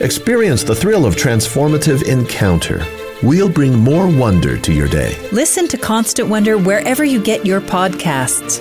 [0.00, 2.84] Experience the thrill of transformative encounter.
[3.22, 5.18] We'll bring more wonder to your day.
[5.32, 8.58] Listen to Constant Wonder wherever you get your podcasts.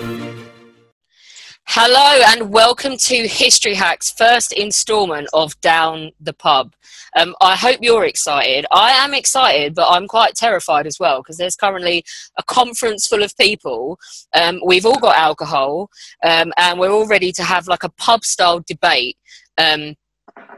[1.68, 6.74] Hello and welcome to History Hack's first instalment of Down the Pub.
[7.16, 8.66] Um, I hope you're excited.
[8.70, 12.04] I am excited, but I'm quite terrified as well because there's currently
[12.38, 13.98] a conference full of people.
[14.34, 15.90] Um, we've all got alcohol,
[16.24, 19.18] um, and we're all ready to have like a pub style debate.
[19.58, 19.96] Um,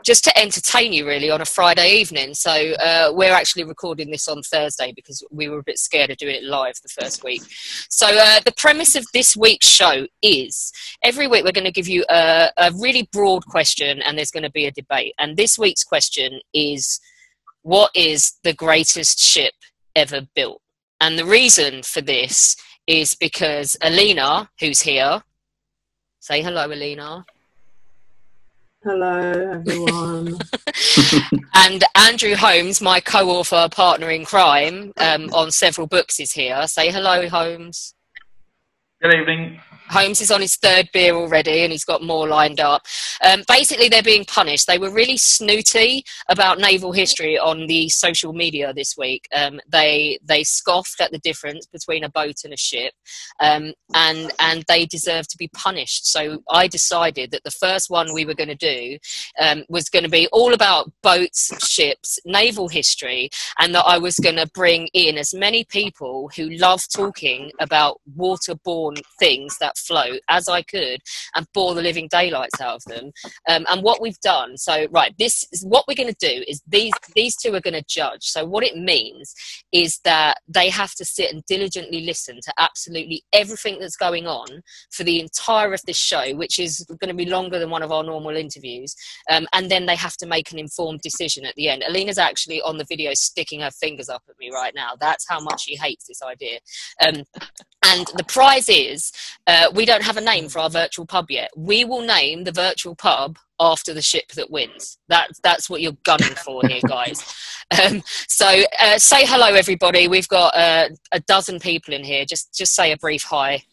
[0.04, 2.34] just to entertain you really on a Friday evening.
[2.34, 6.18] So uh, we're actually recording this on Thursday because we were a bit scared of
[6.18, 7.42] doing it live the first week.
[7.90, 10.72] So uh, the premise of this week's show is
[11.04, 14.44] every week we're going to give you a, a really broad question and there's going
[14.44, 15.14] to be a debate.
[15.20, 17.00] And this week's question is
[17.62, 19.54] what is the greatest ship
[19.96, 20.62] ever built?
[21.00, 22.56] And the reason for this
[22.88, 25.24] is because Alina, who's here,
[26.20, 27.26] say hello, Alina.
[28.84, 30.38] Hello, everyone.
[31.56, 36.68] and Andrew Holmes, my co-author, partner in crime um, on several books, is here.
[36.68, 37.96] Say hello, Holmes.
[39.02, 39.62] Good evening.
[39.90, 42.84] Holmes is on his third beer already and he's got more lined up.
[43.24, 44.68] Um, basically, they're being punished.
[44.68, 49.28] They were really snooty about naval history on the social media this week.
[49.36, 52.94] Um, they they scoffed at the difference between a boat and a ship,
[53.40, 56.08] um, and and they deserve to be punished.
[56.08, 58.98] So I decided that the first one we were going to do
[59.40, 63.30] um, was going to be all about boats, ships, naval history,
[63.60, 68.00] and that I was going to bring in as many people who love talking about
[68.18, 71.02] waterborne things that float as I could
[71.36, 73.12] and bore the living daylights out of them.
[73.50, 76.62] Um, and what we've done, so right, this is what we're going to do is
[76.68, 78.24] these these two are going to judge.
[78.24, 79.34] So what it means
[79.72, 84.48] is that they have to sit and diligently listen to absolutely everything that's going on
[84.92, 87.92] for the entire of this show, which is going to be longer than one of
[87.92, 88.96] our normal interviews.
[89.30, 91.84] Um, and then they have to make an informed decision at the end.
[91.88, 94.92] Alina's actually on the video sticking her fingers up at me right now.
[95.00, 96.60] That's how much she hates this idea.
[97.06, 97.24] Um,
[97.86, 99.12] and the prize is
[99.48, 101.52] uh, we don't have a name for our virtual pub yet.
[101.56, 104.98] We will name the virtual pub after the ship that wins.
[105.10, 107.24] That, that's what you're gunning for here, guys.
[107.82, 110.08] Um, so uh, say hello, everybody.
[110.08, 112.26] We've got uh, a dozen people in here.
[112.26, 113.64] Just just say a brief hi.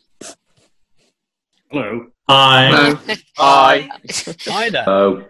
[1.70, 2.06] Hello.
[2.28, 2.94] Hi.
[3.36, 3.88] Hi.
[4.46, 4.88] Hi there.
[4.88, 5.24] Oh.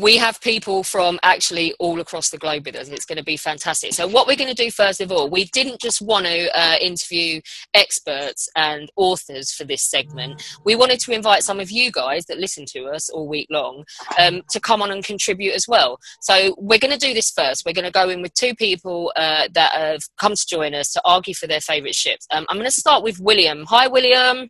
[0.00, 2.88] We have people from actually all across the globe with us.
[2.88, 3.92] It's going to be fantastic.
[3.92, 6.76] So, what we're going to do first of all, we didn't just want to uh,
[6.80, 7.40] interview
[7.74, 10.42] experts and authors for this segment.
[10.64, 13.84] We wanted to invite some of you guys that listen to us all week long
[14.18, 15.98] um, to come on and contribute as well.
[16.20, 17.64] So, we're going to do this first.
[17.64, 20.92] We're going to go in with two people uh, that have come to join us
[20.92, 22.26] to argue for their favourite ships.
[22.30, 23.64] Um, I'm going to start with William.
[23.68, 24.48] Hi, William.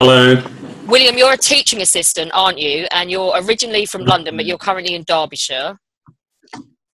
[0.00, 0.42] Hello.
[0.88, 2.86] William, you're a teaching assistant, aren't you?
[2.90, 5.78] And you're originally from London, but you're currently in Derbyshire.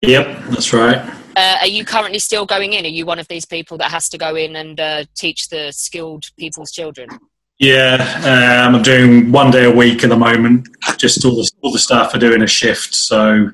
[0.02, 0.98] Yep, that's right.
[1.36, 2.84] Uh, are you currently still going in?
[2.84, 5.70] Are you one of these people that has to go in and uh, teach the
[5.70, 7.08] skilled people's children?
[7.60, 10.68] Yeah, um, I'm doing one day a week at the moment.
[10.98, 13.48] Just all the all the staff are doing a shift, so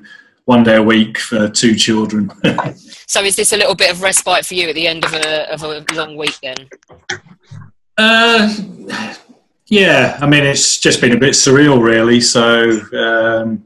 [0.45, 2.31] one day a week for two children.
[3.07, 5.51] So is this a little bit of respite for you at the end of a,
[5.51, 6.55] of a long week then?
[7.97, 8.47] uh,
[9.71, 12.19] yeah, I mean it's just been a bit surreal, really.
[12.19, 13.65] So um,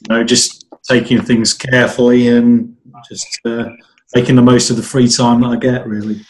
[0.00, 2.76] you know, just taking things carefully and
[3.08, 3.68] just uh,
[4.14, 6.20] making the most of the free time that I get, really.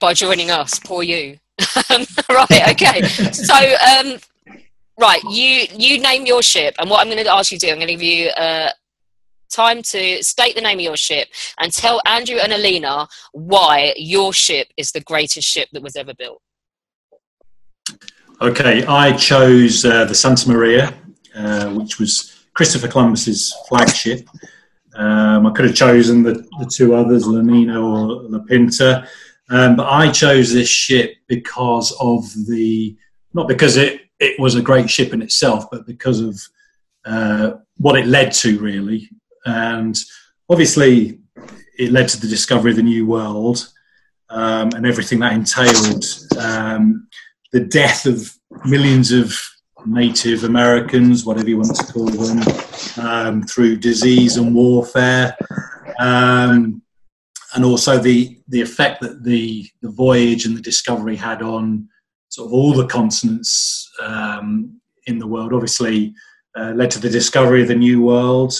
[0.00, 1.38] By joining us, poor you.
[2.30, 3.02] right, okay.
[3.02, 4.18] So, um,
[4.98, 7.72] right, you you name your ship, and what I'm going to ask you to do,
[7.72, 8.70] I'm going to give you uh,
[9.50, 11.28] time to state the name of your ship
[11.60, 16.14] and tell Andrew and Alina why your ship is the greatest ship that was ever
[16.14, 16.40] built.
[18.42, 20.92] Okay, I chose uh, the Santa Maria,
[21.32, 24.28] uh, which was Christopher Columbus's flagship.
[24.96, 29.06] Um, I could have chosen the, the two others, La Nina or La Pinta.
[29.48, 32.96] Um, but I chose this ship because of the
[33.32, 36.36] not because it it was a great ship in itself, but because of
[37.04, 39.08] uh, what it led to really,
[39.46, 39.96] and
[40.50, 41.20] obviously
[41.78, 43.72] it led to the discovery of the New World
[44.30, 46.04] um, and everything that entailed.
[47.52, 48.32] The death of
[48.64, 49.34] millions of
[49.86, 52.40] Native Americans, whatever you want to call them,
[53.04, 55.36] um, through disease and warfare,
[55.98, 56.82] um,
[57.54, 61.88] and also the the effect that the the voyage and the discovery had on
[62.28, 65.52] sort of all the continents um, in the world.
[65.52, 66.14] Obviously,
[66.56, 68.54] uh, led to the discovery of the New World.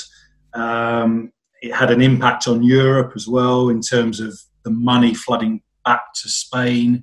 [0.55, 5.63] Um, it had an impact on Europe as well in terms of the money flooding
[5.85, 7.03] back to Spain,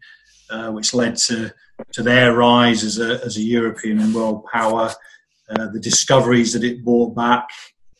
[0.49, 1.51] uh, which led to
[1.93, 4.91] to their rise as a, as a European and world power.
[5.49, 7.47] Uh, the discoveries that it brought back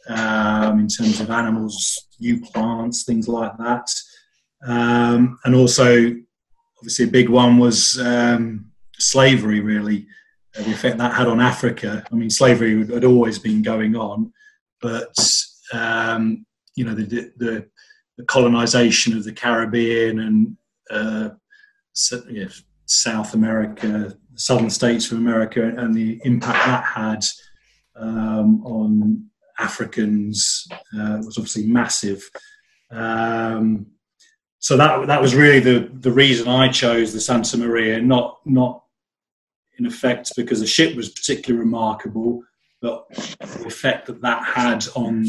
[0.07, 3.87] um, in terms of animals, new plants, things like that.
[4.67, 6.15] Um, and also,
[6.77, 10.07] obviously, a big one was um, slavery, really,
[10.57, 12.03] uh, the effect that had on Africa.
[12.11, 14.31] I mean, slavery had always been going on,
[14.81, 15.15] but,
[15.73, 17.65] um, you know, the, the,
[18.17, 20.57] the colonization of the Caribbean and
[20.91, 21.29] uh,
[21.93, 22.21] so,
[22.89, 27.23] South America, southern states of America, and the impact that had
[27.95, 32.27] um, on Africans uh, was obviously massive.
[32.89, 33.85] Um,
[34.57, 38.83] so that that was really the the reason I chose the Santa Maria, not not
[39.77, 42.41] in effect because the ship was particularly remarkable,
[42.81, 45.25] but the effect that that had on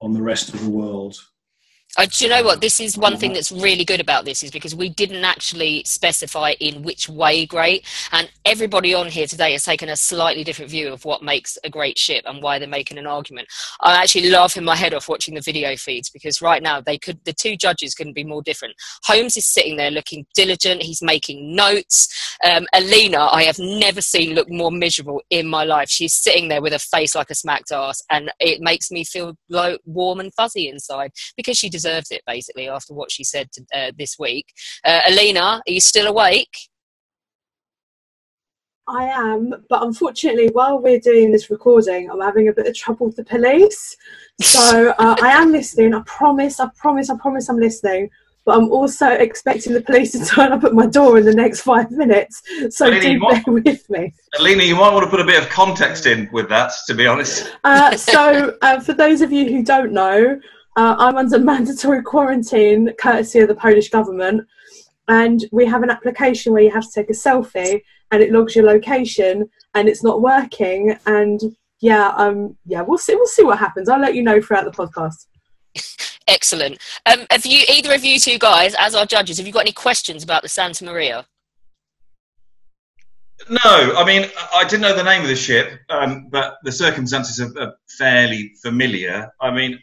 [0.00, 1.16] on the rest of the world.
[1.96, 2.60] Uh, do you know what?
[2.60, 6.52] This is one thing that's really good about this is because we didn't actually specify
[6.60, 10.92] in which way great, and everybody on here today has taken a slightly different view
[10.92, 13.48] of what makes a great ship and why they're making an argument.
[13.80, 17.20] I'm actually laughing my head off watching the video feeds because right now they could
[17.24, 18.74] the two judges couldn't be more different.
[19.04, 20.82] Holmes is sitting there looking diligent.
[20.82, 22.36] He's making notes.
[22.44, 25.88] Um, Alina, I have never seen look more miserable in my life.
[25.88, 29.38] She's sitting there with a face like a smacked ass, and it makes me feel
[29.48, 33.64] like warm and fuzzy inside because she deserves it basically after what she said to,
[33.74, 34.46] uh, this week.
[34.84, 36.56] Uh, Alina, are you still awake?
[38.88, 43.06] I am, but unfortunately, while we're doing this recording, I'm having a bit of trouble
[43.06, 43.96] with the police.
[44.40, 45.94] So uh, I am listening.
[45.94, 46.58] I promise.
[46.58, 47.10] I promise.
[47.10, 47.50] I promise.
[47.50, 48.08] I'm listening.
[48.46, 51.60] But I'm also expecting the police to turn up at my door in the next
[51.60, 52.40] five minutes.
[52.70, 54.14] So Alina, do bear might- with me.
[54.38, 57.06] Alina, you might want to put a bit of context in with that, to be
[57.06, 57.52] honest.
[57.64, 60.40] Uh, so, uh, for those of you who don't know,
[60.78, 64.46] uh, I'm under mandatory quarantine courtesy of the Polish government,
[65.08, 67.82] and we have an application where you have to take a selfie,
[68.12, 70.96] and it logs your location, and it's not working.
[71.06, 71.40] And
[71.80, 73.16] yeah, um, yeah, we'll see.
[73.16, 73.88] We'll see what happens.
[73.88, 75.26] I'll let you know throughout the podcast.
[76.28, 76.78] Excellent.
[77.06, 79.72] Um, have you either of you two guys, as our judges, have you got any
[79.72, 81.26] questions about the Santa Maria?
[83.50, 87.40] No, I mean, I didn't know the name of the ship, um, but the circumstances
[87.40, 89.30] are, are fairly familiar.
[89.40, 89.80] I mean,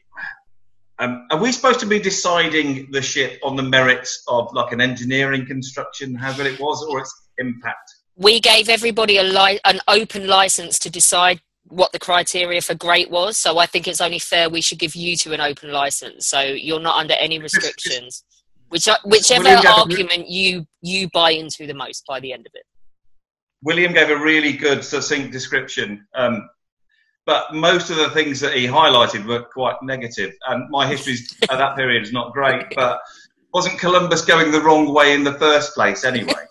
[1.00, 4.82] um, are we supposed to be deciding the ship on the merits of like an
[4.82, 7.96] engineering construction, how good it was, or its impact?
[8.16, 13.10] We gave everybody a li- an open license to decide what the criteria for great
[13.10, 13.38] was.
[13.38, 16.28] So I think it's only fair we should give you two an open license.
[16.28, 18.24] So you're not under any restrictions.
[18.70, 22.52] Which, whichever William Gavin- argument you you buy into the most by the end of
[22.56, 22.66] it.
[23.64, 26.48] William gave a really good, succinct description, um,
[27.26, 30.34] but most of the things that he highlighted were quite negative.
[30.48, 31.16] And my history
[31.50, 33.00] at that period is not great, but
[33.54, 36.34] wasn't Columbus going the wrong way in the first place anyway?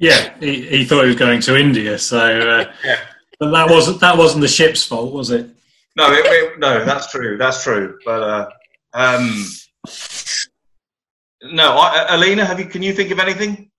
[0.00, 3.00] Yeah, he, he thought he was going to India, so uh, Yeah.
[3.40, 5.50] but that wasn't that wasn't the ship's fault, was it?
[5.96, 7.36] No, it, it, no, that's true.
[7.36, 7.98] That's true.
[8.04, 8.48] But uh,
[8.94, 9.44] um,
[11.42, 12.66] no, I, uh, Alina, have you?
[12.66, 13.72] Can you think of anything?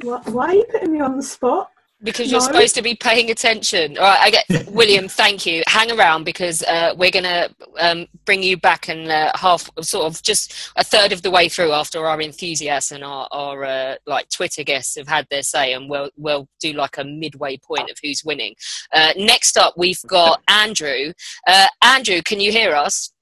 [0.00, 1.70] Why, why are you putting me on the spot?
[2.04, 2.46] Because you're No.
[2.46, 3.96] supposed to be paying attention.
[3.96, 5.06] All right, I get William.
[5.08, 5.62] Thank you.
[5.68, 10.06] Hang around because uh, we're going to um, bring you back and uh, half, sort
[10.06, 13.94] of, just a third of the way through after our enthusiasts and our, our uh,
[14.06, 17.88] like Twitter guests have had their say, and we'll we'll do like a midway point
[17.88, 18.54] of who's winning.
[18.92, 21.12] Uh, next up, we've got Andrew.
[21.46, 23.12] Uh, Andrew, can you hear us?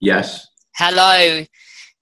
[0.00, 0.46] Yes.
[0.76, 1.44] Hello.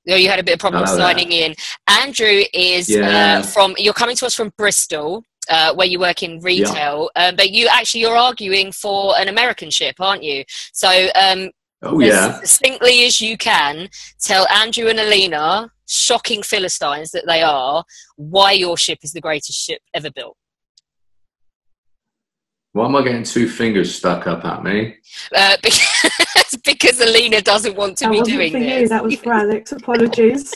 [0.06, 1.06] No, you had a bit of problem Hello there.
[1.06, 1.54] signing in.
[1.88, 3.38] Andrew is Yeah.
[3.38, 3.75] uh, from.
[3.78, 7.11] You're coming to us from Bristol, uh, where you work in retail.
[7.16, 10.44] Um, but you actually you're arguing for an American ship, aren't you?
[10.72, 11.50] So um,
[11.84, 12.40] Oh as yeah.
[12.40, 13.88] succinctly as you can,
[14.20, 17.84] tell Andrew and Alina, shocking philistines that they are,
[18.16, 20.37] why your ship is the greatest ship ever built.
[22.75, 24.96] Why am I getting two fingers stuck up at me?
[25.34, 28.64] Uh, because, because Alina doesn't want to That be wasn't doing for you.
[28.64, 28.88] this.
[28.88, 29.72] That was for Alex.
[29.72, 30.54] Apologies.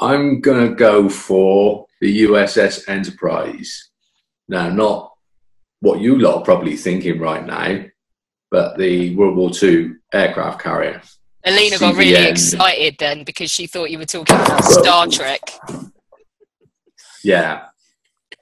[0.00, 3.90] I'm going to go for the USS Enterprise.
[4.48, 5.12] Now, not
[5.80, 7.84] what you lot are probably thinking right now,
[8.50, 11.02] but the World War II aircraft carrier.
[11.44, 15.40] Alina got really excited then because she thought you were talking about Star Trek.
[17.22, 17.66] Yeah.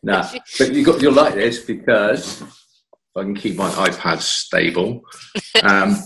[0.03, 0.25] No,
[0.59, 5.03] but you got you'll like this because if I can keep my iPad stable.
[5.61, 5.97] Um,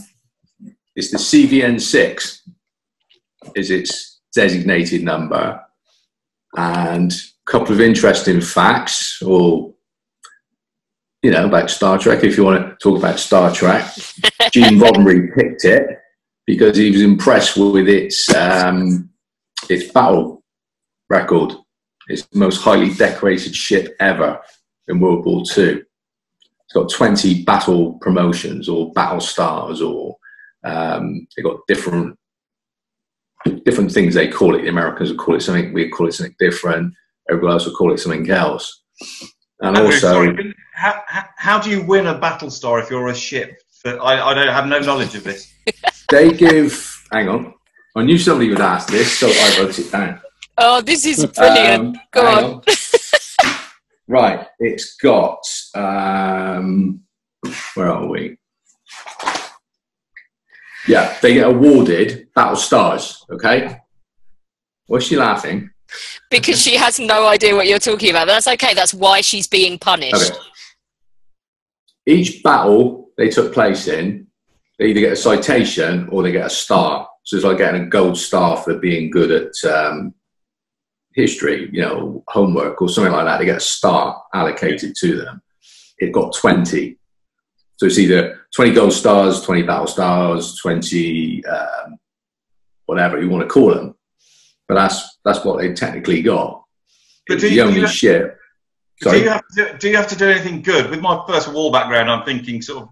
[0.96, 2.48] it's the CVN six
[3.54, 5.60] is its designated number,
[6.56, 9.72] and a couple of interesting facts, or
[11.22, 12.24] you know, about Star Trek.
[12.24, 13.88] If you want to talk about Star Trek,
[14.52, 15.98] Gene Roddenberry picked it
[16.46, 19.10] because he was impressed with its um,
[19.68, 20.42] its battle
[21.08, 21.54] record.
[22.08, 24.40] It's the most highly decorated ship ever
[24.88, 25.82] in World War II.
[26.64, 30.16] It's got 20 battle promotions or battle stars, or
[30.64, 32.18] um, they've got different
[33.64, 34.62] different things they call it.
[34.62, 36.94] The Americans would call it something, we call it something different.
[37.30, 38.82] Everyone else would call it something else.
[39.60, 43.08] And Andrew, also, sorry, how, how, how do you win a battle star if you're
[43.08, 43.56] a ship?
[43.82, 45.52] For, I, I don't have no knowledge of this.
[46.10, 46.88] they give.
[47.12, 47.54] Hang on,
[47.94, 50.20] I knew somebody would ask this, so I wrote it down.
[50.58, 51.96] Oh, this is brilliant.
[51.96, 52.62] Um, Go hang on.
[54.08, 55.44] right, it's got.
[55.74, 57.02] Um,
[57.74, 58.38] where are we?
[60.86, 63.24] Yeah, they get awarded battle stars.
[63.30, 63.78] Okay,
[64.86, 65.70] what's she laughing?
[66.30, 68.26] because she has no idea what you're talking about.
[68.26, 68.74] That's okay.
[68.74, 70.32] That's why she's being punished.
[70.32, 70.40] Okay.
[72.06, 74.26] Each battle they took place in,
[74.78, 77.08] they either get a citation or they get a star.
[77.24, 80.14] So it's like getting a gold star for being good at um,
[81.14, 83.38] history, you know, homework or something like that.
[83.38, 85.42] They get a star allocated to them.
[85.98, 86.96] It got 20.
[87.76, 91.96] So it's either 20 gold stars, 20 battle stars, 20 um,
[92.86, 93.94] whatever you want to call them.
[94.68, 96.62] But that's that's what they technically got.
[97.26, 98.38] But It's do the you- do only you- ship.
[99.00, 100.88] Do you, have to do, do you have to do anything good?
[100.88, 102.88] With my first war background, I'm thinking sort of,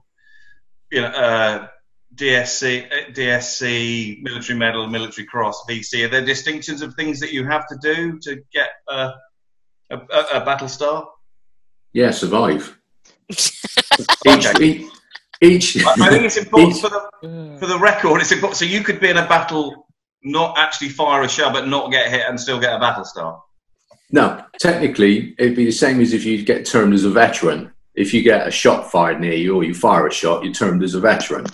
[0.90, 1.69] you know, uh,
[2.17, 6.05] DSC, uh, DSC, military medal, military cross, VC.
[6.05, 9.12] Are there distinctions of things that you have to do to get a,
[9.90, 11.07] a, a, a battle star?
[11.93, 12.76] Yeah, survive.
[13.31, 13.52] each,
[14.26, 14.64] Okay.
[14.64, 14.90] each,
[15.40, 18.20] each, I I think it's important each- for the for the record.
[18.20, 18.56] It's important.
[18.59, 19.87] So you could be in a battle,
[20.23, 23.42] not actually fire a shell, but not get hit and still get a battle star.
[24.12, 27.73] no, technically, it'd be the same as if you get termed as a veteran.
[27.94, 30.82] If you get a shot fired near you or you fire a shot, you're termed
[30.82, 31.47] as a veteran.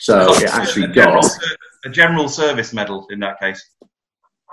[0.00, 3.64] So it actually a got, ser- a general service medal in that case.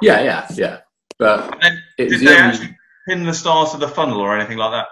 [0.02, 0.78] yeah, yeah, yeah.
[1.18, 2.78] But And then, it's did the they only- actually
[3.08, 4.88] pin the stars to the funnel or anything like that?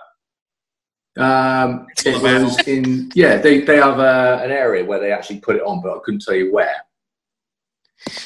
[1.17, 5.55] Um, it was in, yeah, they, they have uh an area where they actually put
[5.55, 6.75] it on, but I couldn't tell you where.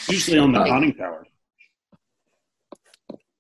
[0.09, 1.25] Usually on the Uh, conning tower.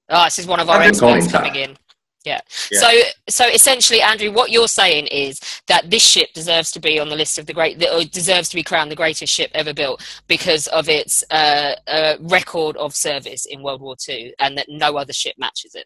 [0.09, 1.31] Oh, this is one of our Andrew experts Collins.
[1.31, 1.77] coming in.
[2.25, 2.41] Yeah.
[2.71, 2.79] Yeah.
[2.79, 7.07] So, so essentially, Andrew, what you're saying is that this ship deserves to be on
[7.07, 10.03] the list of the great, or deserves to be crowned the greatest ship ever built
[10.27, 14.97] because of its uh, uh, record of service in World War II, and that no
[14.97, 15.85] other ship matches it.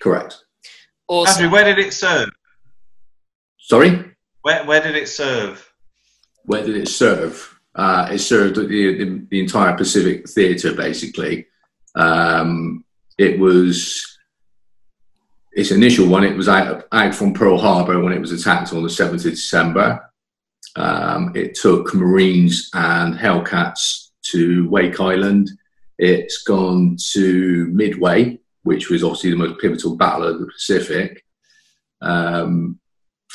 [0.00, 0.42] Correct.
[1.08, 1.44] Awesome.
[1.44, 2.30] Andrew, where did it serve?
[3.58, 4.12] Sorry?
[4.42, 5.72] Where, where did it serve?
[6.44, 7.60] Where did it serve?
[7.74, 11.46] Uh, it served the, the, the entire Pacific Theatre, basically.
[11.94, 12.84] Um,
[13.18, 14.18] it was
[15.52, 16.24] its initial one.
[16.24, 19.32] It was out, out from Pearl Harbor when it was attacked on the seventh of
[19.32, 20.10] December.
[20.76, 25.50] Um, it took Marines and Hellcats to Wake Island.
[25.98, 31.24] It's gone to Midway, which was obviously the most pivotal battle of the Pacific.
[32.00, 32.78] Um,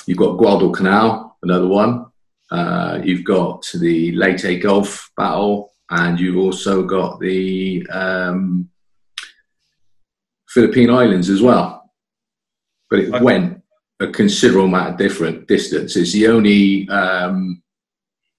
[0.05, 2.05] you've got Guadalcanal, another one.
[2.49, 8.69] Uh, you've got the Leyte Gulf battle, and you've also got the um,
[10.49, 11.91] Philippine Islands as well.
[12.89, 13.23] But it Okay.
[13.23, 13.63] went
[13.99, 15.95] a considerable amount of different distance.
[15.95, 17.61] It's the only um,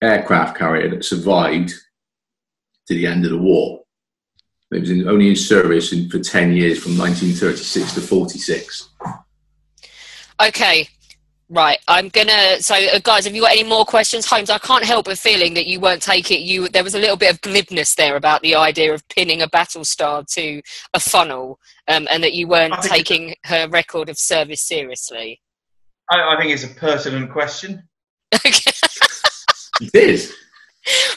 [0.01, 1.71] aircraft carrier that survived
[2.87, 3.83] to the end of the war.
[4.71, 8.91] It was in, only in service in, for 10 years from 1936 to 46.
[10.41, 10.89] Okay.
[11.51, 12.61] Right, I'm gonna.
[12.61, 14.51] So, uh, guys, have you got any more questions, Holmes?
[14.51, 16.47] I can't help but feeling that you weren't taking.
[16.47, 19.49] You there was a little bit of glibness there about the idea of pinning a
[19.49, 20.61] battle star to
[20.93, 21.59] a funnel,
[21.89, 25.41] um, and that you weren't taking her record of service seriously.
[26.11, 27.89] I, I think it's a pertinent question.
[28.45, 28.73] Okay.
[29.81, 30.35] It is.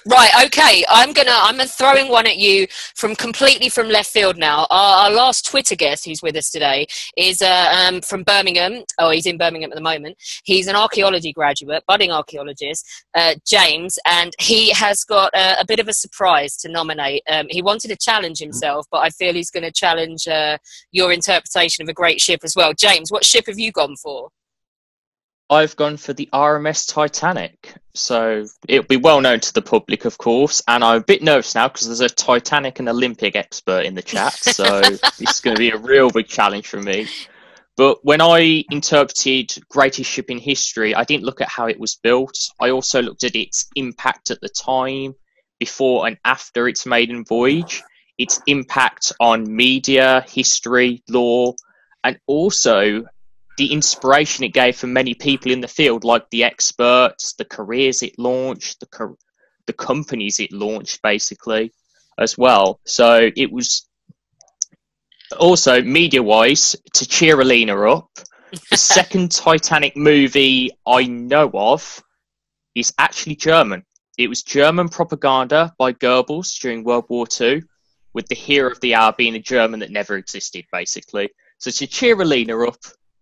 [0.08, 4.68] Right okay i'm gonna i'm throwing one at you from completely from left field now.
[4.70, 6.88] Our, our last twitter guest who's with us today
[7.18, 8.84] is uh, um, from birmingham.
[9.00, 10.18] Oh he's in birmingham at the moment.
[10.44, 12.86] He's an archaeology graduate budding archaeologist
[13.16, 17.24] uh, james and he has got a bit of a surprise to nominate.
[17.30, 20.58] Um, he wanted to challenge himself but i feel he's going to challenge uh,
[20.92, 22.74] your interpretation of a great ship as well.
[22.74, 24.30] James what ship have you gone for
[25.52, 27.76] I've gone for the RMS Titanic.
[27.94, 30.64] So it'll be well known to the public, of course.
[30.66, 34.02] And I'm a bit nervous now because there's a Titanic and Olympic expert in the
[34.02, 34.34] chat.
[34.42, 37.08] So is going to be a real big challenge for me.
[37.76, 41.96] But when I interpreted greatest ship in history, I didn't look at how it was
[41.96, 42.38] built.
[42.60, 45.16] I also looked at its impact at the time,
[45.60, 47.84] before and after its maiden voyage,
[48.18, 51.54] its impact on media, history, law,
[52.04, 53.06] and also
[53.58, 58.02] the inspiration it gave for many people in the field, like the experts, the careers
[58.02, 59.18] it launched, the co-
[59.68, 61.72] the companies it launched, basically,
[62.18, 62.80] as well.
[62.86, 63.88] So it was
[65.40, 68.10] also media-wise to cheer Alina up.
[68.70, 72.04] The second Titanic movie I know of
[72.76, 73.84] is actually German.
[74.18, 77.64] It was German propaganda by Goebbels during World War II,
[78.14, 81.30] with the hero of the hour being a German that never existed, basically.
[81.60, 82.80] So to cheer Alina up,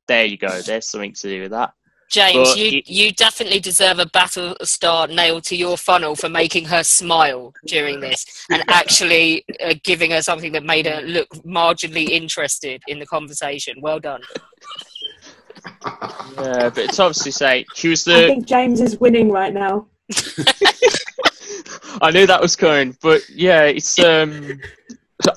[0.10, 0.62] there you go.
[0.62, 1.72] There's something to do with that.
[2.10, 6.66] James, you, it, you definitely deserve a battle star nailed to your funnel for making
[6.66, 12.10] her smile during this and actually uh, giving her something that made her look marginally
[12.10, 13.76] interested in the conversation.
[13.80, 14.22] Well done.
[15.86, 18.26] yeah, but it's obviously say she was the.
[18.26, 19.86] I think James is winning right now.
[22.02, 24.60] I knew that was coming, but yeah, it's um.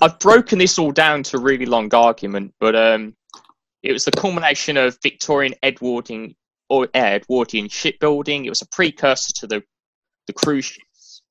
[0.00, 3.14] I've broken this all down to a really long argument, but um,
[3.82, 6.34] it was the culmination of Victorian Edwardian
[6.68, 8.44] or Edwardian shipbuilding.
[8.44, 9.62] It was a precursor to the
[10.26, 11.22] the cruise ships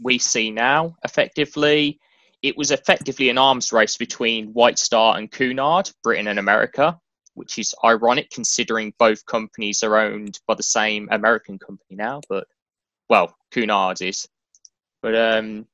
[0.00, 0.96] we see now.
[1.04, 2.00] Effectively,
[2.42, 6.98] it was effectively an arms race between White Star and Cunard, Britain and America,
[7.34, 12.20] which is ironic considering both companies are owned by the same American company now.
[12.28, 12.46] But
[13.08, 14.28] well, Cunard is.
[15.02, 15.66] But um,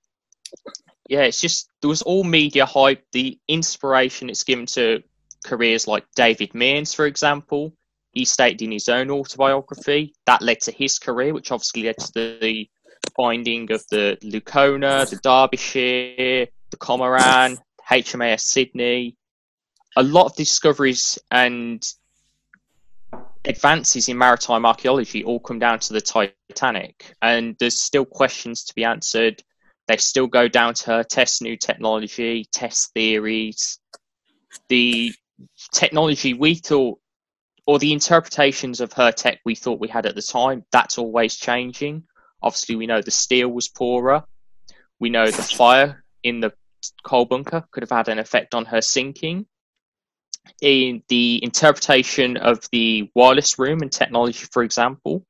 [1.09, 3.04] yeah, it's just there was all media hype.
[3.12, 5.02] The inspiration it's given to
[5.43, 7.73] careers like David Mearns, for example.
[8.13, 12.13] He stated in his own autobiography that led to his career, which obviously led to
[12.13, 12.69] the
[13.17, 17.59] finding of the Lucona, the Derbyshire, the Kormoran,
[17.91, 19.17] HMAS Sydney.
[19.97, 21.87] A lot of discoveries and
[23.45, 28.75] advances in maritime archaeology all come down to the Titanic, and there's still questions to
[28.75, 29.43] be answered.
[29.89, 33.78] They still go down to her test new technology, test theories.
[34.69, 35.13] The
[35.73, 36.99] technology we thought
[37.66, 41.36] or the interpretations of her tech we thought we had at the time, that's always
[41.36, 42.04] changing.
[42.42, 44.25] Obviously, we know the steel was poorer.
[44.99, 46.52] We know the fire in the
[47.04, 49.47] coal bunker could have had an effect on her sinking.
[50.60, 55.25] In the interpretation of the wireless room and technology, for example,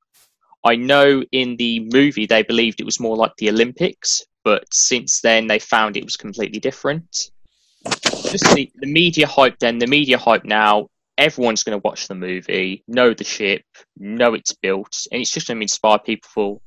[0.65, 5.21] I know in the movie they believed it was more like the Olympics, but since
[5.21, 7.32] then they found it was completely different
[7.85, 12.15] just the, the media hype then, the media hype now, everyone's going to watch the
[12.15, 13.63] movie, know the ship,
[13.97, 16.61] know it's built, and it's just going to inspire people for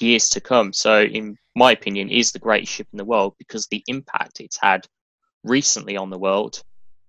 [0.00, 0.72] years to come.
[0.72, 4.58] So, in my opinion, is the greatest ship in the world because the impact it's
[4.58, 4.86] had
[5.44, 6.62] recently on the world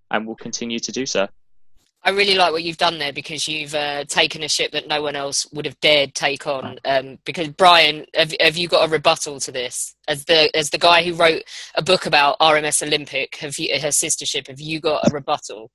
[0.10, 1.28] and will continue to do so.
[2.04, 5.04] I really like what you've done there because you've uh, taken a ship that no
[5.04, 6.80] one else would have dared take on.
[6.84, 9.96] Um, because Brian, have, have you got a rebuttal to this?
[10.08, 11.44] As the as the guy who wrote
[11.76, 15.70] a book about RMS Olympic, have you, her sister ship, have you got a rebuttal?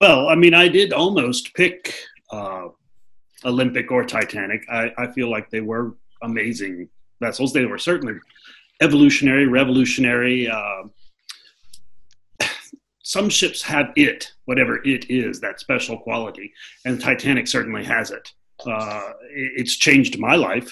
[0.00, 1.92] Well, I mean, I did almost pick
[2.30, 2.68] uh,
[3.44, 4.62] Olympic or Titanic.
[4.70, 6.88] I, I feel like they were amazing
[7.20, 7.52] vessels.
[7.52, 8.14] They were certainly
[8.80, 10.48] evolutionary, revolutionary.
[10.48, 10.84] Uh,
[13.06, 16.52] some ships have it, whatever it is, that special quality,
[16.84, 18.32] and Titanic certainly has it.
[18.66, 20.68] Uh, it's changed my life.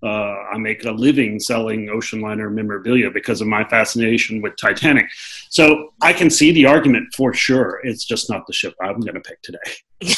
[0.00, 5.06] Uh, I make a living selling ocean liner memorabilia because of my fascination with Titanic.
[5.50, 7.80] So I can see the argument for sure.
[7.82, 9.58] It's just not the ship I'm going to pick today.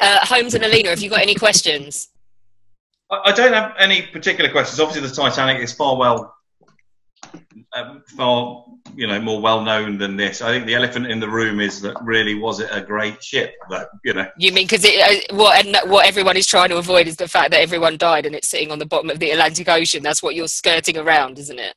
[0.00, 2.08] uh, Holmes and Alina, have you got any questions?
[3.10, 4.80] I don't have any particular questions.
[4.80, 6.34] Obviously, the Titanic is far well
[8.16, 10.42] far you know more well known than this.
[10.42, 13.54] I think the elephant in the room is that really was it a great ship?
[13.70, 14.26] That you know.
[14.38, 17.60] You mean because uh, what what everyone is trying to avoid is the fact that
[17.60, 20.02] everyone died and it's sitting on the bottom of the Atlantic Ocean.
[20.02, 21.74] That's what you're skirting around, isn't it?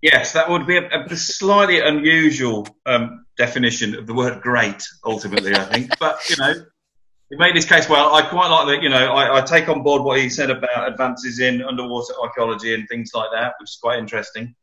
[0.00, 5.54] Yes, that would be a, a slightly unusual um, definition of the word "great." Ultimately,
[5.54, 6.54] I think, but you know,
[7.30, 8.14] he made his case well.
[8.14, 8.82] I quite like that.
[8.82, 12.74] You know, I, I take on board what he said about advances in underwater archaeology
[12.74, 14.54] and things like that, which is quite interesting.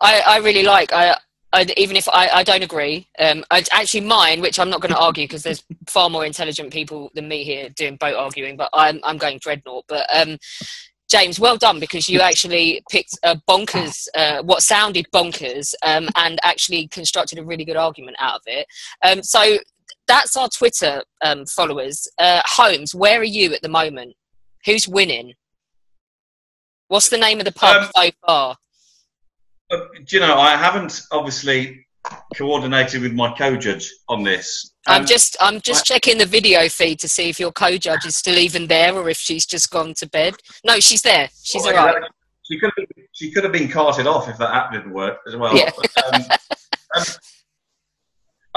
[0.00, 0.92] I, I really like.
[0.92, 1.16] I,
[1.52, 4.92] I, even if I, I don't agree, um, I, actually mine, which I'm not going
[4.92, 8.68] to argue because there's far more intelligent people than me here doing boat arguing, but
[8.74, 9.86] I'm I'm going dreadnought.
[9.88, 10.36] But um,
[11.10, 16.38] James, well done because you actually picked a bonkers, uh, what sounded bonkers, um, and
[16.42, 18.66] actually constructed a really good argument out of it.
[19.02, 19.56] Um, so
[20.06, 22.06] that's our Twitter um, followers.
[22.18, 24.14] Uh, Holmes, where are you at the moment?
[24.66, 25.32] Who's winning?
[26.88, 28.56] What's the name of the pub Um, so far?
[29.70, 31.86] Do you know, I haven't obviously
[32.36, 34.72] coordinated with my co-judge on this.
[34.86, 38.38] I'm just I'm just checking the video feed to see if your co-judge is still
[38.38, 40.34] even there or if she's just gone to bed.
[40.64, 41.28] No, she's there.
[41.42, 42.10] She's well, all right.
[42.44, 45.18] She could have been, she could have been carted off if that app didn't work
[45.26, 45.54] as well.
[45.54, 45.70] Yeah.
[45.76, 46.22] But, um,
[46.96, 47.04] um,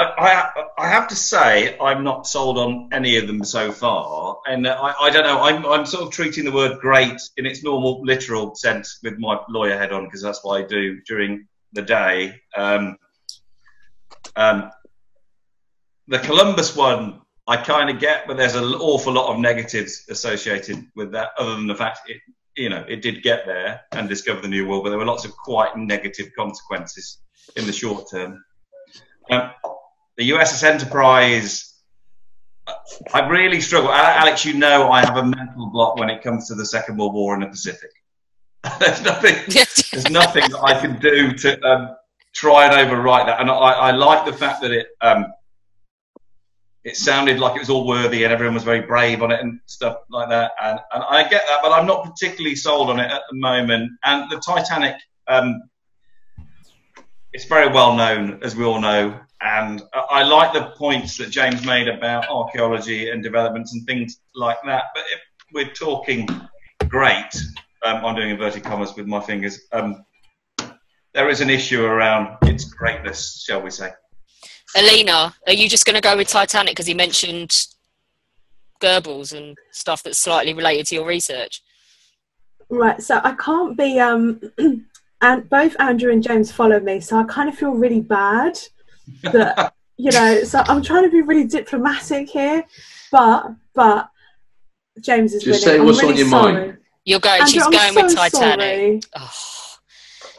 [0.03, 4.65] I, I, have to say I'm not sold on any of them so far, and
[4.65, 5.41] uh, I, I don't know.
[5.41, 9.39] I'm, I'm sort of treating the word "great" in its normal, literal sense with my
[9.49, 12.35] lawyer head on because that's what I do during the day.
[12.55, 12.97] Um,
[14.35, 14.71] um,
[16.07, 20.85] the Columbus one I kind of get, but there's an awful lot of negatives associated
[20.95, 22.21] with that, other than the fact it,
[22.55, 25.25] you know, it did get there and discover the new world, but there were lots
[25.25, 27.17] of quite negative consequences
[27.55, 28.43] in the short term.
[29.29, 29.51] Um,
[30.17, 31.73] the USS Enterprise,
[33.13, 33.91] I really struggle.
[33.91, 37.13] Alex, you know, I have a mental block when it comes to the Second World
[37.13, 37.91] War in the Pacific.
[38.79, 39.35] there's nothing.
[39.47, 41.95] there's nothing that I can do to um,
[42.33, 43.41] try and overwrite that.
[43.41, 45.25] And I, I like the fact that it um,
[46.83, 49.59] it sounded like it was all worthy and everyone was very brave on it and
[49.67, 50.51] stuff like that.
[50.61, 53.91] And, and I get that, but I'm not particularly sold on it at the moment.
[54.03, 54.95] And the Titanic,
[55.27, 55.61] um,
[57.33, 59.19] it's very well known, as we all know.
[59.41, 64.19] And I, I like the points that James made about archaeology and developments and things
[64.35, 64.85] like that.
[64.93, 65.21] But if
[65.53, 66.27] we're talking
[66.87, 67.35] great,
[67.83, 69.59] um, I'm doing inverted commas with my fingers.
[69.71, 70.05] Um,
[71.13, 73.91] there is an issue around its greatness, shall we say?
[74.77, 77.51] Alina, are you just going to go with Titanic because he mentioned
[78.81, 81.61] Goebbels and stuff that's slightly related to your research?
[82.69, 84.39] Right, so I can't be um
[85.21, 88.57] and both Andrew and James follow me, so I kind of feel really bad
[89.23, 92.65] that you know, so I'm trying to be really diplomatic here,
[93.11, 94.09] but but
[94.99, 95.77] James is Just winning.
[95.77, 96.53] say I'm what's on your sorry.
[96.53, 96.77] mind.
[97.05, 97.41] You're going.
[97.41, 99.03] Andrew, she's I'm going with Titanic.
[99.03, 99.15] sorry.
[99.15, 99.50] Oh.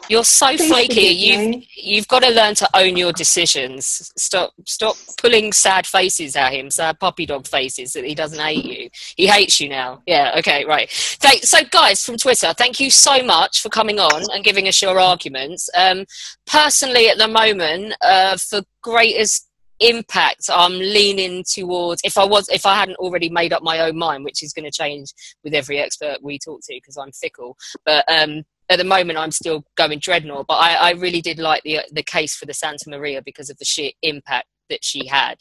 [0.09, 1.01] You're so Please flaky.
[1.01, 4.11] You've you've got to learn to own your decisions.
[4.17, 8.65] Stop stop pulling sad faces at him, sad puppy dog faces that he doesn't hate
[8.65, 8.89] you.
[9.15, 10.01] He hates you now.
[10.05, 10.35] Yeah.
[10.37, 10.65] Okay.
[10.65, 10.89] Right.
[10.89, 14.81] Thank, so, guys from Twitter, thank you so much for coming on and giving us
[14.81, 15.69] your arguments.
[15.75, 16.05] Um,
[16.45, 19.47] personally, at the moment, uh, for greatest
[19.79, 23.97] impact i'm leaning towards if i was if i hadn't already made up my own
[23.97, 25.11] mind which is going to change
[25.43, 29.31] with every expert we talk to because i'm fickle but um at the moment I'm
[29.31, 32.85] still going dreadnought, but I, I really did like the the case for the Santa
[32.87, 35.35] Maria because of the sheer impact that she had.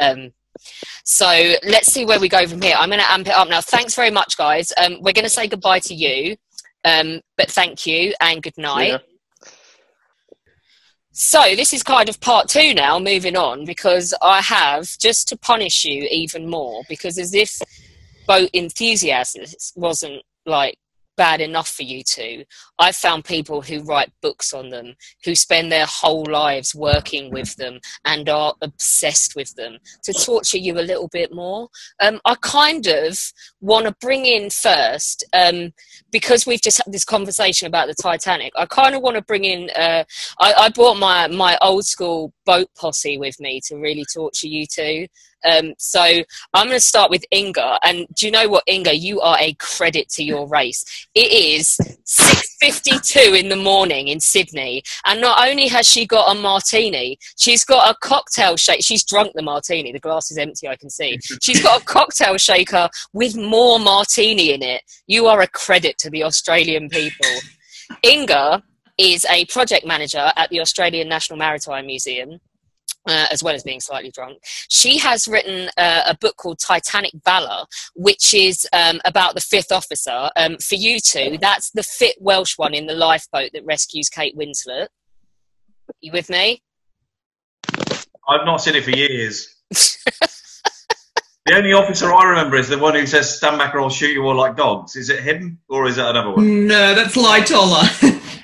[0.00, 0.32] Um,
[1.04, 1.26] so
[1.64, 2.76] let's see where we go from here.
[2.78, 3.60] I'm going to amp it up now.
[3.60, 4.72] Thanks very much, guys.
[4.82, 6.36] Um, we're going to say goodbye to you,
[6.84, 8.92] um, but thank you and good night.
[8.92, 8.98] Yeah.
[11.12, 15.36] So this is kind of part two now, moving on, because I have just to
[15.36, 17.58] punish you even more, because as if
[18.26, 20.76] boat enthusiasts wasn't like
[21.16, 22.44] bad enough for you two,
[22.78, 27.56] I've found people who write books on them, who spend their whole lives working with
[27.56, 31.68] them and are obsessed with them to torture you a little bit more.
[32.00, 33.18] Um, I kind of
[33.60, 35.72] want to bring in first, um,
[36.10, 39.44] because we've just had this conversation about the Titanic, I kind of want to bring
[39.44, 40.04] in, uh,
[40.40, 44.66] I, I brought my, my old school boat posse with me to really torture you
[44.66, 45.06] two.
[45.46, 48.92] Um, so I'm going to start with Inger, and do you know what, Inger?
[48.92, 50.84] You are a credit to your race.
[51.14, 56.40] It is 6:52 in the morning in Sydney, and not only has she got a
[56.40, 58.82] martini, she's got a cocktail shake.
[58.82, 59.92] She's drunk the martini.
[59.92, 60.68] The glass is empty.
[60.68, 61.18] I can see.
[61.42, 64.82] She's got a cocktail shaker with more martini in it.
[65.06, 67.30] You are a credit to the Australian people.
[68.02, 68.62] Inger
[68.98, 72.40] is a project manager at the Australian National Maritime Museum
[73.06, 74.38] uh, as well as being slightly drunk.
[74.68, 77.64] She has written uh, a book called Titanic Valor,
[77.94, 80.30] which is um, about the fifth officer.
[80.36, 84.36] Um, for you two, that's the fit Welsh one in the lifeboat that rescues Kate
[84.36, 84.88] Winslet.
[86.00, 86.62] You with me?
[88.28, 89.54] I've not seen it for years.
[89.70, 94.10] the only officer I remember is the one who says, "Stand back or I'll shoot
[94.12, 96.66] you all like dogs." Is it him or is it another one?
[96.66, 97.86] No, that's Lightoller.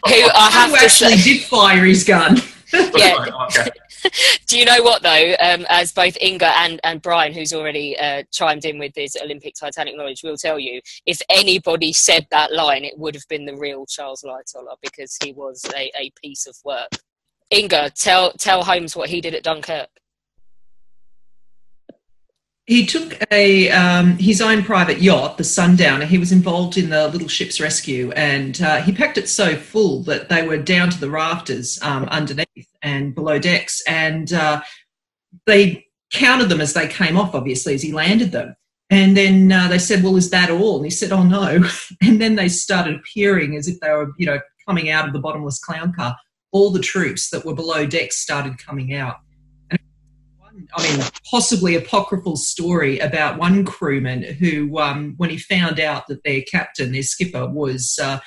[0.04, 2.36] Who I have Who to actually say, did fire his gun.
[2.96, 3.70] yeah, okay.
[4.46, 5.34] Do you know what though?
[5.40, 9.54] Um, as both Inger and, and Brian, who's already uh, chimed in with his Olympic
[9.58, 13.56] Titanic knowledge, will tell you, if anybody said that line, it would have been the
[13.56, 16.88] real Charles Lightoller because he was a, a piece of work.
[17.50, 19.88] Inger, tell tell Holmes what he did at Dunkirk.
[22.66, 26.04] He took a um, his own private yacht, the Sundowner.
[26.04, 30.04] He was involved in the little ship's rescue, and uh, he packed it so full
[30.04, 34.60] that they were down to the rafters um, underneath and below decks, and uh,
[35.44, 37.34] they counted them as they came off.
[37.34, 38.54] Obviously, as he landed them,
[38.90, 41.64] and then uh, they said, "Well, is that all?" And he said, "Oh no."
[42.00, 45.18] And then they started appearing as if they were, you know, coming out of the
[45.18, 46.16] bottomless clown car.
[46.52, 49.16] All the troops that were below decks started coming out
[50.74, 56.24] I mean, possibly apocryphal story about one crewman who, um, when he found out that
[56.24, 58.20] their captain, their skipper, was uh,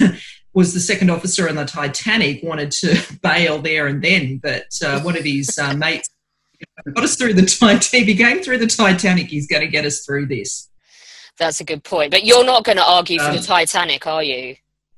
[0.54, 5.00] was the second officer on the Titanic, wanted to bail there and then, but uh,
[5.00, 6.08] one of his uh, mates
[6.94, 8.02] got us through the Titanic.
[8.02, 10.70] If he came through the Titanic, he's going to get us through this.
[11.38, 12.10] That's a good point.
[12.10, 14.56] But you're not going to argue for um, the Titanic, are you?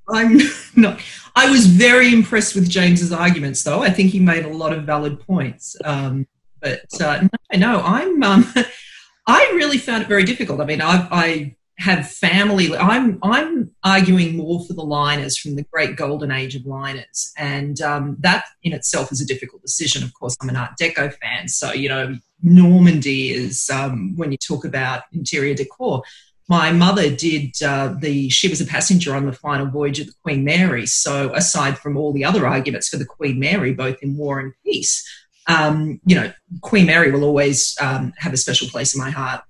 [0.09, 0.39] I'm
[0.77, 1.01] not.
[1.35, 3.83] I was very impressed with James's arguments, though.
[3.83, 5.77] I think he made a lot of valid points.
[5.85, 6.27] Um,
[6.61, 8.23] but uh, no, I'm.
[8.23, 8.53] Um,
[9.27, 10.59] I really found it very difficult.
[10.59, 12.75] I mean, I, I have family.
[12.77, 17.81] I'm I'm arguing more for the liners from the great golden age of liners, and
[17.81, 20.03] um, that in itself is a difficult decision.
[20.03, 24.39] Of course, I'm an Art Deco fan, so you know Normandie is um, when you
[24.39, 26.03] talk about interior decor.
[26.51, 28.29] My mother did uh, the.
[28.31, 30.87] She was a passenger on the final voyage of the Queen Mary.
[30.87, 34.55] So aside from all the other arguments for the Queen Mary, both in war and
[34.65, 35.07] peace,
[35.49, 39.43] um, you know, Queen Mary will always um, have a special place in my heart.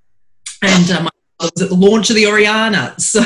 [0.63, 1.09] And um,
[1.41, 2.95] I was at the launch of the Oriana.
[3.09, 3.23] So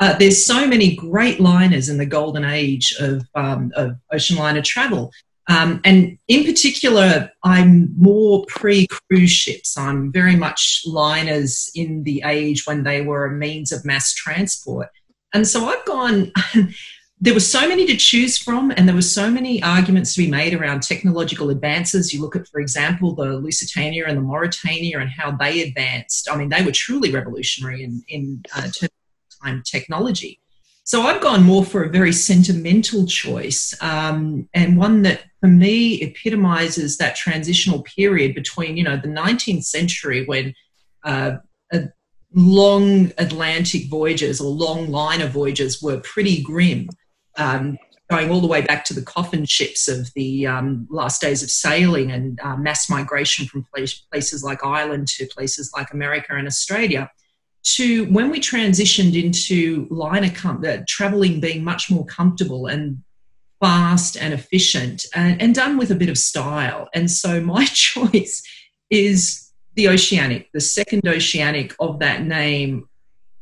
[0.00, 4.62] uh, there's so many great liners in the golden age of, um, of ocean liner
[4.62, 5.12] travel.
[5.48, 9.78] Um, and in particular, I'm more pre cruise ships.
[9.78, 14.88] I'm very much liners in the age when they were a means of mass transport.
[15.32, 16.32] And so I've gone
[17.20, 20.30] there were so many to choose from, and there were so many arguments to be
[20.30, 22.14] made around technological advances.
[22.14, 26.30] You look at, for example, the Lusitania and the Mauretania and how they advanced.
[26.30, 30.40] I mean, they were truly revolutionary in, in uh, terms of time technology.
[30.84, 36.00] So I've gone more for a very sentimental choice, um, and one that for me
[36.00, 40.54] epitomizes that transitional period between, you know, the 19th century when
[41.04, 41.32] uh,
[42.34, 46.88] long Atlantic voyages or long liner voyages were pretty grim
[47.38, 47.78] um,
[48.10, 51.50] going all the way back to the coffin ships of the um, last days of
[51.50, 53.66] sailing and uh, mass migration from
[54.10, 57.10] places like Ireland to places like America and Australia,
[57.62, 63.02] to when we transitioned into liner com- uh, traveling being much more comfortable and
[63.60, 66.88] fast and efficient and, and done with a bit of style.
[66.94, 68.42] And so my choice
[68.88, 72.88] is the Oceanic, the second Oceanic of that name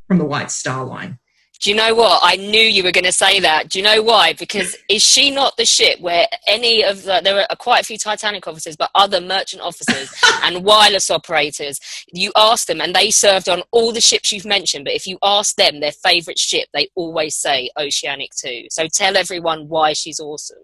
[0.09, 1.19] from the White Star Line.
[1.61, 2.21] Do you know what?
[2.23, 3.71] I knew you were going to say that.
[3.71, 4.35] Do you know why?
[4.35, 7.99] Because is she not the ship where any of the, there are quite a few
[7.99, 11.81] Titanic officers, but other merchant officers and wireless operators,
[12.13, 15.19] you ask them and they served on all the ships you've mentioned, but if you
[15.23, 18.67] ask them their favourite ship, they always say Oceanic 2.
[18.71, 20.59] So tell everyone why she's awesome.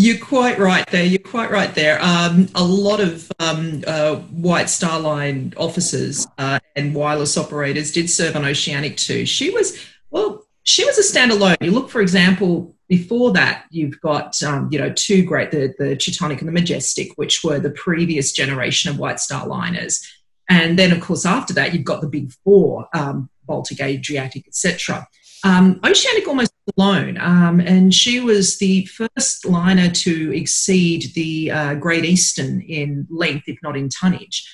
[0.00, 1.04] You're quite right there.
[1.04, 2.02] You're quite right there.
[2.02, 8.08] Um, a lot of um, uh, White Star Line officers uh, and wireless operators did
[8.08, 9.26] serve on Oceanic too.
[9.26, 9.78] She was,
[10.10, 11.58] well, she was a standalone.
[11.60, 15.96] You look, for example, before that, you've got, um, you know, two great, the, the
[15.96, 20.02] Teutonic and the Majestic, which were the previous generation of White Star liners.
[20.48, 25.06] And then, of course, after that, you've got the big four, um, Baltic, Adriatic, etc.
[25.42, 31.74] Um, Oceanic almost alone, um, and she was the first liner to exceed the uh,
[31.74, 34.46] Great Eastern in length, if not in tonnage.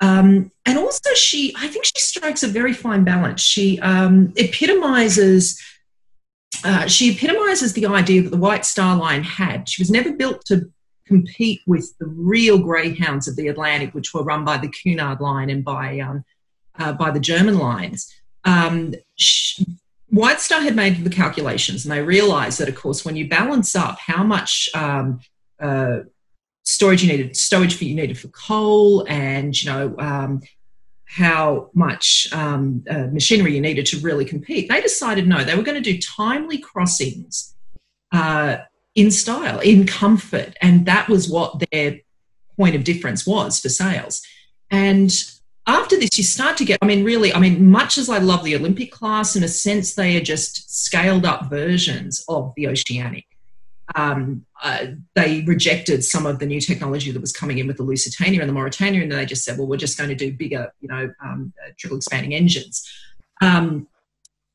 [0.00, 3.40] Um, and also, she, I think she strikes a very fine balance.
[3.40, 5.60] She um, epitomizes.
[6.64, 9.68] Uh, she epitomizes the idea that the White Star Line had.
[9.68, 10.70] She was never built to
[11.06, 15.50] compete with the real greyhounds of the Atlantic, which were run by the Cunard Line
[15.50, 16.24] and by um,
[16.78, 18.12] uh, by the German lines.
[18.44, 19.66] Um, she,
[20.12, 23.74] White Star had made the calculations, and they realised that, of course, when you balance
[23.74, 25.20] up how much um,
[25.58, 26.00] uh,
[26.64, 30.42] storage you needed, stowage for you needed for coal, and you know um,
[31.06, 35.62] how much um, uh, machinery you needed to really compete, they decided no, they were
[35.62, 37.54] going to do timely crossings
[38.12, 38.58] uh,
[38.94, 42.00] in style, in comfort, and that was what their
[42.58, 44.20] point of difference was for sales.
[44.70, 45.10] And
[45.66, 48.42] after this, you start to get, I mean, really, I mean, much as I love
[48.42, 53.26] the Olympic class, in a sense, they are just scaled up versions of the Oceanic.
[53.94, 57.82] um, uh, they rejected some of the new technology that was coming in with the
[57.82, 60.72] Lusitania and the Mauretania, and they just said, well, we're just going to do bigger,
[60.80, 62.88] you know, um, triple expanding engines.
[63.40, 63.86] Um,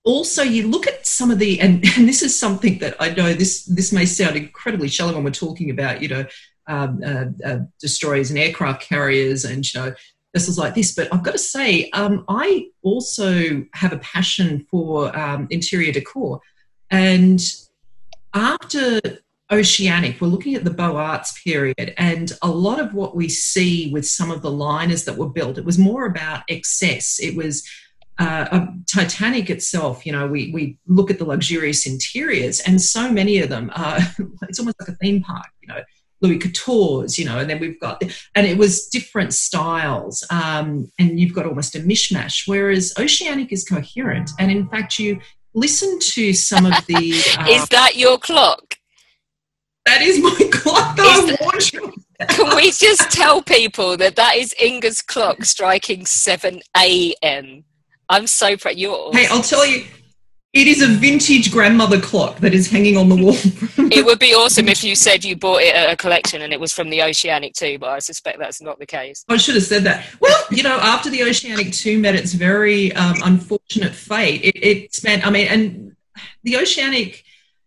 [0.03, 3.33] also, you look at some of the, and, and, this is something that I know
[3.33, 6.25] this this may sound incredibly shallow when we're talking about, you know,
[6.67, 9.93] um, uh, uh, destroyers and aircraft carriers and you know
[10.33, 10.93] vessels like this.
[10.93, 16.39] But I've got to say, um, I also have a passion for um, interior decor,
[16.89, 17.41] and
[18.33, 18.99] after
[19.51, 23.91] Oceanic, we're looking at the Beaux Arts period, and a lot of what we see
[23.91, 27.19] with some of the liners that were built, it was more about excess.
[27.19, 27.67] It was
[28.19, 33.39] uh, Titanic itself, you know, we, we look at the luxurious interiors, and so many
[33.39, 33.99] of them are,
[34.43, 35.81] it's almost like a theme park, you know,
[36.21, 38.01] Louis Quatorze, you know, and then we've got,
[38.35, 43.63] and it was different styles, um, and you've got almost a mishmash, whereas Oceanic is
[43.63, 44.31] coherent.
[44.39, 45.19] And in fact, you
[45.53, 47.23] listen to some of the.
[47.37, 48.75] Uh, is that your clock?
[49.85, 50.95] That is my clock.
[50.97, 51.97] That
[52.29, 57.63] Can we just tell people that that is Inger's clock striking 7 a.m.?
[58.09, 58.75] I'm so proud.
[58.75, 59.15] Yours.
[59.15, 59.85] Hey, I'll tell you,
[60.57, 63.35] it is a vintage grandmother clock that is hanging on the wall.
[63.91, 66.59] it would be awesome if you said you bought it at a collection and it
[66.59, 69.23] was from the Oceanic too, but I suspect that's not the case.
[69.29, 70.05] I should have said that.
[70.19, 74.95] Well, you know, after the Oceanic 2 met its very um, unfortunate fate, it, it
[74.95, 75.95] spent, I mean, and
[76.43, 77.23] the Oceanic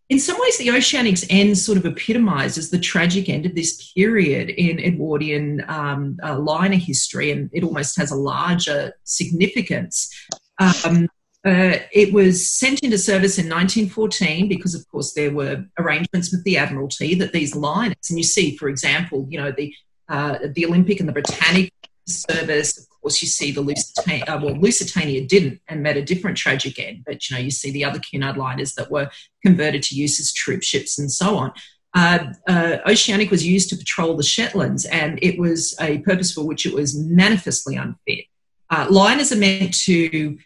[0.09, 4.51] in some ways, the Oceanic's end sort of epitomizes the tragic end of this period
[4.51, 10.13] in Edwardian um, uh, liner history, and it almost has a larger significance.
[10.59, 11.09] Um,
[11.45, 16.45] uh, it was sent into service in 1914 because, of course, there were arrangements with
[16.45, 19.75] the Admiralty that these liners, and you see, for example, you know the
[20.09, 21.73] uh, the Olympic and the Britannic
[22.07, 22.77] service.
[22.77, 26.79] Of course, you see the Lusitania, uh, well, Lusitania didn't and met a different tragic
[26.79, 29.09] end, but you know, you see the other Cunard liners that were
[29.43, 31.53] converted to use as troop ships and so on.
[31.95, 36.47] Uh, uh, Oceanic was used to patrol the Shetlands, and it was a purpose for
[36.47, 38.27] which it was manifestly unfit.
[38.69, 40.39] Uh, liners are meant to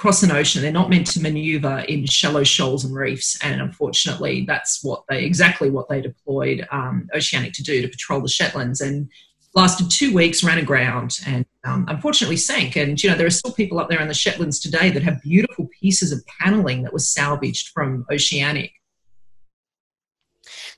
[0.00, 3.38] cross an ocean; they're not meant to manoeuvre in shallow shoals and reefs.
[3.42, 8.22] And unfortunately, that's what they exactly what they deployed um, Oceanic to do to patrol
[8.22, 8.80] the Shetlands.
[8.80, 9.10] And
[9.54, 12.76] lasted two weeks, ran aground, and um, unfortunately sank.
[12.76, 15.20] And you know there are still people up there in the Shetlands today that have
[15.22, 18.72] beautiful pieces of paneling that was salvaged from Oceanic.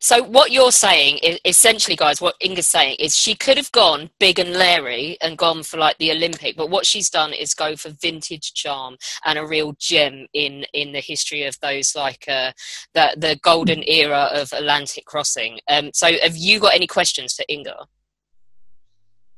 [0.03, 4.11] So what you're saying is essentially, guys, what Inger's saying is she could have gone
[4.19, 7.77] big and Larry and gone for like the Olympic, but what she's done is go
[7.77, 12.51] for vintage charm and a real gem in in the history of those like uh,
[12.95, 15.61] the the golden era of Atlantic crossing.
[15.69, 17.87] Um, so have you got any questions for Inga?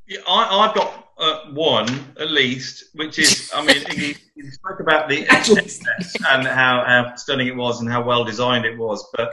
[0.06, 4.80] Yeah, I, have got uh, one at least, which is, I mean, you, you spoke
[4.80, 5.26] about the
[6.30, 9.32] and how, how stunning it was and how well designed it was, but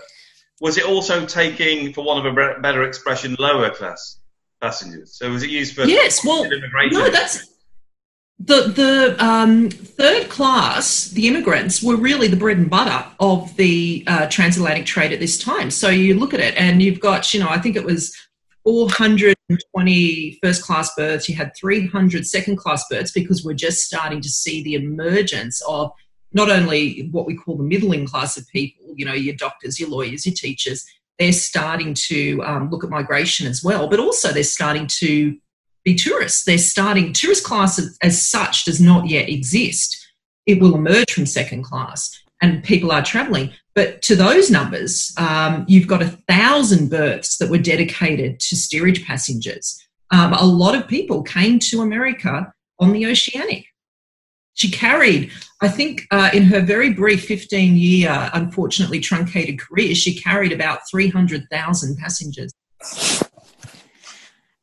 [0.62, 4.19] was it also taking, for want of a better expression, lower class
[4.62, 5.17] passengers?
[5.17, 6.24] So was it used for yes?
[6.24, 6.47] Well,
[6.91, 7.50] no, that's
[8.39, 11.06] the the um, third class.
[11.10, 15.38] The immigrants were really the bread and butter of the uh, transatlantic trade at this
[15.38, 15.71] time.
[15.71, 18.15] So you look at it, and you've got, you know, I think it was
[18.63, 24.30] 420 first class berths, you had 300 second class berths because we're just starting to
[24.30, 25.91] see the emergence of
[26.34, 29.89] not only what we call the middling class of people, you know, your doctors, your
[29.89, 30.86] lawyers, your teachers,
[31.20, 35.38] they're starting to um, look at migration as well, but also they're starting to
[35.84, 36.46] be tourists.
[36.46, 39.98] They're starting, tourist class as, as such does not yet exist.
[40.46, 43.52] It will emerge from second class and people are traveling.
[43.76, 49.06] But to those numbers, um, you've got a thousand berths that were dedicated to steerage
[49.06, 49.80] passengers.
[50.12, 53.65] Um, a lot of people came to America on the Oceanic.
[54.53, 60.19] She carried, I think, uh, in her very brief 15 year, unfortunately truncated career, she
[60.19, 62.51] carried about 300,000 passengers.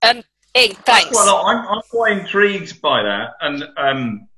[0.03, 0.23] Um,
[0.55, 1.13] hey, thanks.
[1.13, 3.31] Well, I'm, I'm quite intrigued by that.
[3.41, 4.29] And um,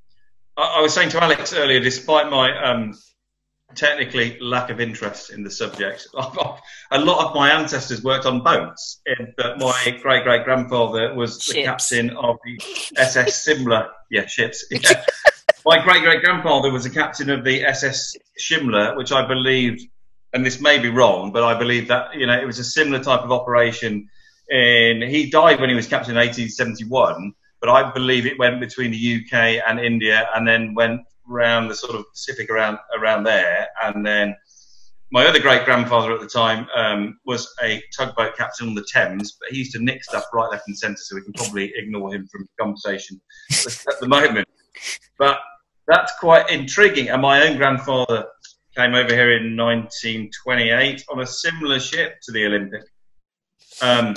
[0.56, 2.94] I, I, was saying to Alex earlier, despite my um,
[3.74, 6.08] technically lack of interest in the subject.
[6.14, 9.00] a lot of my ancestors worked on boats,
[9.36, 12.60] but my great great grandfather was the captain of the
[12.96, 13.90] SS Simla.
[14.10, 14.64] Yeah, ships.
[14.70, 15.04] Yeah.
[15.64, 19.84] my great great grandfather was a captain of the SS Shimla, which I believe,
[20.32, 23.02] and this may be wrong, but I believe that you know it was a similar
[23.02, 24.08] type of operation.
[24.48, 28.90] In he died when he was captain in 1871, but I believe it went between
[28.90, 33.68] the UK and India, and then went around the sort of Pacific around around there,
[33.82, 34.34] and then
[35.12, 39.36] my other great grandfather at the time um, was a tugboat captain on the Thames,
[39.40, 42.14] but he used to nick stuff right, left, and centre, so we can probably ignore
[42.14, 43.20] him from the conversation
[43.50, 44.46] at the moment.
[45.18, 45.40] But
[45.86, 47.08] that's quite intriguing.
[47.08, 48.26] And my own grandfather
[48.76, 52.82] came over here in 1928 on a similar ship to the Olympic.
[53.82, 54.16] Um,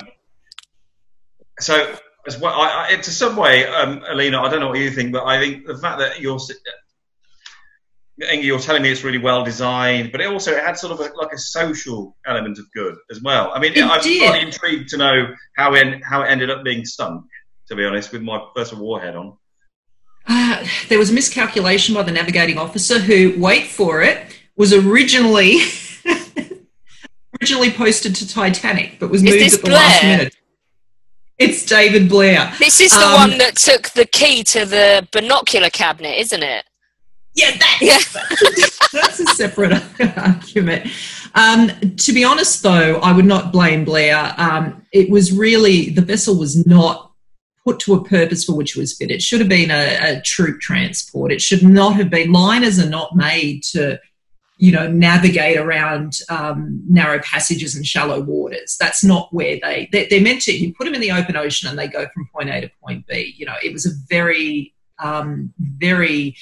[1.60, 1.96] so,
[2.28, 5.12] as well, I, I, to some way, um, Alina, I don't know what you think,
[5.12, 6.40] but I think the fact that you're
[8.22, 11.00] Inger, you're telling me it's really well designed, but it also it had sort of
[11.00, 13.52] a, like a social element of good as well.
[13.54, 14.22] I mean, It I'm did.
[14.30, 17.26] quite intrigued to know how it, how it ended up being sunk.
[17.70, 19.38] To be honest, with my first warhead on.
[20.28, 25.60] Uh, there was a miscalculation by the navigating officer who, wait for it, was originally
[27.42, 30.36] originally posted to Titanic, but was Is moved at the last minute.
[31.40, 32.54] It's David Blair.
[32.60, 36.64] This is the Um, one that took the key to the binocular cabinet, isn't it?
[37.34, 37.98] Yeah, that's, Yeah.
[39.02, 39.74] that's a separate
[40.18, 40.92] argument.
[41.34, 44.36] Um, to be honest, though, I would not blame Blair.
[44.38, 47.12] Um, it was really, the vessel was not
[47.66, 49.12] put to a purpose for which it was fit.
[49.12, 51.32] It should have been a, a troop transport.
[51.32, 52.32] It should not have been.
[52.32, 54.00] Liners are not made to,
[54.58, 58.76] you know, navigate around um, narrow passages and shallow waters.
[58.80, 60.52] That's not where they, they, they're meant to.
[60.52, 63.08] You put them in the open ocean and they go from point A to point
[63.08, 63.34] B.
[63.38, 66.36] You know, it was a very, um, very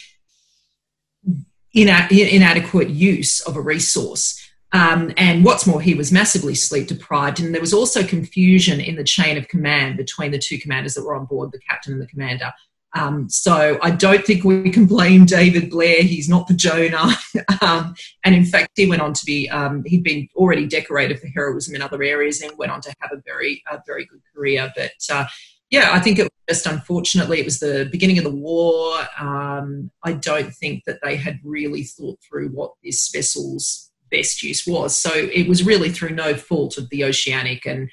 [1.75, 4.40] ina- inadequate use of a resource.
[4.73, 7.39] Um, and what's more, he was massively sleep deprived.
[7.39, 11.03] And there was also confusion in the chain of command between the two commanders that
[11.03, 12.51] were on board, the captain and the commander.
[12.93, 16.03] Um, so I don't think we can blame David Blair.
[16.03, 17.15] He's not the Jonah.
[17.61, 17.95] um,
[18.25, 21.75] and in fact, he went on to be, um, he'd been already decorated for heroism
[21.75, 24.71] in other areas and went on to have a very, very good career.
[24.75, 25.25] But uh,
[25.69, 28.97] yeah, I think it was just unfortunately it was the beginning of the war.
[29.17, 34.65] Um, I don't think that they had really thought through what this vessel's best use
[34.67, 34.95] was.
[34.95, 37.89] So it was really through no fault of the Oceanic and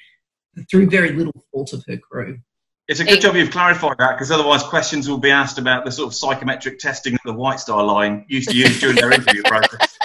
[0.69, 2.39] through very little fault of her crew.
[2.87, 5.91] It's a good job you've clarified that because otherwise questions will be asked about the
[5.91, 9.43] sort of psychometric testing that the White Star Line used to use during their interview
[9.43, 9.95] process.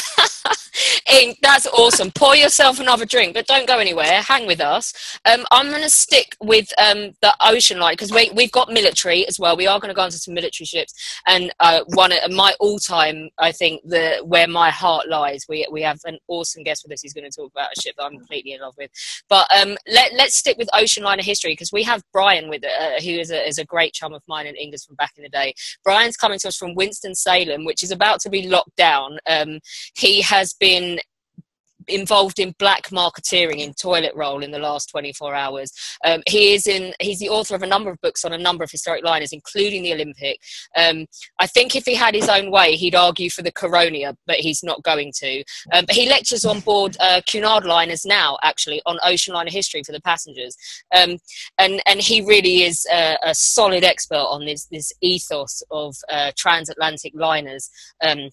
[1.54, 2.10] That's awesome.
[2.10, 4.22] Pour yourself another drink, but don't go anywhere.
[4.22, 5.18] Hang with us.
[5.24, 9.24] Um, I'm going to stick with um, the ocean line because we, we've got military
[9.28, 9.56] as well.
[9.56, 13.30] We are going to go into some military ships, and uh, one of my all-time,
[13.38, 15.44] I think, the where my heart lies.
[15.48, 17.02] We we have an awesome guest with us.
[17.02, 18.90] He's going to talk about a ship that I'm completely in love with.
[19.28, 23.00] But um, let let's stick with ocean liner history because we have Brian with uh,
[23.00, 25.28] who is a, is a great chum of mine and English from back in the
[25.28, 25.54] day.
[25.84, 29.18] Brian's coming to us from Winston Salem, which is about to be locked down.
[29.28, 29.60] Um,
[29.94, 30.98] he has been
[31.88, 35.72] involved in black marketeering in toilet roll in the last 24 hours.
[36.04, 38.64] Um, he is in he's the author of a number of books on a number
[38.64, 40.38] of historic liners including the olympic.
[40.76, 41.06] Um,
[41.38, 44.62] i think if he had his own way he'd argue for the coronia but he's
[44.62, 45.44] not going to.
[45.72, 49.82] Um, but he lectures on board uh, cunard liners now actually on ocean liner history
[49.84, 50.56] for the passengers.
[50.96, 51.18] Um,
[51.58, 56.32] and and he really is a, a solid expert on this this ethos of uh,
[56.36, 57.70] transatlantic liners.
[58.02, 58.30] Um,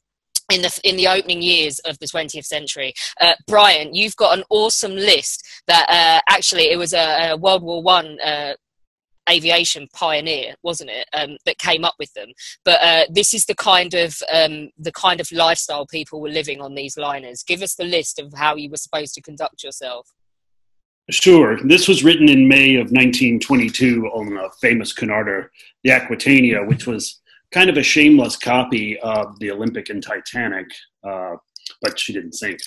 [0.51, 2.93] in the in the opening years of the 20th century.
[3.19, 7.63] Uh, Brian, you've got an awesome list that uh, actually it was a, a World
[7.63, 8.19] War One.
[8.21, 8.53] Uh,
[9.29, 12.27] aviation pioneer wasn't it um, that came up with them
[12.65, 16.59] but uh, this is the kind of um, the kind of lifestyle people were living
[16.59, 20.11] on these liners give us the list of how you were supposed to conduct yourself
[21.09, 21.57] Sure.
[21.63, 25.49] This was written in May of 1922 on a famous Cunarder,
[25.83, 27.20] the Aquitania, which was
[27.51, 30.67] kind of a shameless copy of the Olympic and Titanic,
[31.07, 31.35] uh,
[31.81, 32.59] but she didn't sink.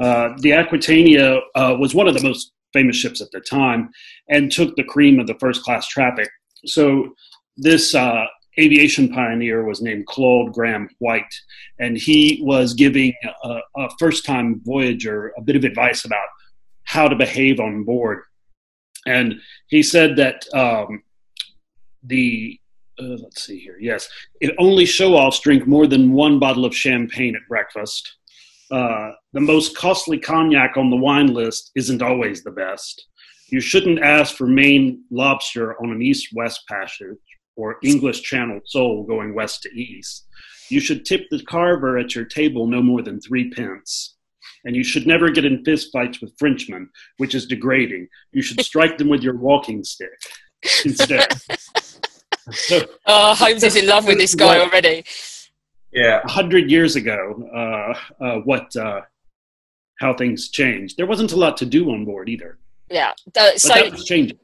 [0.00, 3.90] Uh, the Aquitania uh, was one of the most famous ships at the time
[4.28, 6.30] and took the cream of the first class traffic.
[6.64, 7.14] So
[7.56, 8.24] this uh,
[8.58, 11.34] aviation pioneer was named Claude Graham White,
[11.78, 13.12] and he was giving
[13.44, 16.26] a, a first time voyager a bit of advice about
[16.84, 18.22] how to behave on board.
[19.06, 21.02] And he said that um,
[22.02, 22.58] the
[23.02, 23.78] uh, let's see here.
[23.80, 24.08] Yes,
[24.40, 28.16] if only show offs drink more than one bottle of champagne at breakfast.
[28.70, 33.06] Uh, the most costly cognac on the wine list isn't always the best.
[33.50, 37.18] You shouldn't ask for Maine lobster on an east west passage
[37.54, 40.26] or English Channel sole going west to east.
[40.70, 44.16] You should tip the carver at your table no more than three pence.
[44.64, 46.88] And you should never get in fistfights with Frenchmen,
[47.18, 48.08] which is degrading.
[48.32, 50.08] You should strike them with your walking stick
[50.86, 51.28] instead.
[52.50, 55.04] So, oh holmes is in love with this guy already.
[55.92, 56.20] Yeah.
[56.24, 59.02] A hundred years ago uh, uh, what uh,
[59.98, 60.96] how things changed.
[60.96, 62.58] There wasn't a lot to do on board either.
[62.90, 63.10] Yeah.
[63.10, 64.38] Uh, but so that was changing.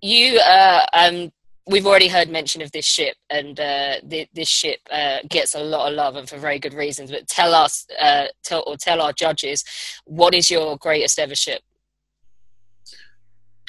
[0.00, 1.32] you uh, um,
[1.66, 5.60] we've already heard mention of this ship and uh, th- this ship uh, gets a
[5.60, 7.10] lot of love and for very good reasons.
[7.10, 9.64] But tell us uh, tell or tell our judges
[10.04, 11.62] what is your greatest ever ship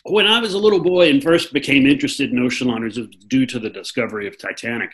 [0.06, 3.16] when I was a little boy and first became interested in ocean liners, it was
[3.28, 4.91] due to the discovery of Titanic.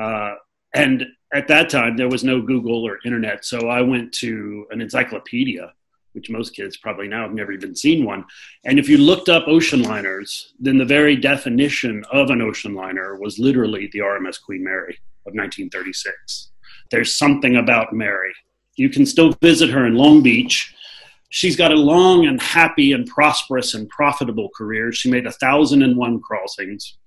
[0.00, 0.34] Uh,
[0.74, 4.80] and at that time, there was no Google or internet, so I went to an
[4.80, 5.72] encyclopedia,
[6.12, 8.24] which most kids probably now have never even seen one.
[8.64, 13.16] And if you looked up ocean liners, then the very definition of an ocean liner
[13.16, 16.50] was literally the RMS Queen Mary of 1936.
[16.90, 18.32] There's something about Mary.
[18.76, 20.71] You can still visit her in Long Beach.
[21.34, 24.92] She's got a long and happy and prosperous and profitable career.
[24.92, 26.98] She made a thousand and one crossings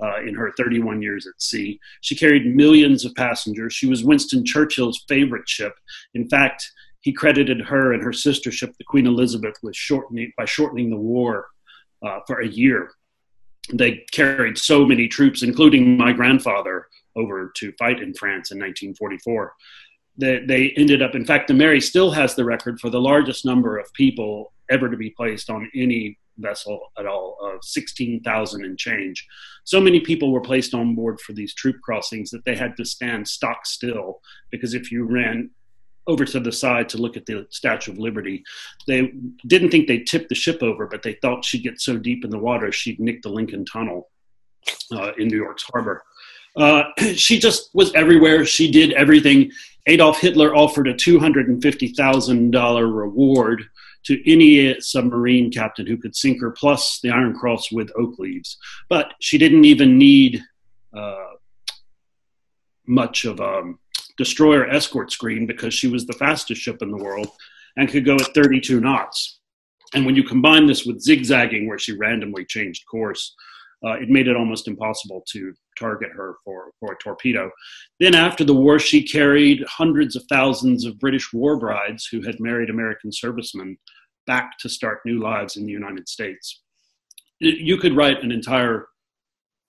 [0.00, 1.80] uh, in her 31 years at sea.
[2.00, 3.74] She carried millions of passengers.
[3.74, 5.72] She was Winston Churchill's favorite ship.
[6.14, 6.64] In fact,
[7.00, 10.96] he credited her and her sister ship, the Queen Elizabeth, with shortening by shortening the
[10.96, 11.48] war
[12.06, 12.92] uh, for a year.
[13.72, 16.86] They carried so many troops, including my grandfather,
[17.16, 19.52] over to fight in France in 1944.
[20.18, 23.44] They, they ended up, in fact, the Mary still has the record for the largest
[23.44, 28.78] number of people ever to be placed on any vessel at all of 16,000 and
[28.78, 29.26] change.
[29.64, 32.84] So many people were placed on board for these troop crossings that they had to
[32.84, 35.50] stand stock still because if you ran
[36.06, 38.44] over to the side to look at the Statue of Liberty,
[38.86, 39.12] they
[39.46, 42.30] didn't think they'd tip the ship over, but they thought she'd get so deep in
[42.30, 44.08] the water she'd nick the Lincoln Tunnel
[44.92, 46.04] uh, in New York's harbor.
[46.56, 48.44] Uh, she just was everywhere.
[48.44, 49.50] She did everything.
[49.86, 53.64] Adolf Hitler offered a $250,000 reward
[54.04, 58.58] to any submarine captain who could sink her, plus the Iron Cross with oak leaves.
[58.88, 60.42] But she didn't even need
[60.96, 61.26] uh,
[62.86, 63.74] much of a
[64.16, 67.28] destroyer escort screen because she was the fastest ship in the world
[67.76, 69.40] and could go at 32 knots.
[69.94, 73.34] And when you combine this with zigzagging, where she randomly changed course,
[73.86, 77.50] uh, it made it almost impossible to target her for, for a torpedo.
[78.00, 82.40] Then, after the war, she carried hundreds of thousands of British war brides who had
[82.40, 83.76] married American servicemen
[84.26, 86.62] back to start new lives in the United States.
[87.38, 88.88] You could write an entire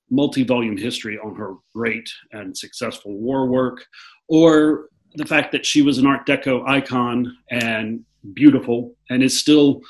[0.10, 3.86] multi volume history on her great and successful war work,
[4.30, 8.04] or the fact that she was an Art Deco icon and
[8.34, 9.82] beautiful and is still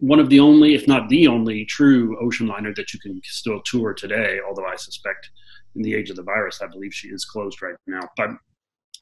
[0.00, 3.60] one of the only, if not the only, true ocean liner that you can still
[3.62, 4.38] tour today.
[4.46, 5.30] Although I suspect,
[5.74, 8.00] in the age of the virus, I believe she is closed right now.
[8.16, 8.30] But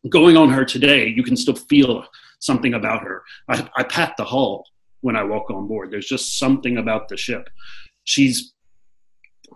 [0.08, 2.04] going on her today, you can still feel
[2.40, 3.22] something about her.
[3.48, 4.66] I, I pat the hull
[5.00, 5.90] when I walk on board.
[5.90, 7.48] There's just something about the ship.
[8.04, 8.52] She's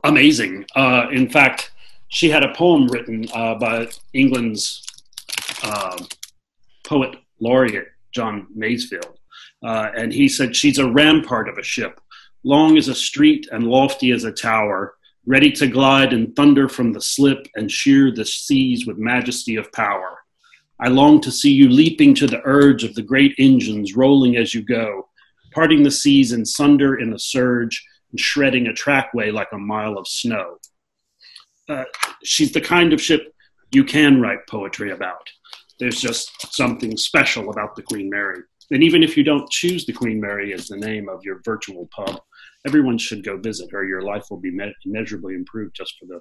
[0.05, 0.65] amazing.
[0.75, 1.73] Uh, in fact,
[2.09, 4.85] she had a poem written uh, by England's
[5.63, 6.03] uh,
[6.85, 9.19] poet laureate John Masefield
[9.65, 12.01] uh, and he said, She's a rampart of a ship,
[12.45, 14.95] long as a street and lofty as a tower,
[15.27, 19.71] ready to glide and thunder from the slip and shear the seas with majesty of
[19.73, 20.19] power.
[20.81, 24.55] I long to see you leaping to the urge of the great engines rolling as
[24.55, 25.09] you go,
[25.53, 29.99] parting the seas in sunder in the surge and shredding a trackway like a mile
[29.99, 30.59] of snow.
[31.69, 31.85] Uh,
[32.23, 33.35] she's the kind of ship
[33.73, 35.29] you can write poetry about.
[35.79, 38.41] There's just something special about the Queen Mary.
[38.71, 41.89] And even if you don't choose the Queen Mary as the name of your virtual
[41.95, 42.21] pub,
[42.67, 43.85] everyone should go visit her.
[43.85, 46.21] Your life will be me- immeasurably improved just for the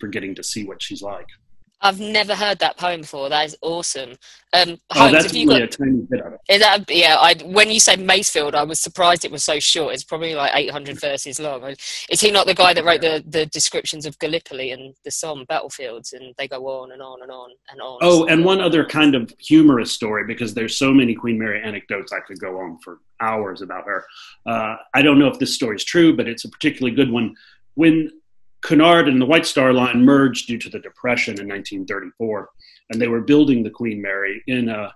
[0.00, 1.26] for getting to see what she's like.
[1.80, 3.28] I've never heard that poem before.
[3.28, 4.16] That is awesome.
[4.52, 6.40] Um, oh, that's only got, a tiny bit of it.
[6.48, 9.94] Is that, yeah, I, when you said Masefield, I was surprised it was so short.
[9.94, 11.76] It's probably like 800 verses long.
[12.10, 15.44] Is he not the guy that wrote the, the descriptions of Gallipoli and the Somme
[15.48, 16.12] battlefields?
[16.12, 17.98] And they go on and on and on and on.
[18.02, 22.12] Oh, and one other kind of humorous story, because there's so many Queen Mary anecdotes
[22.12, 24.04] I could go on for hours about her.
[24.46, 27.36] Uh, I don't know if this story is true, but it's a particularly good one.
[27.74, 28.10] When
[28.62, 32.50] Cunard and the White Star Line merged due to the Depression in 1934,
[32.90, 34.92] and they were building the Queen Mary in a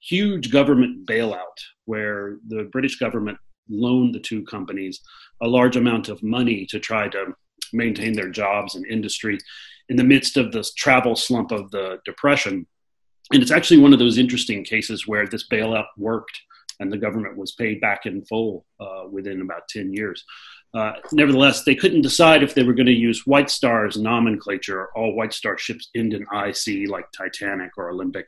[0.00, 3.38] huge government bailout where the British government
[3.68, 5.00] loaned the two companies
[5.42, 7.34] a large amount of money to try to
[7.72, 9.38] maintain their jobs and industry
[9.88, 12.66] in the midst of this travel slump of the Depression.
[13.32, 16.40] And it's actually one of those interesting cases where this bailout worked
[16.78, 20.24] and the government was paid back in full uh, within about 10 years.
[20.76, 24.90] Uh, nevertheless, they couldn't decide if they were going to use White Star's nomenclature.
[24.94, 28.26] All White Star ships end in IC, like Titanic or Olympic,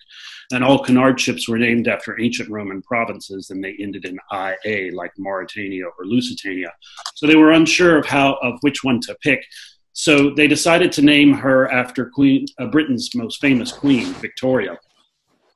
[0.50, 4.94] and all Cunard ships were named after ancient Roman provinces, and they ended in IA,
[4.94, 6.72] like Mauretania or Lusitania.
[7.16, 9.44] So they were unsure of how of which one to pick.
[9.92, 14.78] So they decided to name her after Queen uh, Britain's most famous queen, Victoria,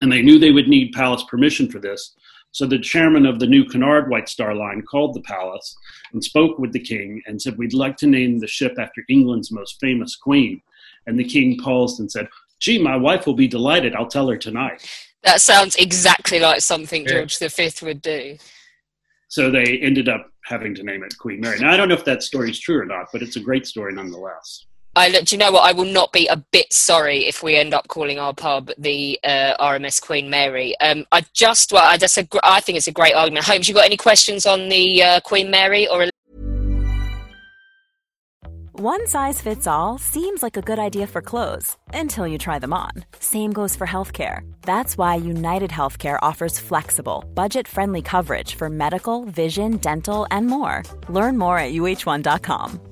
[0.02, 2.14] and they knew they would need palace permission for this.
[2.52, 5.74] So the chairman of the new Cunard White Star Line called the palace
[6.12, 9.50] and spoke with the king and said, We'd like to name the ship after England's
[9.50, 10.60] most famous queen.
[11.06, 12.28] And the king paused and said,
[12.60, 13.94] Gee, my wife will be delighted.
[13.94, 14.86] I'll tell her tonight.
[15.22, 17.48] That sounds exactly like something George yeah.
[17.48, 18.36] V would do.
[19.28, 21.58] So they ended up having to name it Queen Mary.
[21.58, 23.66] Now, I don't know if that story is true or not, but it's a great
[23.66, 24.66] story nonetheless.
[24.94, 25.10] I.
[25.10, 25.64] Do you know what?
[25.68, 29.18] I will not be a bit sorry if we end up calling our pub the
[29.24, 30.78] uh, RMS Queen Mary.
[30.80, 33.46] Um, I just, well, I just, I think it's a great argument.
[33.46, 36.08] Holmes, you got any questions on the uh, Queen Mary or?
[38.74, 42.72] One size fits all seems like a good idea for clothes until you try them
[42.72, 42.90] on.
[43.18, 44.40] Same goes for healthcare.
[44.62, 50.82] That's why United Healthcare offers flexible, budget-friendly coverage for medical, vision, dental, and more.
[51.08, 52.91] Learn more at uh1.com.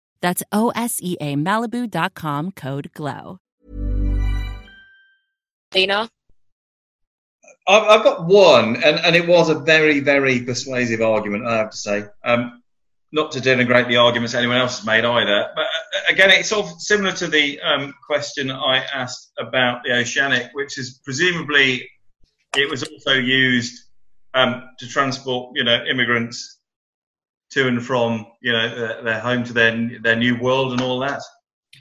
[0.21, 3.39] That's O-S-E-A Malibu.com code GLOW.
[5.71, 6.09] Dina?
[7.67, 11.71] I've, I've got one, and, and it was a very, very persuasive argument, I have
[11.71, 12.05] to say.
[12.23, 12.61] Um,
[13.13, 16.65] not to denigrate the arguments anyone else has made either, but uh, again, it's sort
[16.65, 21.89] of similar to the um, question I asked about the Oceanic, which is presumably
[22.55, 23.89] it was also used
[24.33, 26.60] um, to transport, you know, immigrants
[27.51, 30.99] to and from you know their, their home to their their new world and all
[30.99, 31.21] that?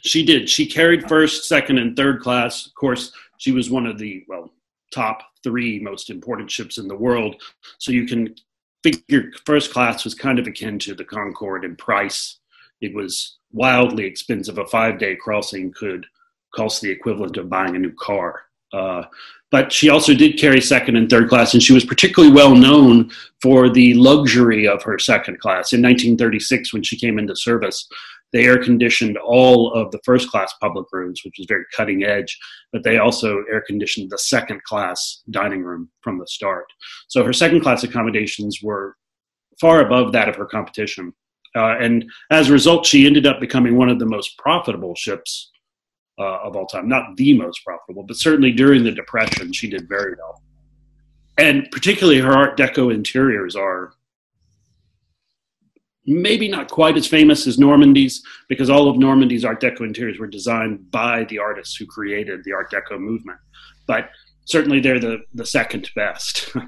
[0.02, 0.48] She did.
[0.48, 2.66] She carried first, second, and third class.
[2.66, 4.52] Of course, she was one of the well
[4.92, 7.40] top three most important ships in the world.
[7.78, 8.34] So you can
[8.82, 12.38] figure first class was kind of akin to the Concorde in price.
[12.80, 14.58] It was wildly expensive.
[14.58, 16.06] A five day crossing could
[16.54, 18.42] cost the equivalent of buying a new car.
[18.72, 19.02] Uh,
[19.50, 23.10] but she also did carry second and third class, and she was particularly well known
[23.42, 25.72] for the luxury of her second class.
[25.72, 27.88] In 1936, when she came into service,
[28.32, 32.38] they air conditioned all of the first class public rooms, which was very cutting edge,
[32.72, 36.66] but they also air conditioned the second class dining room from the start.
[37.08, 38.96] So her second class accommodations were
[39.60, 41.12] far above that of her competition.
[41.56, 45.49] Uh, and as a result, she ended up becoming one of the most profitable ships
[46.20, 46.88] uh, of all time.
[46.88, 50.42] Not the most profitable, but certainly during the Depression, she did very well.
[51.38, 53.94] And particularly her Art Deco interiors are
[56.06, 60.26] maybe not quite as famous as Normandie's because all of Normandie's Art Deco interiors were
[60.26, 63.38] designed by the artists who created the Art Deco movement.
[63.86, 64.10] But
[64.44, 66.54] certainly they're the, the second best.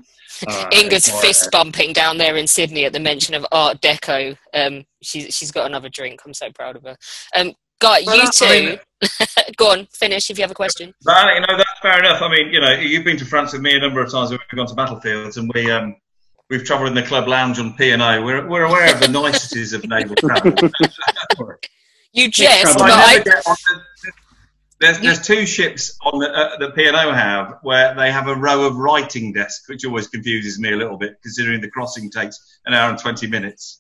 [0.49, 4.37] Uh, Inger's fist bumping down there in Sydney at the mention of Art Deco.
[4.55, 6.21] Um, she's she's got another drink.
[6.27, 6.97] I'm so proud of her.
[7.37, 8.45] Um, Guy, well, you two.
[8.45, 8.79] I mean,
[9.57, 10.95] Go on, finish if you have a question.
[11.05, 12.23] But, you know, that's fair enough.
[12.23, 14.31] I mean, you know, you've been to France with me a number of times.
[14.31, 15.97] We've gone to battlefields, and we um,
[16.49, 18.23] we've travelled in the club lounge on P and O.
[18.23, 20.53] We're we're aware of the niceties of naval travel.
[22.13, 23.25] you jest, but I.
[24.79, 28.67] There's, there's two ships on the, uh, the P&O have where they have a row
[28.67, 32.75] of writing desks, which always confuses me a little bit, considering the crossing takes an
[32.75, 33.79] hour and 20 minutes.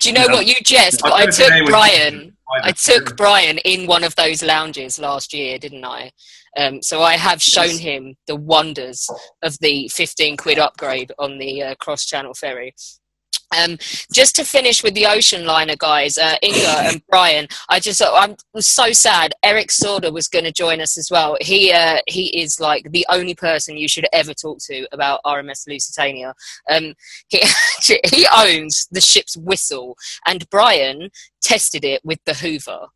[0.00, 1.00] Do you know what you jest?
[1.02, 2.36] But I took Brian.
[2.62, 6.10] I took Brian in one of those lounges last year, didn't I?
[6.56, 7.78] Um, so I have shown yes.
[7.78, 9.08] him the wonders
[9.42, 12.74] of the 15 quid upgrade on the uh, cross channel ferry.
[13.56, 13.78] Um,
[14.12, 18.36] just to finish with the ocean liner guys, uh, Inger and Brian, I just I
[18.52, 19.34] was so sad.
[19.42, 21.36] Eric Sauder was going to join us as well.
[21.40, 25.66] He uh, he is like the only person you should ever talk to about RMS
[25.66, 26.34] Lusitania.
[26.70, 26.94] Um,
[27.28, 27.40] he
[28.04, 29.96] he owns the ship's whistle,
[30.26, 32.86] and Brian tested it with the Hoover.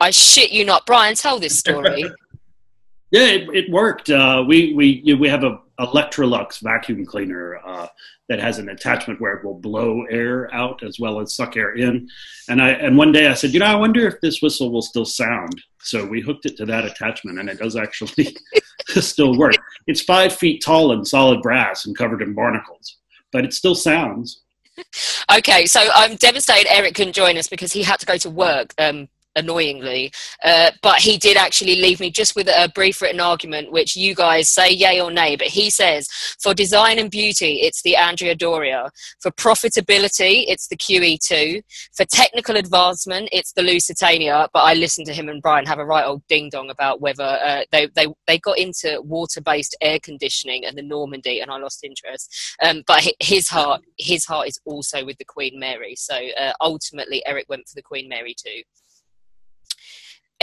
[0.00, 1.14] I shit you not, Brian.
[1.14, 2.02] Tell this story.
[3.10, 4.10] yeah, it, it worked.
[4.10, 7.88] Uh, we we we have a Electrolux vacuum cleaner uh,
[8.28, 11.74] that has an attachment where it will blow air out as well as suck air
[11.74, 12.08] in.
[12.48, 14.82] And I and one day I said, you know, I wonder if this whistle will
[14.82, 15.60] still sound.
[15.80, 18.34] So we hooked it to that attachment, and it does actually
[18.88, 19.56] still work.
[19.86, 22.96] It's five feet tall and solid brass and covered in barnacles,
[23.32, 24.42] but it still sounds.
[25.36, 28.74] okay, so I'm devastated Eric couldn't join us because he had to go to work
[28.78, 30.12] um, annoyingly.
[30.42, 34.14] Uh, but he did actually leave me just with a brief written argument, which you
[34.14, 35.36] guys say yay or nay.
[35.36, 36.08] But he says
[36.40, 38.90] for design and beauty, it's the Andrea Doria.
[39.20, 41.62] For profitability, it's the QE2.
[41.96, 44.48] For technical advancement, it's the Lusitania.
[44.52, 47.24] But I listened to him and Brian have a right old ding dong about whether
[47.24, 51.58] uh, they, they, they got into water based air conditioning and the Normandie, and I
[51.58, 52.54] lost interest.
[52.62, 55.94] Um, but his heart, his heart is also with the Queen Mary.
[55.96, 58.62] So uh, ultimately, Eric went for the Queen Mary too.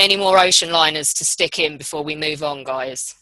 [0.02, 3.14] Any more ocean liners to stick in before we move on, guys?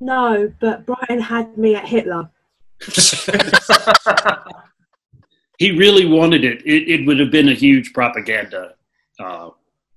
[0.00, 2.30] No, but Brian had me at Hitler.
[5.58, 6.62] he really wanted it.
[6.64, 6.88] it.
[6.88, 8.72] It would have been a huge propaganda
[9.20, 9.50] uh,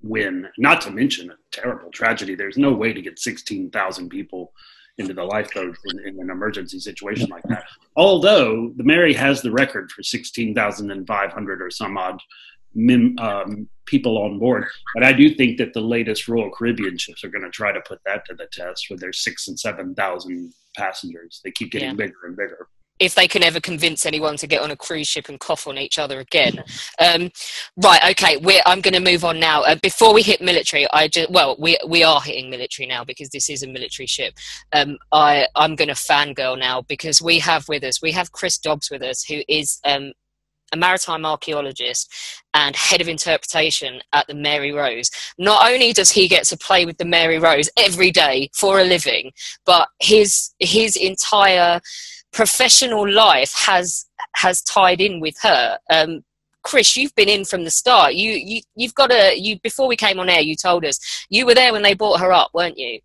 [0.03, 2.35] win, not to mention a terrible tragedy.
[2.35, 4.51] There's no way to get 16,000 people
[4.97, 7.63] into the lifeboat in, in, an emergency situation like that.
[7.95, 12.19] Although the Mary has the record for 16,500 or some odd
[12.75, 14.65] mim, um, people on board.
[14.93, 17.81] But I do think that the latest Royal Caribbean ships are going to try to
[17.81, 21.41] put that to the test with their six and 7,000 passengers.
[21.43, 21.95] They keep getting yeah.
[21.95, 22.67] bigger and bigger
[22.99, 25.77] if they can ever convince anyone to get on a cruise ship and cough on
[25.77, 26.63] each other again.
[26.99, 27.29] Um,
[27.83, 29.63] right, okay, I'm going to move on now.
[29.63, 33.29] Uh, before we hit military, I just well, we we are hitting military now because
[33.29, 34.33] this is a military ship.
[34.71, 38.57] Um, I I'm going to fangirl now because we have with us we have Chris
[38.57, 40.13] Dobbs with us who is um,
[40.73, 42.13] a maritime archaeologist
[42.53, 45.09] and head of interpretation at the Mary Rose.
[45.37, 48.83] Not only does he get to play with the Mary Rose every day for a
[48.83, 49.31] living,
[49.65, 51.81] but his his entire
[52.31, 54.05] professional life has
[54.35, 55.77] has tied in with her.
[55.89, 56.23] Um,
[56.63, 58.15] Chris, you've been in from the start.
[58.15, 60.41] You you you've got a you before we came on air.
[60.41, 60.99] You told us
[61.29, 62.99] you were there when they brought her up, weren't you?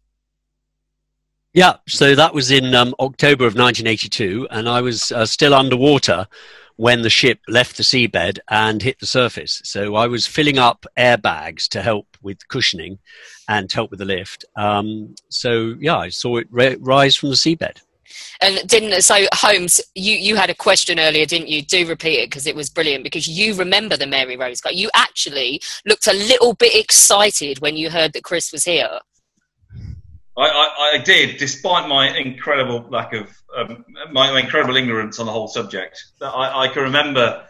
[1.52, 6.28] Yeah, so that was in um, October of 1982, and I was uh, still underwater
[6.80, 9.60] when the ship left the seabed and hit the surface.
[9.64, 12.98] So I was filling up airbags to help with cushioning
[13.48, 14.46] and help with the lift.
[14.56, 17.82] Um, so yeah, I saw it rise from the seabed.
[18.40, 19.82] And didn't so Holmes?
[19.94, 21.60] You you had a question earlier, didn't you?
[21.60, 23.04] Do repeat it because it was brilliant.
[23.04, 24.70] Because you remember the Mary Rose guy.
[24.70, 29.00] You actually looked a little bit excited when you heard that Chris was here.
[30.36, 35.26] I, I, I did, despite my incredible lack of um, my, my, incredible ignorance on
[35.26, 36.04] the whole subject.
[36.20, 37.44] I, I can remember,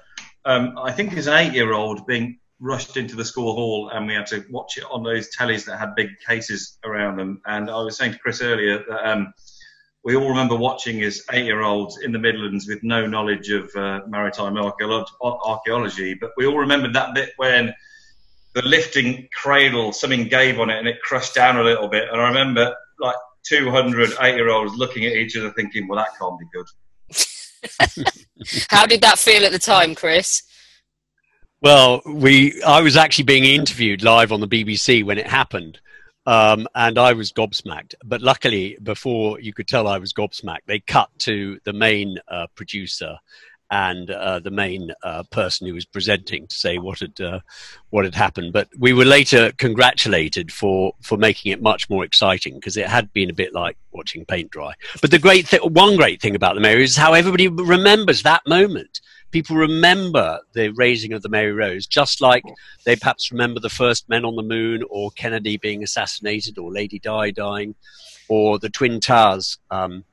[0.44, 4.26] um, I think as an eight-year-old, being rushed into the school hall and we had
[4.26, 7.40] to watch it on those tellies that had big cases around them.
[7.46, 9.32] And I was saying to Chris earlier that um,
[10.04, 14.56] we all remember watching as eight-year-olds in the Midlands with no knowledge of uh, maritime
[14.56, 17.74] archaeology, but we all remembered that bit when
[18.54, 22.08] the lifting cradle, something gave on it and it crushed down a little bit.
[22.10, 26.46] And I remember like 200 eight-year-olds looking at each other thinking, well, that can't be
[26.52, 26.66] good.
[28.70, 30.42] How did that feel at the time, Chris?
[31.62, 35.78] Well, we I was actually being interviewed live on the BBC when it happened,
[36.24, 37.94] um, and I was gobsmacked.
[38.02, 42.46] But luckily, before you could tell I was gobsmacked, they cut to the main uh,
[42.54, 43.18] producer
[43.70, 47.40] and uh, the main uh, person who was presenting to say what had uh,
[47.90, 48.52] what had happened.
[48.52, 53.12] But we were later congratulated for for making it much more exciting because it had
[53.12, 54.74] been a bit like watching paint dry.
[55.00, 58.42] But the great th- one great thing about the Mary is how everybody remembers that
[58.46, 59.00] moment
[59.30, 62.42] people remember the raising of the Mary Rose, just like
[62.84, 66.98] they perhaps remember the first men on the moon, or Kennedy being assassinated, or Lady
[66.98, 67.74] Di dying,
[68.28, 70.04] or the Twin Towers um,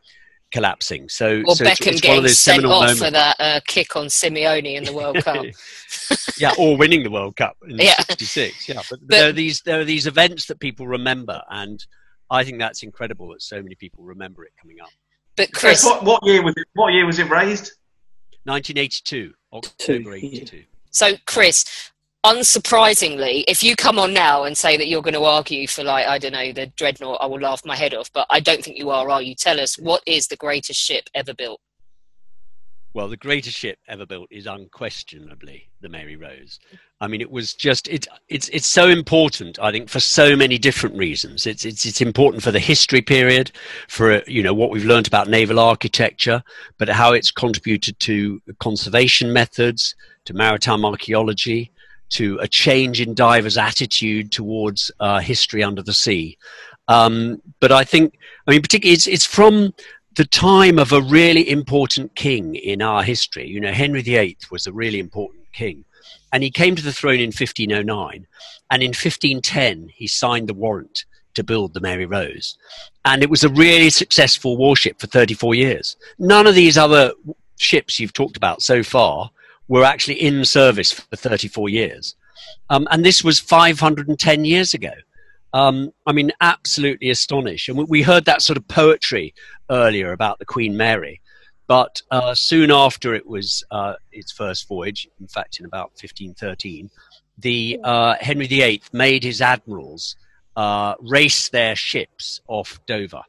[0.51, 1.09] collapsing.
[1.09, 3.03] So, or so Beckham it's, it's getting sent off moments.
[3.03, 5.45] for that uh, kick on Simeone in the World Cup.
[6.37, 7.95] yeah, or winning the World Cup in yeah.
[8.09, 8.69] '66.
[8.69, 11.85] Yeah, but, but there are these there are these events that people remember, and
[12.29, 14.89] I think that's incredible that so many people remember it coming up.
[15.35, 16.67] But Chris, what, what year was it?
[16.73, 17.73] What year was it raised?
[18.45, 20.63] 1982, October 82.
[20.89, 21.91] So, Chris,
[22.27, 26.05] unsurprisingly, if you come on now and say that you're going to argue for, like,
[26.07, 28.77] I don't know, the Dreadnought, I will laugh my head off, but I don't think
[28.77, 29.33] you are, are you?
[29.33, 31.61] Tell us, what is the greatest ship ever built?
[32.93, 36.59] Well, the greatest ship ever built is unquestionably the Mary Rose.
[36.99, 39.59] I mean, it was just it, it's it's so important.
[39.59, 41.45] I think for so many different reasons.
[41.45, 43.51] It's it's it's important for the history period,
[43.87, 46.41] for you know what we've learned about naval architecture,
[46.79, 51.71] but how it's contributed to conservation methods, to maritime archaeology,
[52.09, 56.37] to a change in divers' attitude towards uh, history under the sea.
[56.87, 59.73] Um, but I think, I mean, particularly, it's it's from
[60.15, 63.47] the time of a really important king in our history.
[63.47, 65.85] You know, Henry VIII was a really important king.
[66.33, 68.25] And he came to the throne in 1509.
[68.71, 71.05] And in 1510, he signed the warrant
[71.35, 72.57] to build the Mary Rose.
[73.05, 75.95] And it was a really successful warship for 34 years.
[76.17, 77.13] None of these other
[77.57, 79.29] ships you've talked about so far
[79.67, 82.15] were actually in service for 34 years.
[82.69, 84.91] Um, and this was 510 years ago.
[85.53, 87.69] Um, I mean, absolutely astonished.
[87.69, 89.33] And we heard that sort of poetry
[89.69, 91.21] earlier about the Queen Mary.
[91.67, 96.89] But uh, soon after it was uh, its first voyage, in fact, in about 1513,
[97.37, 100.15] the uh, Henry VIII made his admirals
[100.55, 103.21] uh, race their ships off Dover.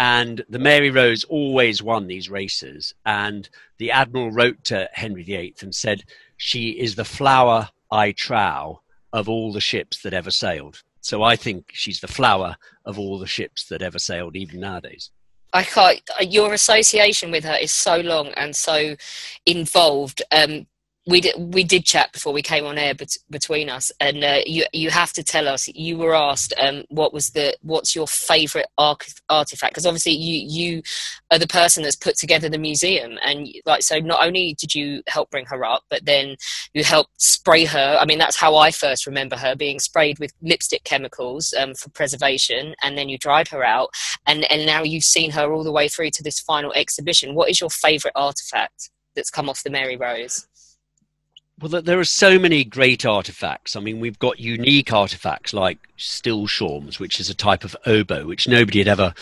[0.00, 2.94] And the Mary Rose always won these races.
[3.04, 3.46] And
[3.76, 6.04] the admiral wrote to Henry VIII and said,
[6.38, 8.80] She is the flower I trow
[9.12, 10.82] of all the ships that ever sailed.
[11.02, 15.10] So I think she's the flower of all the ships that ever sailed, even nowadays.
[15.52, 16.00] I can't.
[16.22, 18.96] Your association with her is so long and so
[19.44, 20.22] involved.
[20.32, 20.66] Um,
[21.06, 24.40] we did, we did chat before we came on air bet- between us, and uh,
[24.44, 25.66] you you have to tell us.
[25.68, 30.82] You were asked um, what was the what's your favourite artifact because obviously you you
[31.30, 35.02] are the person that's put together the museum, and like so not only did you
[35.08, 36.36] help bring her up, but then
[36.74, 37.96] you helped spray her.
[37.98, 41.88] I mean that's how I first remember her being sprayed with lipstick chemicals um, for
[41.90, 43.88] preservation, and then you dried her out,
[44.26, 47.34] and and now you've seen her all the way through to this final exhibition.
[47.34, 50.46] What is your favourite artifact that's come off the Mary Rose?
[51.60, 53.76] Well, there are so many great artifacts.
[53.76, 58.24] I mean, we've got unique artifacts like still shawms, which is a type of oboe
[58.24, 59.12] which nobody had ever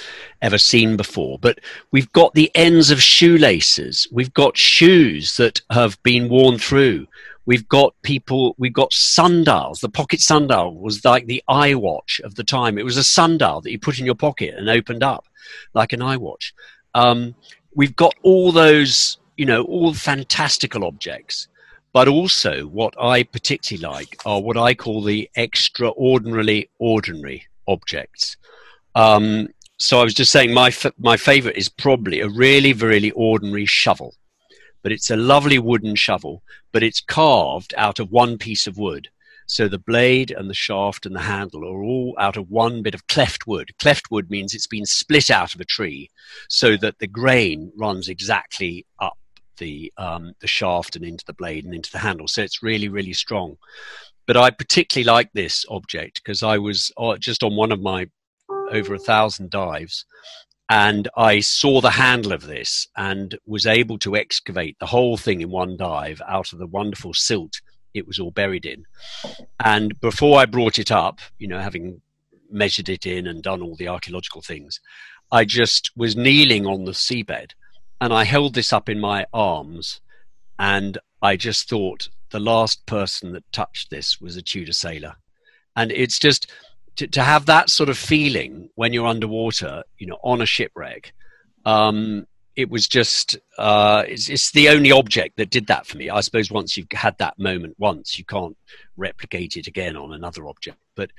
[0.41, 1.41] ever seen before.
[1.41, 1.59] But
[1.91, 4.07] we've got the ends of shoelaces.
[4.13, 7.09] We've got shoes that have been worn through.
[7.45, 8.55] We've got people.
[8.57, 9.81] We've got sundials.
[9.81, 12.79] The pocket sundial was like the iWatch of the time.
[12.79, 15.27] It was a sundial that you put in your pocket and opened up,
[15.75, 16.53] like an iWatch.
[16.95, 17.35] Um,
[17.75, 21.49] we've got all those, you know, all fantastical objects
[21.93, 28.37] but also, what I particularly like are what I call the extraordinarily ordinary objects.
[28.95, 33.11] Um, so I was just saying, my f- my favorite is probably a really, really
[33.13, 34.15] ordinary shovel,
[34.83, 39.09] but it's a lovely wooden shovel, but it's carved out of one piece of wood.
[39.47, 42.95] So the blade and the shaft and the handle are all out of one bit
[42.95, 43.71] of cleft wood.
[43.79, 46.11] Cleft wood means it's been split out of a tree
[46.51, 49.17] so that the grain runs exactly up
[49.59, 52.29] the um, the shaft and into the blade and into the handle.
[52.29, 53.57] So it's really really strong.
[54.27, 58.09] But I particularly like this object because I was uh, just on one of my
[58.71, 60.05] over a thousand dives,
[60.69, 65.41] and I saw the handle of this and was able to excavate the whole thing
[65.41, 67.61] in one dive out of the wonderful silt
[67.95, 68.85] it was all buried in.
[69.61, 72.01] And before I brought it up, you know, having
[72.51, 74.81] measured it in and done all the archaeological things,
[75.31, 77.53] I just was kneeling on the seabed
[78.01, 80.01] and I held this up in my arms,
[80.59, 85.17] and I just thought the last person that touched this was a Tudor sailor.
[85.77, 86.51] And it's just
[86.97, 91.13] to, to have that sort of feeling when you're underwater, you know, on a shipwreck.
[91.65, 92.27] Um,
[92.57, 96.11] it was just uh, it's, it's, the only object that did that for me.
[96.11, 98.57] I suppose once you've had that moment once, you can't
[98.97, 100.79] replicate it again on another object.
[100.97, 101.11] But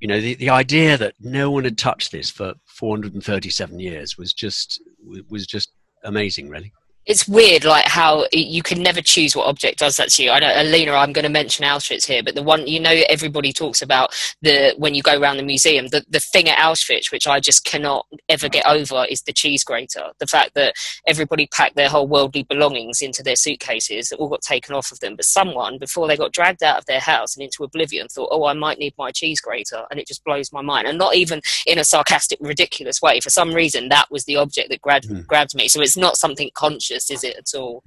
[0.00, 4.34] you know, the, the idea that no one had touched this for 437 years was
[4.34, 4.82] just
[5.30, 5.70] was just
[6.02, 6.72] amazing, really
[7.06, 10.30] it's weird like how you can never choose what object does that to you.
[10.30, 13.52] I know alina i'm going to mention auschwitz here but the one you know everybody
[13.52, 17.26] talks about the when you go around the museum the, the thing at auschwitz which
[17.26, 20.10] i just cannot ever get over is the cheese grater.
[20.18, 20.74] The fact that
[21.06, 25.00] everybody packed their whole worldly belongings into their suitcases that all got taken off of
[25.00, 28.28] them but someone before they got dragged out of their house and into oblivion thought
[28.30, 30.86] oh i might need my cheese grater and it just blows my mind.
[30.86, 33.20] And not even in a sarcastic ridiculous way.
[33.20, 35.26] For some reason that was the object that grabbed, mm.
[35.26, 35.68] grabbed me.
[35.68, 37.82] So it's not something conscious is it at all?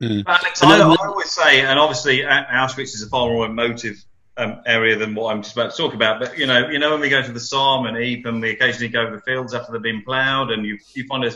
[0.00, 0.24] Mm.
[0.26, 4.04] Alex, I, I, always say, and obviously Auschwitz is a far more emotive
[4.36, 6.20] um, area than what I'm just about to talk about.
[6.20, 8.50] But you know, you know, when we go to the Somme and Ypres, and we
[8.50, 11.32] occasionally go over the fields after they've been ploughed, and you you find a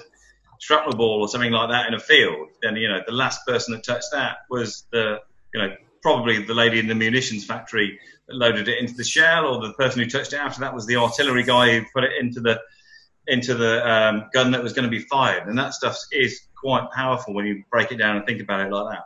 [0.60, 3.74] shrapnel ball or something like that in a field, then you know the last person
[3.74, 5.18] that touched that was the
[5.54, 9.46] you know probably the lady in the munitions factory that loaded it into the shell,
[9.46, 12.12] or the person who touched it after that was the artillery guy who put it
[12.20, 12.60] into the
[13.28, 16.90] into the um, gun that was going to be fired, and that stuff is quite
[16.90, 19.04] powerful when you break it down and think about it like that.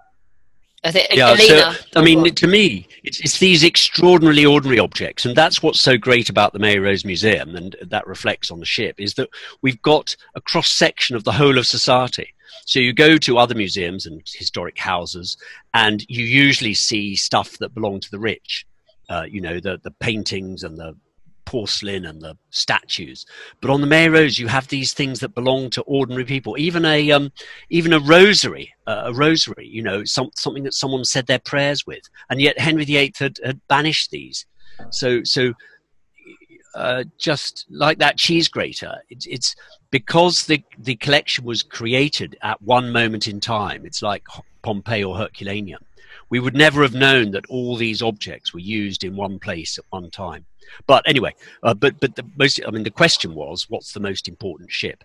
[0.84, 5.36] I think, yeah, so, I mean, to me, it's, it's, these extraordinarily ordinary objects, and
[5.36, 8.96] that's what's so great about the Mary Rose Museum, and that reflects on the ship,
[8.98, 9.28] is that
[9.60, 12.34] we've got a cross section of the whole of society.
[12.66, 15.36] So you go to other museums and historic houses,
[15.72, 18.66] and you usually see stuff that belong to the rich.
[19.08, 20.96] Uh, you know, the the paintings and the
[21.44, 23.26] porcelain and the statues.
[23.60, 26.56] But on the Rose, you have these things that belong to ordinary people.
[26.58, 27.32] Even a um,
[27.70, 29.66] even a rosary, uh, a rosary.
[29.66, 33.38] You know, some, something that someone said their prayers with, and yet Henry VIII had,
[33.44, 34.46] had banished these.
[34.90, 35.52] So so.
[36.74, 39.54] Uh, just like that cheese grater, it's, it's
[39.90, 43.84] because the the collection was created at one moment in time.
[43.84, 44.24] It's like
[44.62, 45.84] Pompeii or Herculaneum,
[46.32, 49.84] we would never have known that all these objects were used in one place at
[49.90, 50.46] one time.
[50.86, 54.28] But anyway, uh, but but the most I mean the question was, what's the most
[54.28, 55.04] important ship?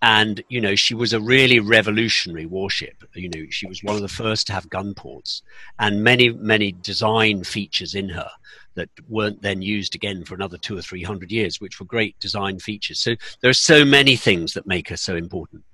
[0.00, 4.00] and you know she was a really revolutionary warship you know she was one of
[4.00, 5.42] the first to have gun ports
[5.80, 8.30] and many many design features in her
[8.76, 12.16] that weren't then used again for another two or three hundred years which were great
[12.20, 15.64] design features so there are so many things that make her so important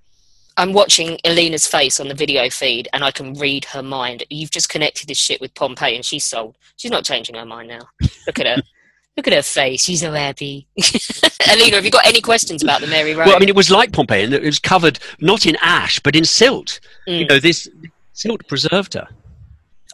[0.57, 4.25] I'm watching Elena's face on the video feed and I can read her mind.
[4.31, 6.57] You've just connected this shit with Pompeii and she's sold.
[6.77, 7.89] She's not changing her mind now.
[8.27, 8.63] Look at her.
[9.17, 9.85] Look at her face.
[9.85, 10.67] She's so happy.
[11.49, 13.27] Elena, have you got any questions about the Mary Rose?
[13.27, 16.17] Well, I mean, it was like Pompeii, and it was covered not in ash, but
[16.17, 16.81] in silt.
[17.07, 17.21] Mm.
[17.21, 17.69] You know, this
[18.13, 19.07] silt preserved her.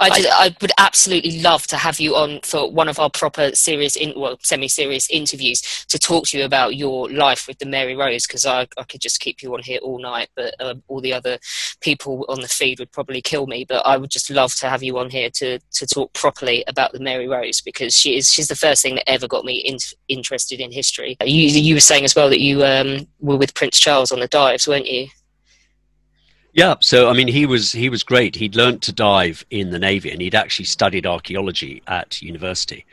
[0.01, 3.55] I, just, I would absolutely love to have you on for one of our proper
[3.55, 7.95] serious, in, well, semi-serious interviews to talk to you about your life with the Mary
[7.95, 11.03] Rose because I, I could just keep you on here all night, but um, all
[11.03, 11.39] the other
[11.81, 13.67] people on the feed would probably kill me.
[13.69, 16.93] But I would just love to have you on here to to talk properly about
[16.93, 19.77] the Mary Rose because she is she's the first thing that ever got me in,
[20.09, 21.17] interested in history.
[21.23, 24.29] You you were saying as well that you um, were with Prince Charles on the
[24.29, 25.09] dives, weren't you?
[26.53, 28.35] Yeah, so I mean, he was he was great.
[28.35, 32.87] He'd learnt to dive in the navy, and he'd actually studied archaeology at university,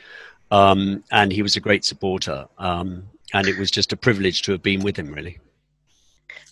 [0.52, 2.48] um, and he was a great supporter.
[2.58, 3.04] Um,
[3.34, 5.40] and it was just a privilege to have been with him, really.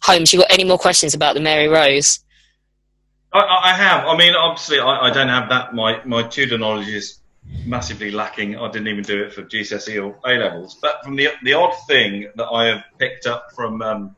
[0.01, 2.19] Holmes, you got any more questions about the Mary Rose?
[3.33, 4.05] I, I have.
[4.07, 5.73] I mean, obviously, I, I, don't have that.
[5.73, 7.19] My my Tudor knowledge is
[7.65, 8.57] massively lacking.
[8.57, 10.75] I didn't even do it for GCSE or A levels.
[10.81, 14.15] But from the the odd thing that I have picked up from um,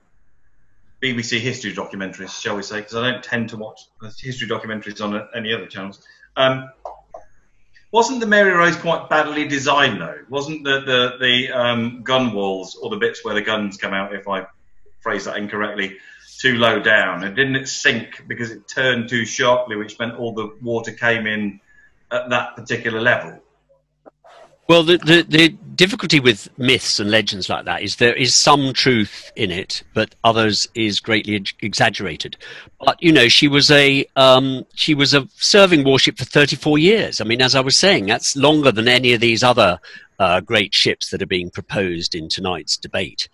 [1.01, 3.81] BBC history documentaries, shall we say, because I don't tend to watch
[4.19, 6.01] history documentaries on any other channels.
[6.35, 6.69] Um,
[7.91, 10.19] wasn't the Mary Rose quite badly designed though?
[10.29, 14.13] Wasn't the the, the um, gun walls or the bits where the guns come out,
[14.13, 14.47] if I
[14.99, 15.97] phrase that incorrectly,
[16.39, 17.23] too low down?
[17.23, 21.27] And didn't it sink because it turned too sharply, which meant all the water came
[21.27, 21.59] in
[22.11, 23.41] at that particular level?
[24.67, 28.73] Well, the, the, the, difficulty with myths and legends like that is there is some
[28.73, 32.35] truth in it, but others is greatly exaggerated.
[32.83, 37.21] But you know, she was a um, she was a serving warship for 34 years.
[37.21, 39.79] I mean, as I was saying, that's longer than any of these other
[40.19, 43.29] uh, great ships that are being proposed in tonight's debate.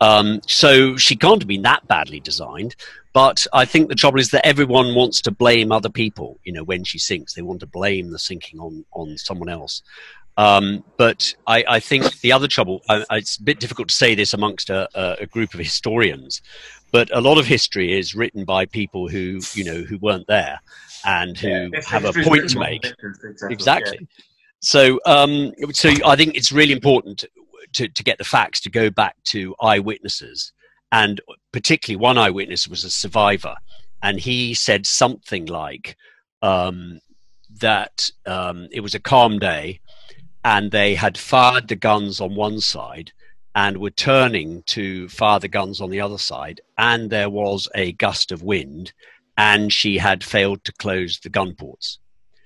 [0.00, 2.74] Um, so she can't have been that badly designed.
[3.12, 6.38] But I think the trouble is that everyone wants to blame other people.
[6.44, 9.82] You know, when she sinks, they want to blame the sinking on on someone else.
[10.40, 14.14] Um, but I, I, think the other trouble, uh, it's a bit difficult to say
[14.14, 14.88] this amongst a,
[15.20, 16.40] a, group of historians,
[16.92, 20.58] but a lot of history is written by people who, you know, who weren't there
[21.04, 22.86] and who yeah, have a point to make.
[22.86, 23.52] Exactly.
[23.52, 23.98] exactly.
[24.00, 24.06] Yeah.
[24.60, 27.26] So, um, so I think it's really important
[27.74, 30.54] to, to get the facts to go back to eyewitnesses.
[30.90, 31.20] And
[31.52, 33.56] particularly one eyewitness was a survivor.
[34.02, 35.98] And he said something like
[36.40, 37.00] um,
[37.60, 39.80] that um, it was a calm day
[40.44, 43.12] and they had fired the guns on one side
[43.54, 47.92] and were turning to fire the guns on the other side, and there was a
[47.92, 48.92] gust of wind,
[49.36, 51.98] and she had failed to close the gun ports.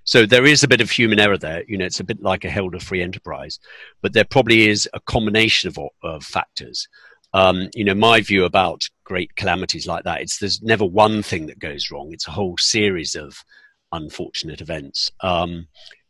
[0.05, 1.65] So there is a bit of human error there.
[1.67, 3.59] You know, it's a bit like a Herald of Free Enterprise,
[4.03, 6.89] but there probably is a combination of, of factors.
[7.33, 11.47] Um, you know, my view about great calamities like that, it's there's never one thing
[11.47, 12.13] that goes wrong.
[12.13, 13.45] It's a whole series of
[13.93, 15.11] unfortunate events.
[15.21, 15.69] Um,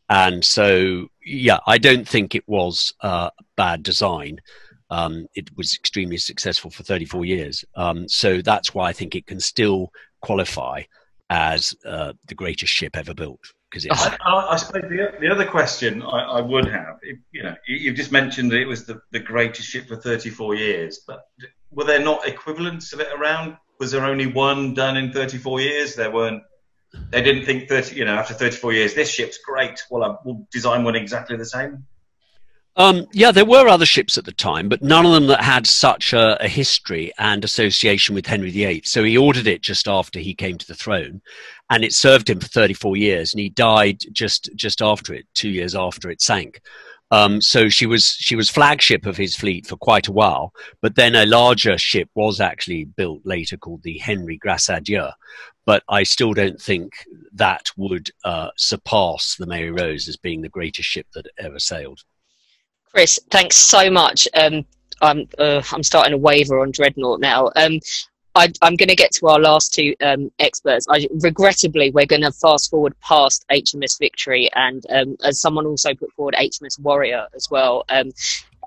[0.08, 4.40] and so, yeah, I don't think it was uh, bad design.
[4.90, 7.64] Um, it was extremely successful for 34 years.
[7.74, 9.90] Um, so that's why I think it can still
[10.20, 10.82] qualify
[11.30, 13.40] as uh, the greatest ship ever built.
[13.70, 16.98] Because I, I, I, suppose the, the other question I, I would have,
[17.32, 20.54] you know, you, have just mentioned that it was the, the greatest ship for 34
[20.54, 21.24] years, but
[21.72, 23.56] were there not equivalents of it around?
[23.80, 25.96] Was there only one done in 34 years?
[25.96, 26.42] There weren't
[27.10, 29.82] they didn't think 30, you know, after 34 years, this ship's great.
[29.90, 31.84] Well, we'll design one exactly the same.
[32.76, 35.64] Um, yeah, there were other ships at the time, but none of them that had
[35.64, 38.82] such a, a, history and association with Henry VIII.
[38.84, 41.22] So he ordered it just after he came to the throne,
[41.70, 45.50] and it served him for 34 years, and he died just just after it, two
[45.50, 46.60] years after it sank.
[47.12, 50.96] Um, so she was she was flagship of his fleet for quite a while, but
[50.96, 55.06] then a larger ship was actually built later called the Henry Grace à Dieu.
[55.66, 56.92] But I still don't think
[57.32, 62.00] that would uh, surpass the Mary Rose as being the greatest ship that ever sailed.
[62.92, 64.28] Chris, thanks so much.
[64.34, 64.64] Um,
[65.00, 67.50] I'm uh, I'm starting to waver on Dreadnought now.
[67.56, 67.80] Um,
[68.36, 70.86] I, am going to get to our last two um, experts.
[70.90, 75.94] I, regrettably, we're going to fast forward past HMS Victory, and um, as someone also
[75.94, 78.10] put forward, HMS Warrior as well, um,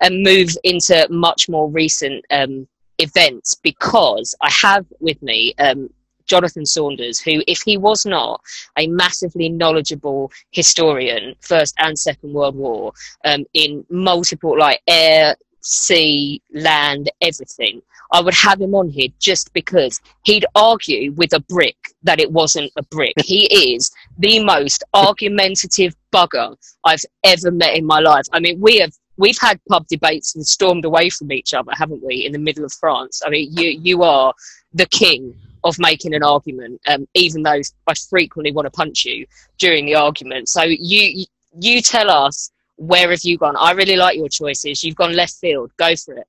[0.01, 2.67] and move into much more recent um,
[2.99, 5.89] events because I have with me um,
[6.27, 8.41] Jonathan Saunders, who, if he was not
[8.77, 12.93] a massively knowledgeable historian, First and Second World War,
[13.25, 19.51] um, in multiple, like air, sea, land, everything, I would have him on here just
[19.53, 23.13] because he'd argue with a brick that it wasn't a brick.
[23.23, 28.25] he is the most argumentative bugger I've ever met in my life.
[28.31, 32.03] I mean, we have we've had pub debates and stormed away from each other, haven't
[32.03, 33.21] we, in the middle of France?
[33.25, 34.33] I mean, you you are
[34.73, 39.25] the king of making an argument, um, even though I frequently want to punch you
[39.57, 40.49] during the argument.
[40.49, 41.25] So you
[41.59, 43.55] you tell us where have you gone?
[43.57, 44.83] I really like your choices.
[44.83, 45.71] You've gone left field.
[45.77, 46.27] Go for it.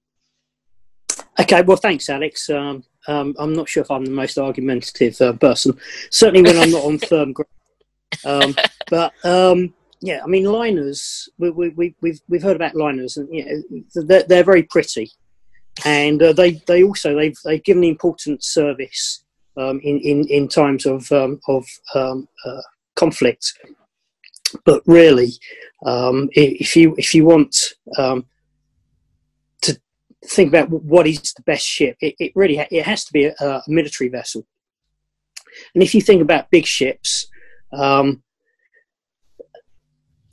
[1.40, 2.50] Okay, well, thanks, Alex.
[2.50, 5.78] Um, um, I'm not sure if I'm the most argumentative uh, person.
[6.10, 7.48] Certainly when I'm not on firm ground.
[8.24, 8.56] Um,
[8.88, 11.28] but um, yeah, I mean, liners.
[11.38, 15.10] We, we, we, we've we've heard about liners, and you know, they're, they're very pretty,
[15.84, 19.24] and uh, they they also they've they've given important service
[19.56, 22.62] um, in, in in times of um, of um, uh,
[22.96, 23.52] conflict.
[24.64, 25.32] But really,
[25.84, 28.26] um, if you if you want um,
[29.62, 29.78] to
[30.24, 33.24] think about what is the best ship, it, it really ha- it has to be
[33.26, 34.46] a, a, military vessel.
[35.74, 37.26] And if you think about big ships,
[37.72, 38.22] um,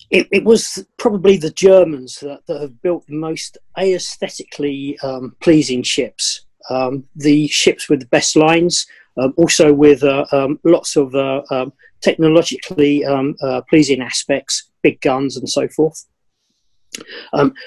[0.09, 5.83] it, it, was probably the Germans that, that, have built the most aesthetically um, pleasing
[5.83, 6.45] ships.
[6.69, 8.87] Um, the ships with the best lines,
[9.17, 14.99] um, also with uh, um, lots of uh, um, technologically um, uh, pleasing aspects, big
[15.01, 16.05] guns and so forth.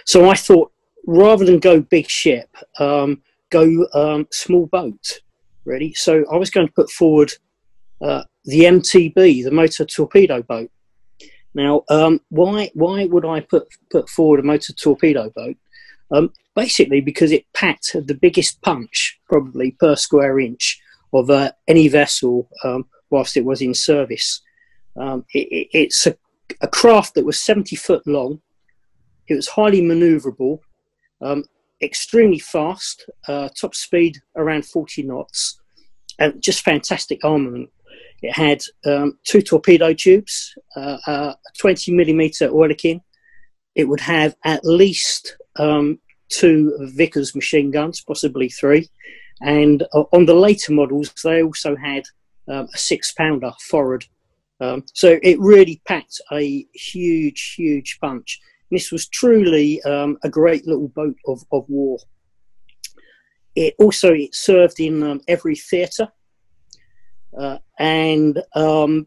[0.04, 0.72] so I thought,
[1.06, 5.20] rather than go big ship, go small boat,
[5.64, 5.94] really.
[5.94, 7.32] So I was going to put forward
[8.00, 10.70] uh, the MTB, the motor torpedo boat.
[11.58, 15.56] Now, um, why why would I put put forward a motor torpedo boat?
[16.12, 20.80] Um, basically, because it packed the biggest punch, probably per square inch,
[21.12, 24.40] of uh, any vessel um, whilst it was in service.
[24.96, 26.16] Um, it, it, it's a,
[26.60, 28.40] a, craft that was 70 foot long.
[29.26, 30.60] It was highly manoeuvrable,
[31.20, 31.44] um,
[31.82, 35.60] extremely fast, uh, top speed around 40 knots,
[36.20, 37.70] and just fantastic armament.
[38.22, 43.00] It had um, two torpedo tubes, uh, uh, a 20 millimeter Oerlikon.
[43.74, 48.88] It would have at least um, two Vickers machine guns, possibly three.
[49.40, 52.04] And uh, on the later models, they also had
[52.48, 54.04] um, a six pounder forward.
[54.60, 58.40] Um, so it really packed a huge, huge punch.
[58.70, 61.98] This was truly um, a great little boat of, of war.
[63.54, 66.08] It also it served in um, every theatre
[67.36, 69.06] uh, and um,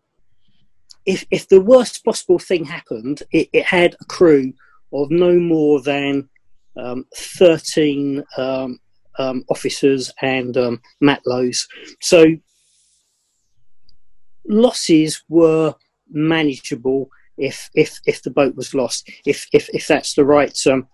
[1.05, 4.53] if, if the worst possible thing happened, it, it had a crew
[4.93, 6.30] of no more than
[6.78, 8.80] um, 13 um,
[9.19, 11.67] um officers and um, matlows.
[11.99, 12.26] So
[14.47, 15.76] losses were
[16.09, 20.88] manageable if, if, if the boat was lost, if, if, if that's the right um,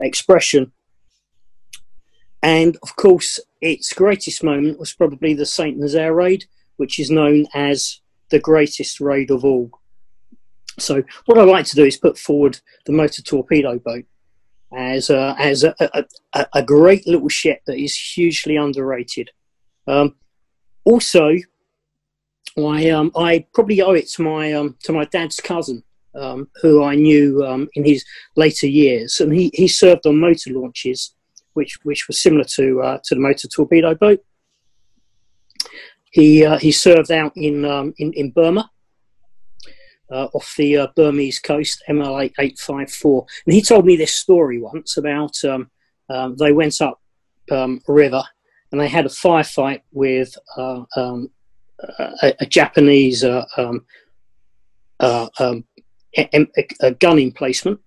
[0.00, 0.72] expression.
[2.42, 6.44] And of course, its greatest moment was probably the Saint Nazaire raid,
[6.76, 8.00] which is known as
[8.30, 9.70] the greatest raid of all.
[10.78, 14.04] So, what I like to do is put forward the motor torpedo boat
[14.76, 15.74] as a, as a,
[16.34, 19.30] a, a great little ship that is hugely underrated.
[19.86, 20.16] Um,
[20.84, 21.36] also,
[22.58, 25.82] I um, I probably owe it to my um, to my dad's cousin,
[26.14, 28.04] um, who I knew um, in his
[28.36, 31.14] later years, and he, he served on motor launches,
[31.54, 34.24] which which was similar to uh, to the motor torpedo boat.
[36.14, 38.70] He uh, he served out in um, in, in Burma.
[40.10, 44.12] Uh, off the uh, Burmese coast, ML eight five four, and he told me this
[44.12, 45.68] story once about um,
[46.08, 47.00] um, they went up
[47.50, 48.22] um, a river
[48.70, 51.30] and they had a firefight with um,
[52.22, 53.84] a, a, Japanese uh, um,
[55.00, 55.58] a,
[56.80, 57.80] a, gun emplacement,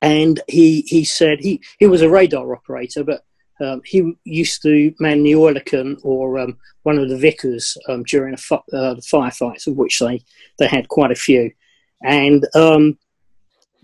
[0.00, 3.24] and he he said he he was a radar operator, but
[3.60, 8.34] um, he used to man the Oerlikon or um, one of the Vickers um, during
[8.34, 10.22] uh, the firefights, of which they,
[10.58, 11.50] they had quite a few.
[12.02, 12.98] And um,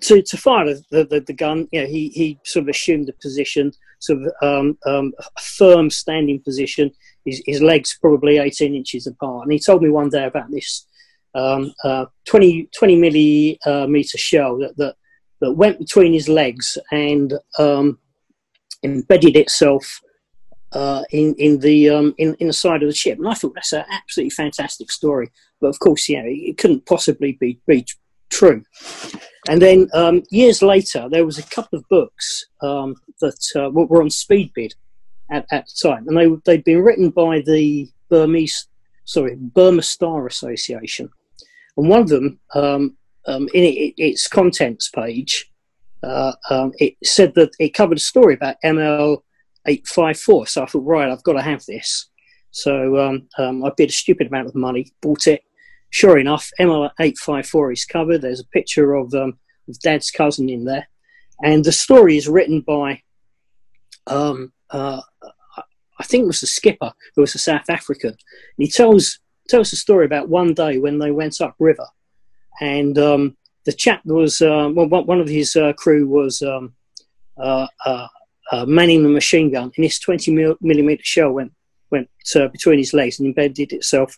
[0.03, 3.13] to, to fire the, the, the, gun, you know, he, he sort of assumed a
[3.15, 6.91] position, sort of um, um, a firm standing position,
[7.25, 9.43] his, his legs probably 18 inches apart.
[9.45, 10.87] And he told me one day about this
[11.35, 14.95] uh, 20, 20 millimeter shell that, that,
[15.41, 17.35] that went between his legs and
[18.87, 20.01] embedded itself
[20.73, 23.55] uh, in in the um, in in the side of the ship, and I thought
[23.55, 25.31] that's an absolutely fantastic story.
[25.61, 27.87] But of course, you know, it couldn't possibly be be
[28.31, 28.63] true.
[29.49, 34.03] And then um, years later, there was a couple of books um, that uh, were
[34.03, 34.73] on Speedbid
[35.31, 38.67] at, at the time, and they they'd been written by the Burmese,
[39.05, 41.09] sorry, Burma Star Association,
[41.77, 42.97] and one of them um,
[43.27, 45.51] um, in it, its contents page,
[46.07, 49.19] uh, um, it said that it covered a story about ML
[49.67, 50.47] eight five four.
[50.47, 52.09] So I thought, right, I've got to have this.
[52.53, 55.43] So um, um, I bid a stupid amount of money, bought it.
[55.91, 58.23] Sure enough, ML eight five four is covered.
[58.23, 59.39] There's a picture of, um,
[59.69, 60.89] of Dad's cousin in there,
[61.43, 63.03] and the story is written by.
[64.07, 65.01] Um, uh,
[65.99, 68.11] I think it was the skipper who was a South African.
[68.11, 68.19] And
[68.59, 69.19] he tells
[69.49, 71.87] tells a story about one day when they went upriver,
[72.61, 76.73] and um, the chap was uh, well, one of his uh, crew was um,
[77.37, 78.07] uh, uh,
[78.53, 81.53] uh manning the machine gun, and his 20 millimeter shell went
[81.91, 84.17] went uh, between his legs and embedded itself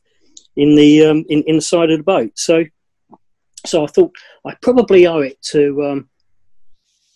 [0.56, 2.30] in the um, in, in the side of the boat.
[2.36, 2.64] So,
[3.66, 4.12] so I thought
[4.46, 6.08] I probably owe it to um,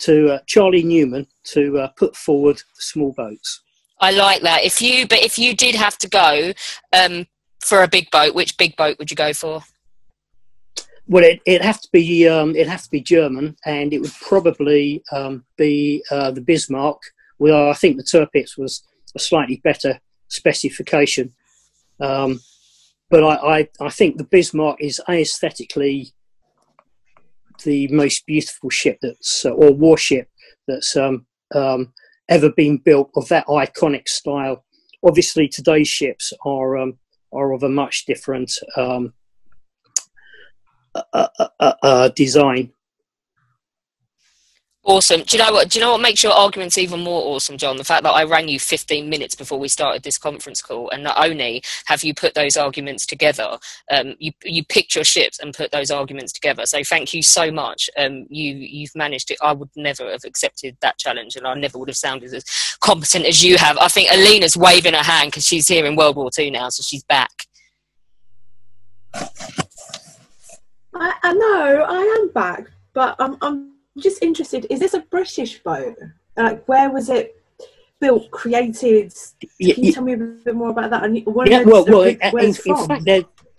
[0.01, 3.61] to Charlie Newman to put forward the small boats.
[4.01, 4.65] I like that.
[4.65, 6.53] If you, but if you did have to go
[6.93, 7.25] um,
[7.61, 9.63] for a big boat, which big boat would you go for?
[11.09, 14.15] Well, it it have to be um, it have to be German, and it would
[14.21, 17.01] probably um, be uh, the Bismarck.
[17.39, 18.85] Well, I think the Tirpitz was
[19.17, 21.33] a slightly better specification,
[22.01, 22.41] um,
[23.11, 26.13] but I, I, I think the Bismarck is aesthetically
[27.65, 30.29] the most beautiful ship that's uh, or warship
[30.69, 31.93] that's um, um,
[32.29, 34.65] ever been built of that iconic style.
[35.05, 36.99] Obviously, today's ships are um,
[37.33, 39.13] are of a much different um,
[40.95, 42.73] uh, uh, uh, uh design.
[44.85, 45.23] Awesome.
[45.23, 45.69] Do you know what?
[45.69, 47.77] Do you know what makes your arguments even more awesome, John?
[47.77, 51.05] The fact that I rang you 15 minutes before we started this conference call, and
[51.05, 53.59] not only have you put those arguments together,
[53.93, 56.67] um, you you picked your ships and put those arguments together.
[56.67, 57.89] So thank you so much.
[57.97, 59.39] Um, you you've managed it.
[59.41, 62.45] I would never have accepted that challenge, and I never would have sounded as
[62.81, 63.79] competent as you have.
[63.79, 66.83] I think Alina's waving her hand because she's here in World War Two now, so
[66.83, 67.31] she's back.
[70.95, 74.67] I, I know I am back, but I'm I'm just interested.
[74.71, 75.97] Is this a British boat?
[76.37, 77.37] Like, where was it
[78.01, 79.15] built, created?
[79.61, 81.15] Can you tell me a bit more about that?
[81.47, 83.09] yeah, well, well, in, in, fact,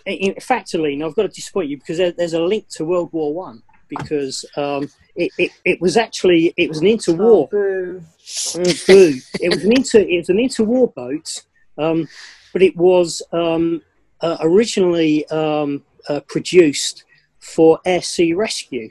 [0.05, 3.10] in fact, Aline, I've got to disappoint you because there, there's a link to World
[3.14, 7.19] War One because um, it, it, it, was actually it was an interwar.
[7.22, 8.03] Oh, boo.
[8.19, 9.19] Mm, boo.
[9.41, 11.43] it was an inter it was an interwar boat,
[11.77, 12.07] um,
[12.51, 13.81] but it was um,
[14.22, 17.05] uh, originally um, uh, produced
[17.44, 18.90] for air sea rescue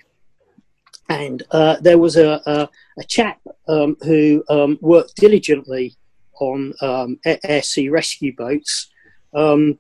[1.08, 2.68] and uh, there was a, a,
[2.98, 5.94] a chap um, who um, worked diligently
[6.40, 8.90] on um, air sea rescue boats.
[9.34, 9.78] Um,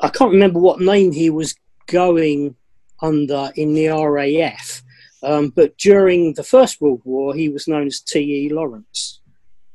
[0.00, 1.54] I can't remember what name he was
[1.86, 2.54] going
[3.02, 4.82] under in the RAF,
[5.22, 8.50] um, but during the First World War, he was known as T.E.
[8.50, 9.20] Lawrence.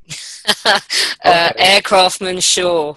[0.66, 0.80] uh,
[1.26, 2.96] Aircraftman Shaw.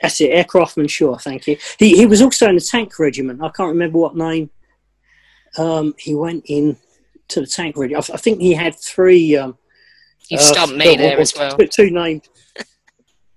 [0.00, 1.58] That's it, Aircraftman Shaw, thank you.
[1.78, 3.42] He, he was also in the tank regiment.
[3.42, 4.50] I can't remember what name
[5.58, 6.76] um, he went in
[7.28, 8.08] to the tank regiment.
[8.10, 9.36] I, I think he had three.
[9.36, 9.58] Um,
[10.28, 11.56] you uh, stumped me there as well.
[11.56, 12.28] Two named.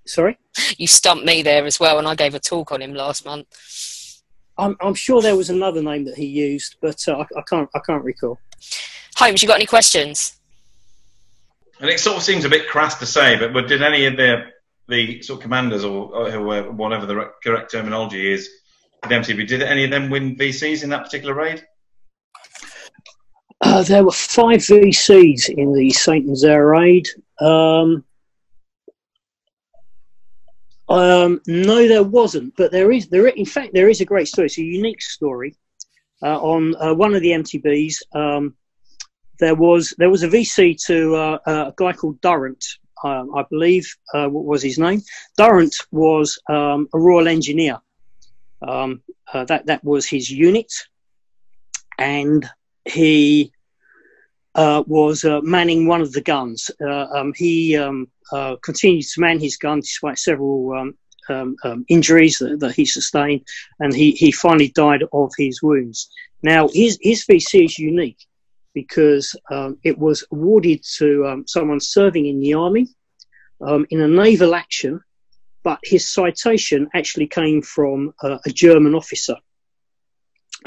[0.06, 0.38] Sorry.
[0.78, 3.48] You stumped me there as well, and I gave a talk on him last month.
[4.58, 7.70] I'm, I'm sure there was another name that he used, but uh, I, I, can't
[7.74, 8.40] I can't recall.
[9.16, 10.40] Holmes, you got any questions?
[11.80, 14.16] And it sort of seems a bit crass to say, but, but did any of
[14.16, 14.53] the
[14.88, 18.50] the sort of commanders or, or whatever the correct terminology is,
[19.04, 21.66] the MTB, did any of them win VCs in that particular raid?
[23.62, 27.08] Uh, there were five VCs in the Saint Nazaire raid.
[27.40, 28.04] Um,
[30.90, 33.08] um, no, there wasn't, but there is.
[33.08, 34.48] There, in fact, there is a great story.
[34.48, 35.56] It's a unique story
[36.22, 37.96] uh, on uh, one of the MTBs.
[38.14, 38.56] Um,
[39.40, 42.64] there was there was a VC to uh, uh, a guy called Durrant,
[43.04, 43.96] um, I believe.
[44.14, 45.02] Uh, what was his name?
[45.38, 47.80] Durrant was um, a Royal Engineer.
[48.62, 49.02] Um,
[49.34, 50.72] that that was his unit,
[51.98, 52.48] and
[52.86, 53.52] he
[54.56, 56.70] uh, was uh, manning one of the guns.
[56.80, 60.94] Uh, um, he um, uh, continued to man his gun despite several
[61.30, 61.56] um,
[61.88, 63.42] injuries that, that, he sustained,
[63.80, 66.10] and he, he finally died of his wounds.
[66.44, 68.28] Now, his, his VC is unique
[68.74, 72.88] because um, it was awarded to someone serving in the army
[73.90, 75.00] in a naval action,
[75.64, 79.36] but his citation actually came from uh, a German officer.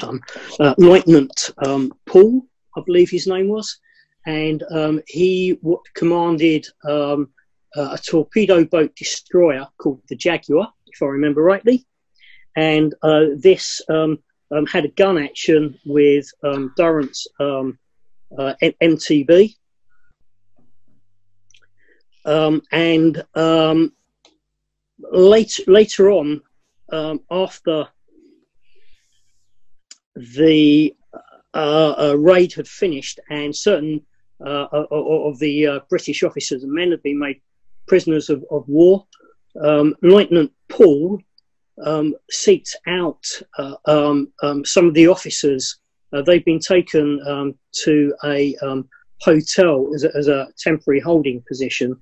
[0.01, 0.21] Um,
[0.59, 3.79] uh, Lieutenant um, Paul, I believe his name was,
[4.25, 7.29] and um, he w- commanded um,
[7.75, 11.85] a torpedo boat destroyer called the Jaguar, if I remember rightly,
[12.55, 14.19] and uh, this um,
[14.51, 16.27] um, had a gun action with
[16.75, 17.27] Durrant's
[18.37, 19.55] uh, MTB.
[22.71, 23.23] and
[25.11, 26.41] later later on,
[26.91, 27.87] um, after
[30.15, 30.93] the
[31.53, 34.01] uh, uh, raid had finished and certain
[34.45, 37.41] uh, of the British officers and men had been made
[37.87, 39.05] prisoners of, of war,
[39.63, 41.19] um, Lieutenant Paul
[41.83, 43.25] um, seeked out
[43.85, 45.79] um, um, some of the officers.
[46.25, 48.87] They've been taken um, to a um,
[49.21, 51.99] hotel as a, as a, temporary holding position.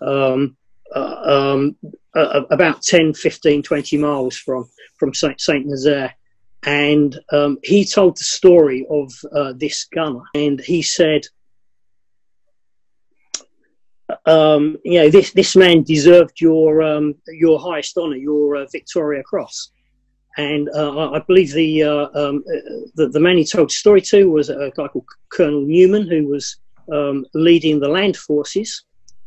[0.00, 0.56] Um,
[0.94, 1.68] uh,
[2.14, 4.68] uh, about 10, 15, 20 miles from,
[4.98, 6.14] from Saint Nazaire.
[6.64, 10.22] And um, he told the story of uh, this gunner.
[10.34, 11.26] And he said,
[14.24, 16.82] um, you know, this, this man deserved your,
[17.28, 19.70] your highest honor, your uh, Victoria Cross.
[20.36, 22.44] And uh, I believe the, uh, um,
[22.94, 26.28] the, the man he told the story to was a guy called Colonel Newman, who
[26.28, 26.56] was
[26.92, 28.84] um, leading the land forces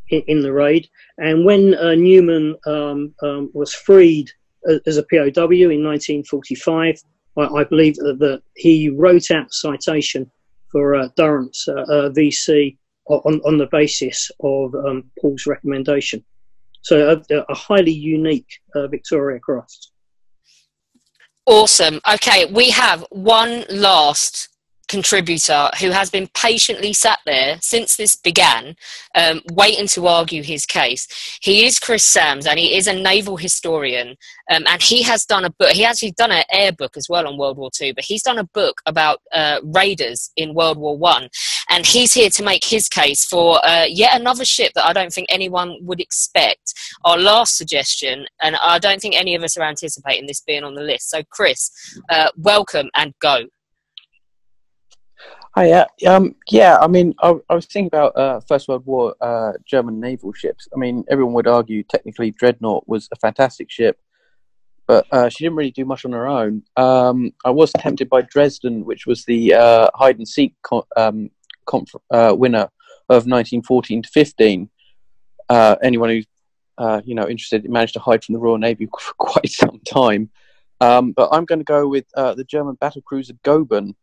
[0.10, 0.88] in, in the raid.
[1.18, 4.30] And when uh, Newman um, um, was freed
[4.86, 7.02] as a POW in 1945,
[7.38, 10.30] I, I believe that, he wrote out a citation
[10.72, 16.23] for uh, Durrant's uh, uh VC on, on the basis of um, Paul's recommendation.
[16.82, 19.90] So a, a highly unique uh, Victoria Cross.
[21.52, 21.99] Awesome.
[22.10, 24.48] Okay, we have one last
[24.91, 28.76] contributor who has been patiently sat there since this began,
[29.15, 31.07] um, waiting to argue his case.
[31.41, 34.09] He is Chris Sams, and he is a naval historian,
[34.51, 35.69] um, and he has done a book.
[35.69, 38.38] He actually done an air book as well on World War Two, but he's done
[38.38, 41.30] a book about uh, raiders in World War One,
[41.69, 45.13] and he's here to make his case for uh, yet another ship that I don't
[45.13, 46.73] think anyone would expect.
[47.05, 50.76] Our last suggestion, and I don't think any of us are anticipating this being on
[50.76, 51.09] the list.
[51.09, 51.72] So, Chris,
[52.09, 53.45] uh, welcome and go.
[55.53, 56.78] Hi, yeah, um, yeah.
[56.80, 60.69] I mean, I, I was thinking about uh, First World War uh, German naval ships.
[60.73, 63.99] I mean, everyone would argue technically Dreadnought was a fantastic ship,
[64.88, 66.64] but uh, she didn't really do much on her own.
[66.78, 71.30] Um, I was tempted by Dresden, which was the uh, hide and seek co- um,
[71.65, 72.69] conf- uh, winner
[73.10, 74.69] of 1914 to 15.
[75.49, 76.28] Uh, anyone who's
[77.03, 80.30] you know interested managed to hide from the Royal Navy for quite some time.
[80.80, 83.95] Um, but I'm going to go with the German battle cruiser Goeben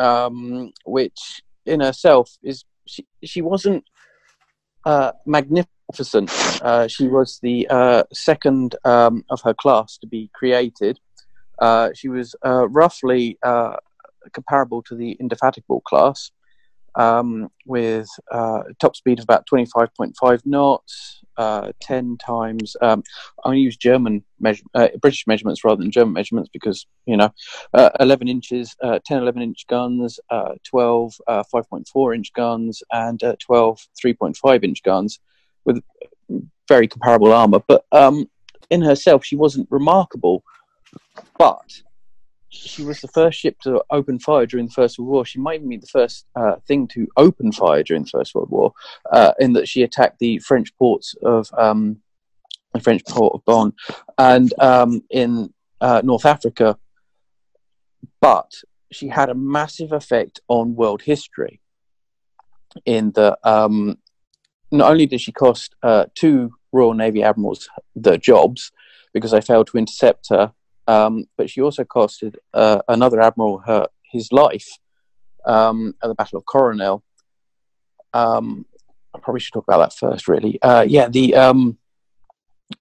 [0.00, 3.84] um, which in herself is she, she wasn't
[4.84, 6.30] uh, magnificent.
[6.62, 10.98] Uh, she was the uh, second um, of her class to be created.
[11.60, 13.76] Uh, she was uh, roughly uh,
[14.32, 16.30] comparable to the Indefatigable class,
[16.96, 18.08] um, with
[18.80, 22.76] top speed of about 25.5 knots, uh, 10 times.
[22.82, 23.02] Um,
[23.42, 27.16] I'm going to use German measure, uh, British measurements rather than German measurements because, you
[27.16, 27.32] know,
[27.72, 33.22] uh, 11 inches, uh, 10, 11 inch guns, uh, 12, uh, 5.4 inch guns, and
[33.40, 35.18] 12, 3.5 inch guns
[35.64, 35.82] with
[36.68, 37.60] very comparable armor.
[37.66, 38.28] But um,
[38.68, 40.44] in herself, she wasn't remarkable.
[41.38, 41.82] But
[42.50, 45.24] she was the first ship to open fire during the First World War.
[45.24, 48.72] She might be the first uh, thing to open fire during the First World War,
[49.12, 51.98] uh, in that she attacked the French ports of um,
[52.74, 53.72] the French port of Bône
[54.18, 56.76] and um, in uh, North Africa.
[58.20, 58.52] But
[58.90, 61.60] she had a massive effect on world history.
[62.84, 63.98] In that, um,
[64.72, 68.72] not only did she cost uh, two Royal Navy admirals their jobs
[69.12, 70.52] because they failed to intercept her
[70.90, 74.68] um, but she also costed uh, another admiral her his life
[75.46, 77.04] um, at the Battle of Coronel.
[78.12, 78.66] Um,
[79.14, 80.60] I probably should talk about that first, really.
[80.60, 81.78] Uh, yeah, the um,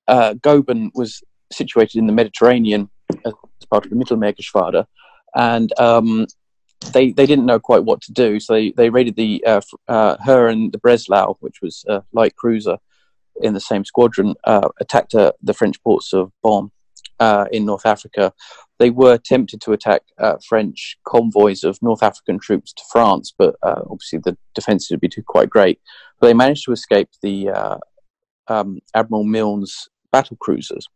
[0.08, 1.22] uh, Goeben was
[1.52, 2.90] situated in the Mediterranean
[3.26, 3.34] as
[3.70, 4.86] part of the Mittelmeergeschwader,
[5.36, 6.26] and um,
[6.94, 10.18] they they didn't know quite what to do, so they they raided the uh, uh,
[10.26, 12.78] her and the Breslau, which was a light cruiser
[13.42, 16.72] in the same squadron, uh, attacked the French ports of Bône
[17.20, 18.34] uh, in North Africa,
[18.80, 23.56] they were tempted to attack uh, French convoys of North African troops to France, but
[23.62, 25.80] uh, obviously the defences would be too quite great.
[26.20, 27.78] But they managed to escape the uh,
[28.48, 30.88] um, Admiral Milne's battle cruisers,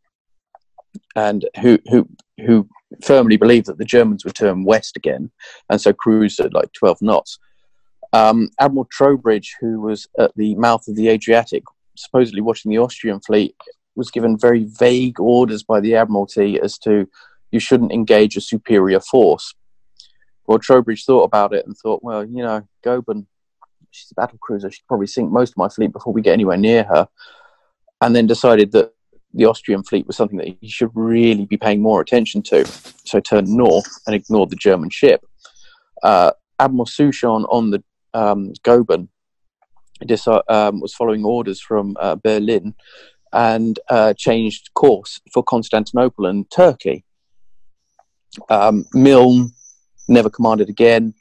[1.15, 2.07] and who who
[2.45, 2.67] who
[3.03, 5.31] firmly believed that the Germans would turn west again,
[5.69, 7.37] and so cruised at like twelve knots.
[8.13, 11.63] Um, Admiral Troubridge, who was at the mouth of the Adriatic,
[11.97, 13.55] supposedly watching the Austrian fleet,
[13.95, 17.07] was given very vague orders by the Admiralty as to
[17.51, 19.53] you shouldn't engage a superior force.
[20.45, 23.25] Well, Troubridge thought about it and thought, well, you know, Goeben,
[23.91, 24.71] she's a battle cruiser.
[24.71, 27.07] She'd probably sink most of my fleet before we get anywhere near her.
[28.01, 28.93] And then decided that
[29.33, 32.65] the Austrian fleet was something that he should really be paying more attention to.
[33.05, 35.25] So turned north and ignored the German ship.
[36.01, 37.83] Uh, Admiral Souchon on the
[38.13, 38.53] um,
[40.49, 42.75] um, was following orders from uh, Berlin
[43.33, 47.03] and uh, changed course for Constantinople and Turkey.
[48.49, 49.51] Um, Milne
[50.07, 51.13] never commanded again.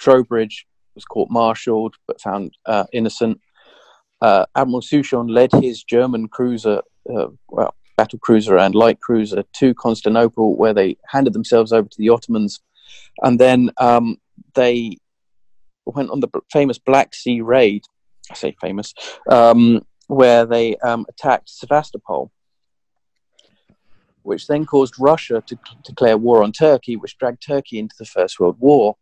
[0.00, 0.64] Troubridge
[0.94, 3.40] was court-martialed but found uh, innocent.
[4.20, 6.80] Uh, Admiral Souchon led his German cruiser,
[7.12, 11.98] uh, well, battle cruiser and light cruiser to Constantinople, where they handed themselves over to
[11.98, 12.60] the Ottomans,
[13.22, 14.16] and then um,
[14.54, 14.96] they
[15.84, 17.82] went on the famous Black Sea raid.
[18.30, 18.94] I say famous,
[19.30, 22.32] um, where they um, attacked Sevastopol,
[24.22, 28.40] which then caused Russia to declare war on Turkey, which dragged Turkey into the First
[28.40, 28.96] World War.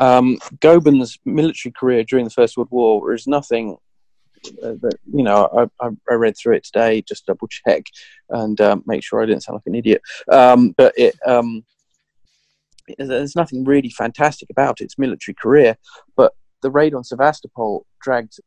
[0.00, 3.76] Um, Goeben's military career during the First World War is nothing
[4.62, 5.68] uh, that you know.
[5.80, 7.84] I, I, read through it today, just double check
[8.28, 10.02] and um, make sure I didn't sound like an idiot.
[10.30, 11.64] Um, but it, um,
[12.98, 15.76] there's nothing really fantastic about its military career.
[16.16, 18.38] But the raid on Sevastopol dragged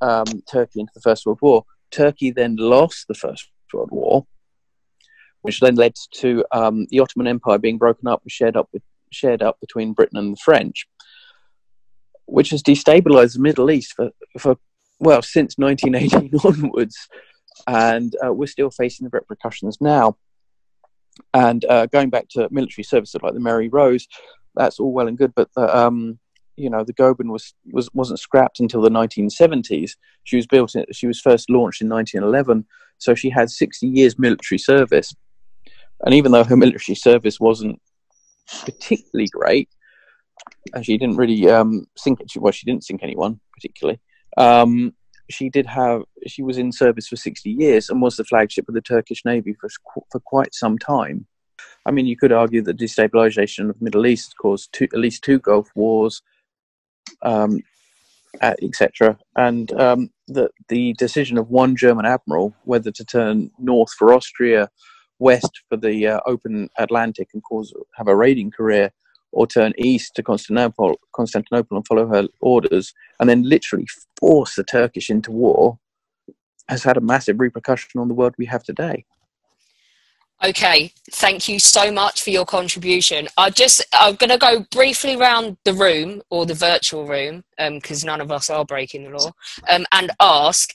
[0.00, 1.64] um, Turkey into the First World War.
[1.90, 4.26] Turkey then lost the First World War,
[5.42, 8.82] which then led to um, the Ottoman Empire being broken up and shared up with,
[9.10, 10.86] shared up between Britain and the French,
[12.26, 14.56] which has destabilized the Middle East for, for
[14.98, 17.08] well since 1918 onwards,
[17.66, 20.16] and uh, we're still facing the repercussions now.
[21.34, 24.06] And uh, going back to military services like the Mary Rose,
[24.54, 26.18] that's all well and good, but the, um,
[26.58, 29.92] you know the Goeben was, was wasn't scrapped until the 1970s.
[30.24, 30.74] She was built.
[30.92, 32.66] She was first launched in 1911,
[32.98, 35.14] so she had 60 years military service.
[36.04, 37.80] And even though her military service wasn't
[38.64, 39.68] particularly great,
[40.74, 42.20] and she didn't really um, sink.
[42.36, 44.00] Well, she didn't sink anyone particularly.
[44.36, 44.94] Um,
[45.30, 46.02] she did have.
[46.26, 49.54] She was in service for 60 years and was the flagship of the Turkish Navy
[49.60, 49.68] for
[50.10, 51.26] for quite some time.
[51.86, 55.24] I mean, you could argue that destabilization of the Middle East caused two, at least
[55.24, 56.22] two Gulf wars,
[57.22, 57.60] um,
[58.40, 59.18] etc.
[59.36, 64.68] And um, the the decision of one German admiral whether to turn north for Austria,
[65.18, 68.92] west for the uh, open Atlantic and cause have a raiding career,
[69.32, 73.86] or turn east to Constantinople, Constantinople and follow her orders, and then literally
[74.18, 75.78] force the Turkish into war,
[76.68, 79.04] has had a massive repercussion on the world we have today.
[80.44, 83.26] Okay, thank you so much for your contribution.
[83.36, 88.04] I just I'm going to go briefly around the room or the virtual room because
[88.04, 89.32] um, none of us are breaking the law,
[89.68, 90.70] um, and ask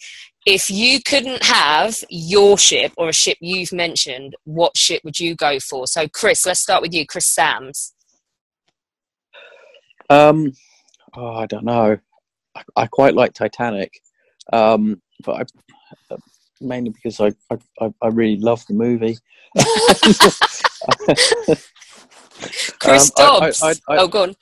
[0.45, 5.33] if you couldn't have your ship or a ship you've mentioned, what ship would you
[5.33, 5.87] go for?
[5.87, 7.93] So, Chris, let's start with you, Chris Sams.
[10.09, 10.51] Um,
[11.15, 11.97] oh, I don't know.
[12.53, 14.01] I, I quite like Titanic,
[14.51, 15.47] um, but
[16.11, 16.17] I,
[16.63, 17.31] mainly because I,
[17.81, 19.17] I I really love the movie.
[22.79, 23.63] Chris um, Dobbs.
[23.63, 24.35] I, I, oh, go on.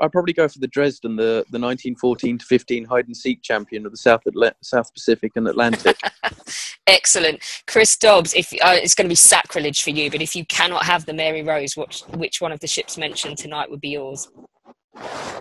[0.00, 3.84] I'd probably go for the Dresden, the, the 1914 to 15 hide and seek champion
[3.84, 5.96] of the South Atla- South Pacific and Atlantic.
[6.86, 8.34] Excellent, Chris Dobbs.
[8.34, 11.12] If uh, it's going to be sacrilege for you, but if you cannot have the
[11.12, 14.28] Mary Rose, which which one of the ships mentioned tonight would be yours?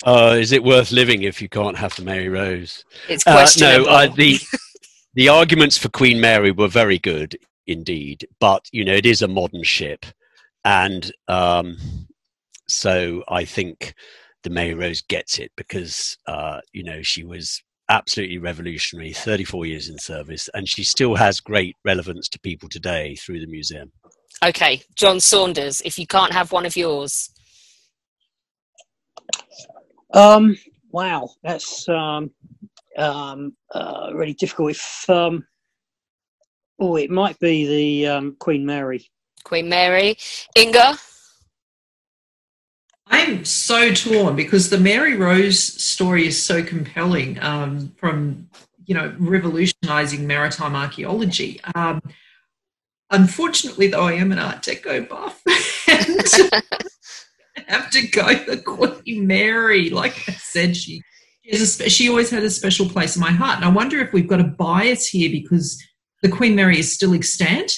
[0.06, 2.84] Uh, is it worth living if you can't have the Mary Rose?
[3.10, 3.90] It's questionable.
[3.90, 4.40] Uh, no, the
[5.14, 9.28] the arguments for Queen Mary were very good indeed, but you know it is a
[9.28, 10.06] modern ship,
[10.66, 11.78] and um,
[12.68, 13.94] so I think
[14.44, 19.90] the Mary Rose gets it because uh, you know she was absolutely revolutionary, 34 years
[19.90, 23.92] in service, and she still has great relevance to people today through the museum.
[24.44, 27.30] Okay, John Saunders, if you can't have one of yours.
[30.14, 30.58] Um,
[30.92, 32.32] wow, that's um,
[32.98, 34.72] um, uh, really difficult.
[34.72, 35.46] If um,
[36.80, 37.66] oh, it might be
[38.04, 39.08] the um, Queen Mary.
[39.44, 40.18] Queen Mary,
[40.56, 40.94] Inger.
[43.08, 48.50] I'm so torn because the Mary Rose story is so compelling um, from,
[48.86, 51.60] you know, revolutionizing maritime archaeology.
[51.76, 52.02] Um,
[53.10, 55.42] unfortunately, though, I am an Art Deco buff
[55.90, 56.54] and
[57.68, 59.90] have to go the Queen Mary.
[59.90, 61.04] Like I said, she
[61.66, 63.58] spe- she always had a special place in my heart.
[63.58, 65.82] And I wonder if we've got a bias here because
[66.22, 67.74] the Queen Mary is still extant,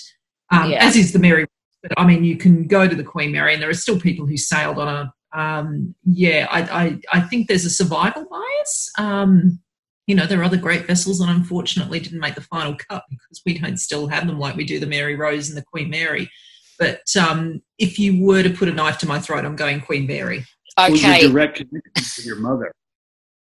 [0.52, 0.86] um, yeah.
[0.86, 1.48] as is the Mary
[1.84, 4.26] but I mean, you can go to the Queen Mary, and there are still people
[4.26, 8.92] who sailed on a um, yeah, I, I, I, think there's a survival bias.
[9.00, 9.60] Um,
[10.06, 13.42] you know, there are other great vessels that unfortunately didn't make the final cut because
[13.44, 16.30] we don't still have them like we do the Mary Rose and the Queen Mary.
[16.78, 20.06] But um, if you were to put a knife to my throat, I'm going Queen
[20.06, 20.46] Mary.
[20.80, 21.24] Okay.
[21.24, 22.72] Well, direct connection to your mother.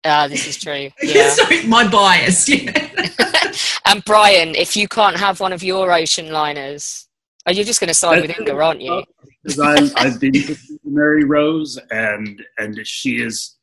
[0.04, 0.90] Ah, this is true.
[1.02, 1.30] Yeah.
[1.30, 2.48] Sorry, my bias.
[2.48, 3.52] Yeah.
[3.86, 7.08] and Brian, if you can't have one of your ocean liners,
[7.46, 9.04] are you just going to side with Inger, aren't you?
[9.42, 13.56] Because I've been to Mary Rose, and and she is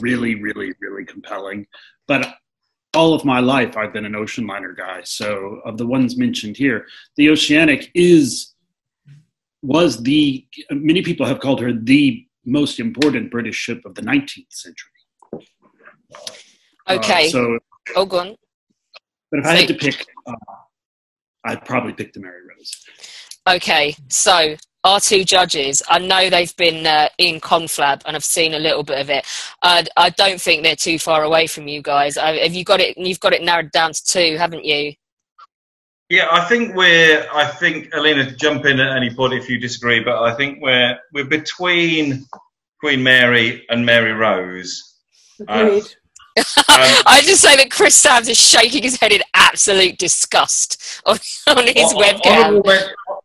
[0.00, 1.66] really, really, really compelling.
[2.06, 2.34] But
[2.94, 5.00] all of my life, I've been an ocean liner guy.
[5.04, 6.86] So, of the ones mentioned here,
[7.16, 8.54] the Oceanic is
[9.62, 14.52] was the many people have called her the most important British ship of the 19th
[14.52, 14.90] century.
[16.88, 17.26] Okay.
[17.26, 17.58] Uh, so,
[17.96, 18.36] oh, go on.
[19.30, 20.34] but if I had to pick, uh,
[21.44, 22.84] I'd probably pick the Mary Rose.
[23.46, 28.54] Okay, so our two judges, I know they've been uh, in Conflab and I've seen
[28.54, 29.26] a little bit of it.
[29.62, 32.16] I, I don't think they're too far away from you guys.
[32.16, 32.96] I, have you got it?
[32.96, 34.94] You've got it narrowed down to two, haven't you?
[36.10, 37.26] Yeah, I think we're.
[37.32, 40.98] I think Alina, jump in at any point if you disagree, but I think we're
[41.14, 42.26] we're between
[42.78, 44.98] Queen Mary and Mary Rose.
[45.40, 45.84] Agreed.
[46.68, 51.66] I just say that Chris Sams is shaking his head in absolute disgust on, on
[51.66, 52.60] his webcam.
[52.64, 53.24] Honourable,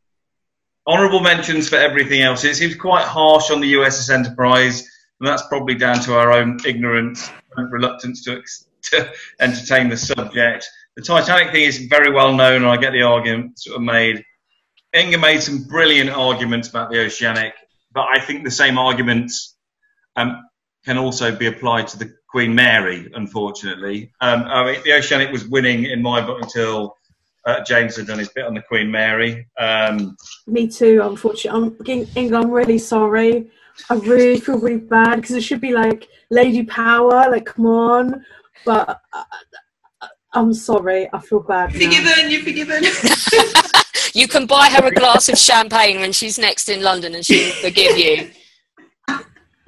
[0.85, 2.43] honourable mentions for everything else.
[2.43, 4.87] It seems quite harsh on the USS Enterprise,
[5.19, 9.97] and that's probably down to our own ignorance and reluctance to, ex- to entertain the
[9.97, 10.67] subject.
[10.95, 14.23] The Titanic thing is very well known, and I get the argument sort of made.
[14.93, 17.53] Inger made some brilliant arguments about the Oceanic,
[17.91, 19.55] but I think the same arguments
[20.15, 20.43] um,
[20.85, 24.11] can also be applied to the Queen Mary, unfortunately.
[24.21, 26.95] Um, I mean, the Oceanic was winning in my book until
[27.45, 29.47] uh, James had done his bit on the Queen Mary.
[29.57, 30.15] Um,
[30.45, 31.75] Me too, unfortunately.
[31.87, 33.49] I'm, Inger, I'm really sorry.
[33.89, 38.25] I really feel really bad because it should be like Lady Power, like, come on.
[38.63, 39.23] But uh,
[40.33, 41.09] I'm sorry.
[41.11, 41.73] I feel bad.
[41.73, 41.79] now.
[41.79, 42.83] Forgiven, you're forgiven.
[44.15, 47.53] You can buy her a glass of champagne when she's next in London and she'll
[47.53, 48.31] forgive you.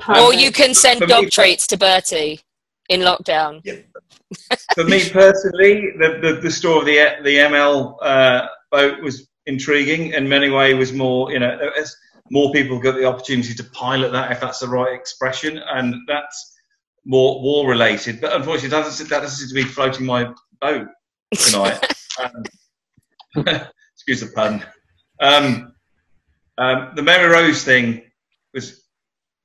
[0.10, 2.42] Or you can send dog treats to Bertie
[2.92, 3.64] in lockdown.
[4.76, 10.14] for me personally, the, the, the story of the the ML uh, boat was intriguing.
[10.14, 11.96] In many ways, was more you know, as
[12.30, 16.54] more people got the opportunity to pilot that, if that's the right expression, and that's
[17.06, 18.22] more war related.
[18.22, 20.88] But unfortunately, that doesn't, that doesn't seem to be floating my boat
[21.34, 21.94] tonight.
[22.24, 22.44] um,
[23.96, 24.66] excuse the pun.
[25.20, 25.74] Um,
[26.58, 28.04] um, the Mary Rose thing
[28.54, 28.84] was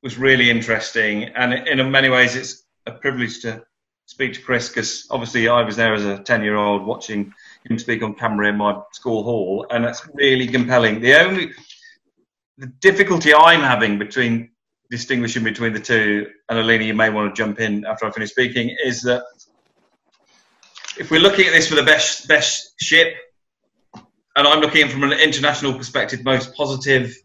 [0.03, 3.63] was really interesting, and in many ways, it's a privilege to
[4.07, 7.35] speak to Chris because obviously I was there as a 10 year old watching
[7.69, 11.01] him speak on camera in my school hall, and that's really compelling.
[11.01, 11.53] The only
[12.59, 14.51] the difficulty I'm having between
[14.91, 18.31] distinguishing between the two, and Alina, you may want to jump in after I finish
[18.31, 19.25] speaking, is that
[20.99, 23.15] if we're looking at this for the best best ship,
[23.95, 27.17] and I'm looking from an international perspective, most positive,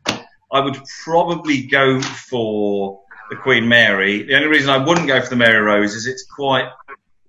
[0.52, 3.02] I would probably go for
[3.32, 4.24] the Queen Mary.
[4.24, 6.70] The only reason I wouldn't go for the Mary Rose is it's quite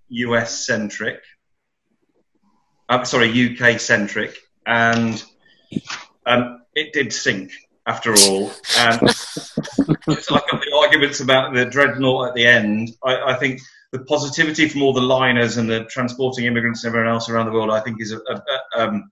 [0.08, 1.22] US centric.
[2.88, 5.22] I'm sorry, UK centric, and
[6.26, 7.52] um, it did sink
[7.86, 8.50] after all.
[8.76, 9.00] And
[10.08, 12.90] it's like the arguments about the dreadnought at the end.
[13.04, 13.60] I, I think
[13.92, 17.52] the positivity from all the liners and the transporting immigrants and everyone else around the
[17.52, 18.42] world, I think, is a, a,
[18.76, 19.10] a um,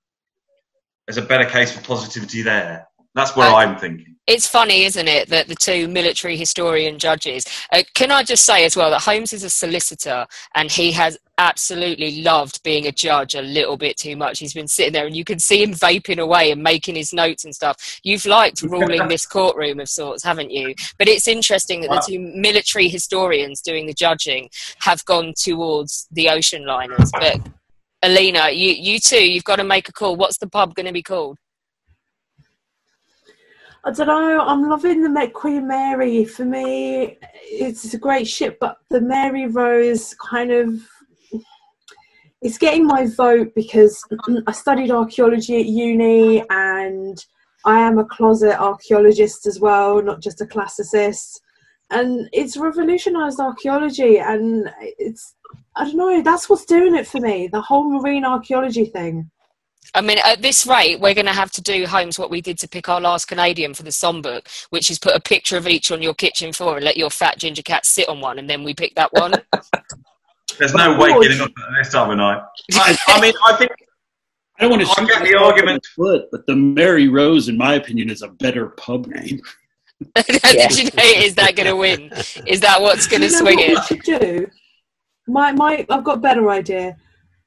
[1.07, 2.90] is a better case for positivity there.
[3.15, 4.17] That's where I'm thinking.
[4.27, 7.45] It's funny, isn't it, that the two military historian judges.
[7.73, 11.19] Uh, can I just say as well that Holmes is a solicitor and he has
[11.41, 14.39] absolutely loved being a judge a little bit too much.
[14.39, 17.45] He's been sitting there and you can see him vaping away and making his notes
[17.45, 17.99] and stuff.
[18.05, 20.75] You've liked ruling this courtroom of sorts, haven't you?
[20.99, 24.51] But it's interesting that the two military historians doing the judging
[24.81, 27.11] have gone towards the ocean liners.
[27.11, 27.41] But
[28.03, 30.17] Alina, you, you too, you've got to make a call.
[30.17, 31.39] What's the pub going to be called?
[33.83, 34.41] I don't know.
[34.41, 36.25] I'm loving the Queen Mary.
[36.25, 40.69] For me, it's a great ship, but the Mary Rose kind of
[42.43, 44.03] it's getting my vote because
[44.47, 47.25] I studied archaeology at uni and
[47.65, 51.39] I am a closet archaeologist as well, not just a classicist.
[51.91, 55.35] And it's revolutionized archaeology, and it's
[55.75, 56.23] I don't know.
[56.23, 57.49] That's what's doing it for me.
[57.49, 59.29] The whole marine archaeology thing.
[59.95, 62.59] I mean, at this rate, we're going to have to do, Holmes, what we did
[62.59, 65.91] to pick our last Canadian for the songbook, which is put a picture of each
[65.91, 68.63] on your kitchen floor and let your fat ginger cat sit on one, and then
[68.63, 69.35] we pick that one.
[70.59, 72.43] There's no way getting up at this time of night.
[72.75, 73.73] I, I mean, I think
[74.59, 75.87] I don't want to I get the argument.
[75.97, 79.41] Foot, but the Mary Rose, in my opinion, is a better pub name.
[80.15, 82.13] Did you know, is that going to win?
[82.47, 83.79] Is that what's going to swing it?
[83.91, 84.47] we do?
[85.27, 86.97] My, my, I've got a better idea.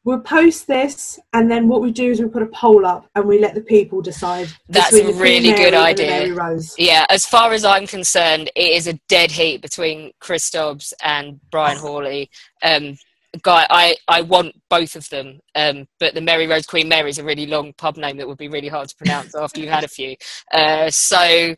[0.05, 3.25] We'll post this, and then what we do is we put a poll up, and
[3.25, 4.49] we let the people decide.
[4.67, 6.07] That's between a Queen really Mary good and the idea.
[6.07, 6.75] Mary Rose.
[6.77, 11.39] Yeah, as far as I'm concerned, it is a dead heat between Chris Dobbs and
[11.51, 12.29] Brian Hawley.
[12.61, 12.97] Um,
[13.43, 17.17] guy, I, I want both of them, um, but the Mary Rose Queen Mary is
[17.17, 19.85] a really long pub name that would be really hard to pronounce after you've had
[19.85, 20.15] a few.
[20.53, 21.55] Uh, so, I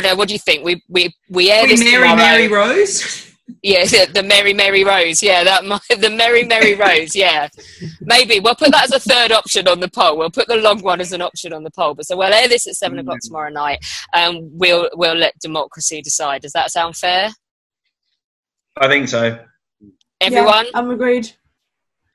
[0.00, 0.16] don't know.
[0.16, 0.64] What do you think?
[0.64, 2.16] We we we air Queen this Mary, tomorrow.
[2.16, 3.29] Mary Rose.
[3.62, 5.22] Yeah, the, the Merry Merry Rose.
[5.22, 7.14] Yeah, that might, the Merry Merry Rose.
[7.14, 7.48] Yeah,
[8.00, 10.16] maybe we'll put that as a third option on the poll.
[10.18, 11.94] We'll put the long one as an option on the poll.
[11.94, 13.26] But so we'll air this at seven o'clock mm.
[13.26, 16.42] tomorrow night, and we'll we'll let democracy decide.
[16.42, 17.30] Does that sound fair?
[18.76, 19.38] I think so.
[20.20, 21.32] Everyone, Yeah, I'm agreed.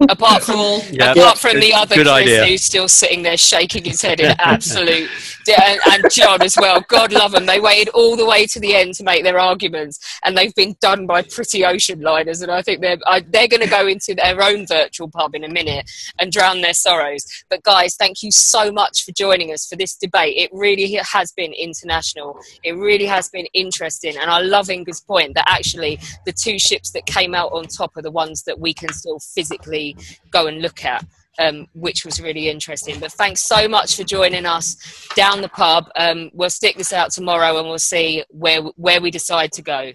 [0.02, 0.56] Apart from
[0.92, 2.46] Yeah, apart from the other good Chris idea.
[2.46, 5.10] who's still sitting there shaking his head in absolute
[5.48, 6.82] and, and John as well.
[6.90, 10.00] God love them they waited all the way to the end to make their arguments
[10.26, 13.62] and they've been done by pretty ocean liners and I think they're I, they're going
[13.62, 15.90] to go into their own virtual pub in a minute
[16.20, 17.26] and drown their sorrows.
[17.50, 20.36] But guys thank you so much for joining us for this debate.
[20.36, 22.38] It really has been international.
[22.64, 26.92] It really has been interesting and I love Inger's point that actually the two ships
[26.92, 29.85] that came out on top are the ones that we can still physically
[30.32, 31.06] go and look at
[31.40, 33.00] um, which was really interesting.
[33.00, 34.78] But thanks so much for joining us
[35.16, 35.90] down the pub.
[35.96, 39.92] Um, we'll stick this out tomorrow and we'll see where where we decide to go.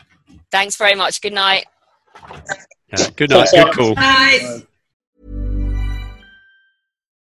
[0.51, 1.21] Thanks very much.
[1.21, 1.67] Good night.
[2.97, 3.49] Yeah, good night.
[3.53, 4.67] Good call.